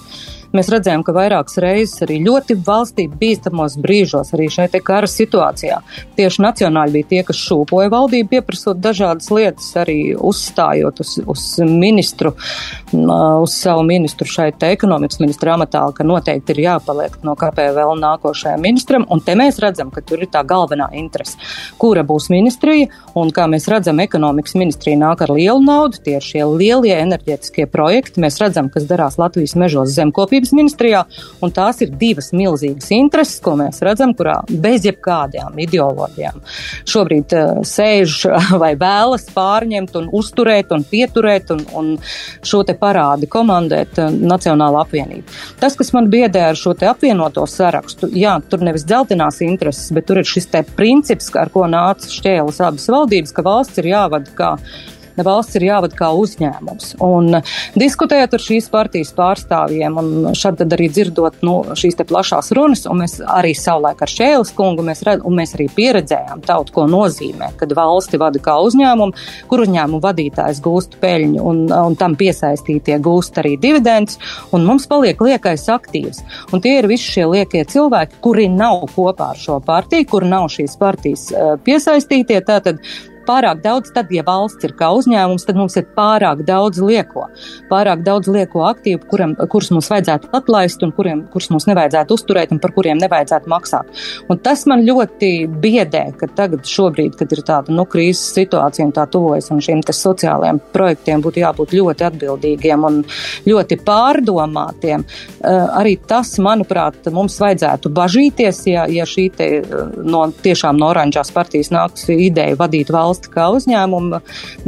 Mēs 0.53 0.69
redzējām, 0.73 1.05
ka 1.07 1.15
vairākas 1.17 1.59
reizes 1.63 2.03
arī 2.05 2.19
ļoti 2.27 2.59
valstī 2.67 3.07
bīstamos 3.09 3.79
brīžos, 3.81 4.35
arī 4.37 4.49
šai 4.53 4.69
kara 4.85 5.09
situācijā, 5.09 5.79
tieši 6.19 6.43
nacionāļi 6.45 6.97
bija 6.97 7.09
tie, 7.09 7.23
kas 7.29 7.41
šūpoja 7.41 7.91
valdību, 7.93 8.29
pieprasot 8.33 8.81
dažādas 8.83 9.31
lietas, 9.33 9.71
arī 9.81 10.15
uzstājot 10.17 11.01
uz, 11.05 11.15
uz 11.29 11.47
ministru, 11.67 12.35
uz 12.93 13.55
savu 13.57 13.85
ministru 13.89 14.29
šai 14.29 14.51
ekonomikas 14.73 15.21
ministra 15.23 15.57
amatā, 15.57 15.83
ka 15.97 16.05
noteikti 16.07 16.55
ir 16.55 16.63
jāpaliek 16.67 17.17
no 17.27 17.35
KPVL 17.39 17.97
nākošajam 18.01 18.63
ministram. 18.63 19.07
Un 19.13 19.23
te 19.25 19.37
mēs 19.39 19.61
redzam, 19.63 19.91
ka 19.95 20.03
tur 20.05 20.23
ir 20.23 20.31
tā 20.33 20.45
galvenā 20.47 20.91
interese, 20.99 21.39
kura 21.81 22.05
būs 22.07 22.29
ministrija, 22.33 22.91
un 23.19 23.33
kā 23.35 23.49
mēs 23.51 23.69
redzam, 23.73 24.01
ekonomikas 24.03 24.57
ministrija 24.59 25.01
nāk 25.01 25.25
ar 25.25 25.33
lielu 25.35 25.63
naudu, 25.65 26.01
tie 26.05 26.19
ir 26.19 26.27
šie 26.27 26.45
lielie 26.49 26.95
enerģētiskie 26.99 27.67
projekti. 27.73 28.23
Mēs 28.23 28.41
redzam, 28.43 28.71
kas 28.73 28.87
darās 28.91 29.19
Latvijas 29.21 29.57
mežos 29.59 29.95
zemkopības 29.95 30.42
attīstības 30.43 30.53
ministrijā, 30.57 31.03
un 31.43 31.53
tās 31.53 31.81
ir 31.83 31.93
divas 31.99 32.33
milzīgas 32.33 32.91
intereses, 32.93 33.41
ko 33.43 33.55
mēs 33.57 33.83
redzam, 33.83 34.15
kurā 34.15 34.43
bez 34.49 34.85
jebkādām 34.85 35.59
ideoloģijām 35.59 36.41
šobrīd 36.89 37.35
uh, 37.37 37.63
sēž 37.63 38.27
vai 38.63 38.75
vēlas 38.77 39.29
pārņemt 39.33 39.97
un 39.97 40.09
uzturēt 40.13 40.73
un 40.73 40.85
pieturēt 40.85 41.53
un, 41.55 41.65
un 41.75 41.93
šo 42.43 42.63
te 42.65 42.75
parādi 42.75 43.29
komandēt 43.31 43.99
uh, 43.99 44.11
Nacionāla 44.13 44.83
apvienība. 44.85 45.29
Tas, 45.61 45.77
kas 45.77 45.93
man 45.95 46.11
biedē 46.11 46.49
ar 46.51 46.59
šo 46.59 46.75
te 46.75 46.89
apvienoto 46.89 47.47
sarakstu, 47.47 48.11
jā, 48.15 48.39
tur 48.49 48.63
nevis 48.63 48.87
dzeltenās 48.87 49.41
intereses, 49.45 49.93
bet 49.95 50.09
tur 50.09 50.23
ir 50.23 50.29
šis 50.29 50.51
te 50.53 50.65
princips, 50.77 51.31
ar 51.39 51.53
ko 51.53 51.67
nāca 51.71 52.11
šķēles 52.11 52.63
abas 52.63 52.89
valdības, 52.93 53.35
ka 53.37 53.47
valsts 53.47 53.83
ir 53.83 53.93
jāvada 53.93 54.35
kā 54.37 54.57
valsts 55.21 55.59
ir 55.59 55.67
jāvada 55.69 55.97
kā 55.97 56.11
uzņēmums. 56.17 56.95
Un 57.05 57.39
diskutējot 57.79 58.37
ar 58.37 58.43
šīs 58.43 58.69
partijas 58.73 59.13
pārstāvjiem, 59.17 59.99
un 60.01 60.33
šad 60.39 60.65
arī 60.67 60.89
dzirdot 60.93 61.43
nu, 61.47 61.59
šīs 61.79 61.99
plašās 62.09 62.53
runas, 62.57 62.87
un 62.91 63.03
mēs 63.05 63.19
arī 63.21 63.53
savulaik 63.59 64.03
ar 64.03 64.13
Šēles 64.13 64.53
kungu, 64.57 64.85
mēs, 64.87 65.05
red, 65.07 65.23
un 65.27 65.37
mēs 65.39 65.55
arī 65.57 65.69
pieredzējām 65.73 66.43
tautu, 66.47 66.75
ko 66.77 66.87
nozīmē, 66.91 67.53
kad 67.61 67.75
valsti 67.77 68.21
vada 68.21 68.41
kā 68.43 68.57
uzņēmumu, 68.67 69.17
kur 69.51 69.65
uzņēmumu 69.65 70.03
vadītājs 70.03 70.63
gūst 70.65 70.99
peļņu, 71.03 71.45
un, 71.53 71.63
un 71.73 71.99
tam 72.01 72.17
piesaistītie 72.19 72.99
gūst 73.03 73.39
arī 73.43 73.55
dividendus, 73.61 74.19
un 74.53 74.67
mums 74.69 74.89
paliek 74.91 75.21
liekais 75.23 75.69
aktīvs. 75.73 76.23
Un 76.53 76.65
tie 76.65 76.79
ir 76.81 76.89
visi 76.91 77.11
šie 77.17 77.29
liekie 77.31 77.65
cilvēki, 77.69 78.21
kuri 78.25 78.49
nav 78.53 78.87
kopā 78.95 79.33
ar 79.35 79.41
šo 79.41 79.59
partiju, 79.65 80.09
kur 80.11 80.27
nav 80.29 80.49
šīs 80.53 80.77
partijas 80.81 81.29
uh, 81.33 81.55
piesaistītie. 81.65 82.41
Tātad 82.47 82.83
pārāk 83.27 83.63
daudz, 83.65 83.93
tad, 83.95 84.11
ja 84.15 84.25
valsts 84.27 84.65
ir 84.67 84.75
kā 84.79 84.91
uzņēmums, 84.97 85.47
tad 85.49 85.59
mums 85.59 85.77
ir 85.81 85.87
pārāk 85.97 86.45
daudz 86.49 86.81
lieko, 86.83 87.27
pārāk 87.71 88.05
daudz 88.07 88.31
lieko 88.33 88.65
aktīvu, 88.69 89.03
kuram, 89.11 89.35
kurus 89.53 89.73
mums 89.75 89.91
vajadzētu 89.93 90.31
atlaist 90.37 90.83
un 90.87 90.95
kuriem, 90.97 91.25
kurus 91.33 91.51
mums 91.53 91.69
nevajadzētu 91.71 92.19
uzturēt 92.19 92.55
un 92.55 92.61
par 92.63 92.75
kuriem 92.77 93.01
nevajadzētu 93.03 93.51
maksāt. 93.53 94.03
Un 94.31 94.41
tas 94.43 94.65
man 94.71 94.85
ļoti 94.87 95.33
biedē, 95.63 96.05
ka 96.19 96.29
tagad 96.37 96.67
šobrīd, 96.69 97.17
kad 97.19 97.33
ir 97.35 97.43
tāda, 97.47 97.75
nu, 97.75 97.87
krīzes 97.89 98.33
situācija 98.37 98.87
un 98.89 98.95
tā 98.97 99.07
tuvojas 99.11 99.51
un 99.53 99.63
šiem 99.63 99.83
sociālajiem 99.83 100.61
projektiem 100.73 101.23
būtu 101.23 101.43
jābūt 101.43 101.75
ļoti 101.77 102.07
atbildīgiem 102.09 102.87
un 102.89 103.01
ļoti 103.47 103.79
pārdomātiem. 103.87 105.05
Uh, 105.05 105.67
arī 105.81 105.97
tas, 106.09 106.35
manuprāt, 106.43 107.11
mums 107.13 107.39
vajadzētu 107.43 107.93
bažīties, 107.93 108.63
ja, 108.71 108.87
ja 108.91 109.07
šī 109.09 109.27
te 109.37 109.49
uh, 109.61 109.93
no 110.03 110.25
tiešām 110.45 110.79
no 110.81 110.91
oranžās 110.93 111.33
partijas 111.35 111.73
nāks 111.75 112.09
ideja 112.13 112.57
vadīt 112.59 112.93
valsts 112.93 113.12
valsti 113.13 113.33
kā 113.33 113.49
uzņēmumu, 113.57 114.21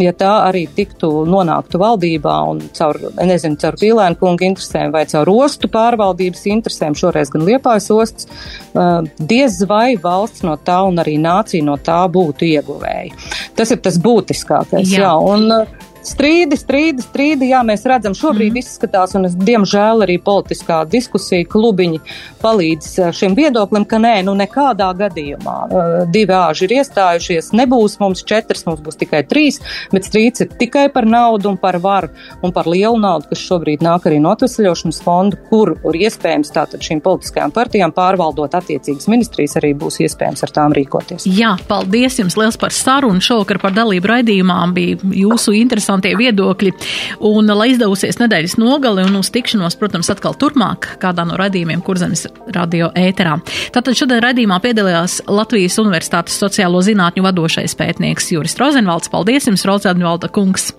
ja 0.02 0.12
tā 0.16 0.32
arī 0.48 0.66
tiktu 0.76 1.24
nonāktu 1.28 1.80
valdībā 1.80 2.36
un 2.50 2.62
caur, 2.76 2.98
nezinu, 3.24 3.58
caur 3.60 3.78
Pīlēnu 3.80 4.20
kungu 4.20 4.48
interesēm 4.50 4.92
vai 4.94 5.04
caur 5.10 5.30
ostu 5.32 5.70
pārvaldības 5.72 6.44
interesēm, 6.52 6.96
šoreiz 6.98 7.32
gan 7.32 7.46
Liepājas 7.48 7.90
ostas, 7.94 8.28
diez 9.18 9.60
vai 9.68 9.96
valsts 10.00 10.44
no 10.44 10.56
tā 10.56 10.82
un 10.88 11.00
arī 11.02 11.16
nācija 11.22 11.64
no 11.64 11.76
tā 11.76 12.04
būtu 12.10 12.48
ieguvēji. 12.52 13.14
Tas 13.56 13.72
ir 13.72 13.80
tas 13.84 13.98
būtiskākais. 14.02 14.92
Jā. 14.92 15.04
Jā, 15.04 15.14
un, 15.20 15.50
strīdi, 16.08 16.58
strīdi, 16.58 17.04
strīdi. 17.04 17.50
Jā, 17.52 17.62
mēs 17.66 17.84
redzam, 17.88 18.16
šobrīd 18.16 18.52
mm. 18.52 18.60
izskatās, 18.62 19.14
un 19.18 19.28
es, 19.28 19.36
diemžēl 19.38 20.04
arī 20.06 20.18
politiskā 20.22 20.82
diskusija 20.90 21.46
klubiņi 21.50 22.00
palīdz 22.42 22.90
eh, 23.00 23.12
šim 23.16 23.36
viedoklim, 23.38 23.86
ka 23.88 24.00
nē, 24.02 24.16
nu 24.26 24.36
nekādā 24.38 24.90
gadījumā 24.98 25.56
uh, 25.64 25.94
divi 26.12 26.34
āži 26.36 26.66
ir 26.68 26.76
iestājušies, 26.80 27.52
nebūs 27.56 27.98
mums 28.02 28.24
četras, 28.26 28.64
mums 28.68 28.82
būs 28.84 28.98
tikai 29.00 29.22
trīs, 29.28 29.60
bet 29.92 30.08
strīds 30.08 30.44
ir 30.44 30.52
tikai 30.60 30.86
par 30.92 31.08
naudu 31.08 31.52
un 31.52 31.58
par 31.60 31.78
varu 31.82 32.10
un 32.44 32.52
par 32.54 32.68
lielu 32.70 32.98
naudu, 33.00 33.30
kas 33.32 33.44
šobrīd 33.44 33.84
nāk 33.84 34.08
arī 34.08 34.20
no 34.22 34.34
atvesļošanas 34.34 35.00
fondu, 35.04 35.40
kur 35.48 35.74
ir 35.90 36.00
iespējams 36.06 36.52
tātad 36.54 36.84
šīm 36.84 37.02
politiskajām 37.04 37.54
partijām 37.54 37.94
pārvaldot 37.96 38.56
attiecīgas 38.58 39.08
ministrijas 39.10 39.56
arī 39.60 39.72
būs 39.78 40.00
iespējams 40.04 40.44
ar 40.46 40.54
tām 40.54 40.74
rīkoties. 40.76 41.28
Jā, 41.28 41.54
paldies 41.68 42.18
jums 42.20 42.36
liels 42.40 42.58
par 42.60 42.74
sarunu 42.74 43.22
šovakar 43.24 43.60
par 43.62 43.74
dalību 43.76 44.10
raidījumā 44.10 44.60
bija 44.74 45.14
jūsu 45.24 45.54
interesantie 45.94 46.14
viedokļi. 46.18 46.72
Un, 47.24 47.48
lai 47.54 47.70
izdevusies 47.72 48.18
nedēļas 48.20 48.56
nogali 48.58 49.04
un 49.06 49.18
uz 49.18 49.30
tikšanos, 49.34 49.76
protams, 49.78 50.10
atkal 50.10 50.34
turpmāk 50.38 50.96
kādā 51.02 51.24
no 51.26 51.36
raidījumiem 51.38 51.82
Kurzemes 51.84 52.26
radio 52.54 52.90
ēterā. 52.94 53.38
Tātad 53.74 53.96
šodien 53.96 54.22
raidījumā 54.24 54.60
piedalījās 54.64 55.22
Latvijas 55.28 55.78
Universitātes 55.82 56.36
sociālo 56.40 56.82
zinātņu 56.84 57.24
vadošais 57.24 57.76
pētnieks 57.78 58.32
Juris 58.34 58.56
Rozenvalds. 58.60 59.10
Paldies 59.12 59.48
jums, 59.48 59.64
Rozenvalda 59.68 60.30
kungs! 60.34 60.72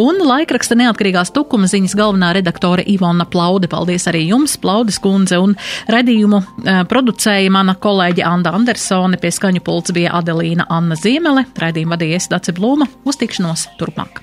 Un 0.00 0.20
laikraksta 0.24 0.76
neatkarīgās 0.78 1.32
tukuma 1.34 1.68
ziņas 1.70 1.96
galvenā 1.98 2.32
redaktore 2.36 2.84
Ivona 2.86 3.26
Plaude. 3.28 3.68
Paldies 3.70 4.06
arī 4.10 4.26
jums, 4.28 4.56
Plaudes 4.60 5.00
kundze, 5.02 5.40
un 5.40 5.56
redījumu 5.90 6.40
eh, 6.40 6.82
producēja 6.90 7.52
mana 7.52 7.76
kolēģe 7.80 8.26
Anda 8.26 8.54
Andersone, 8.56 9.20
pie 9.20 9.32
skaņu 9.34 9.64
pults 9.66 9.94
bija 9.96 10.14
Adelīna 10.20 10.68
Anna 10.70 10.98
Ziemele, 10.98 11.46
raidījumu 11.60 11.96
vadīja 11.96 12.26
Dace 12.30 12.54
Blūma. 12.56 12.88
Uz 13.08 13.18
tikšanos 13.20 13.70
turpmāk! 13.80 14.22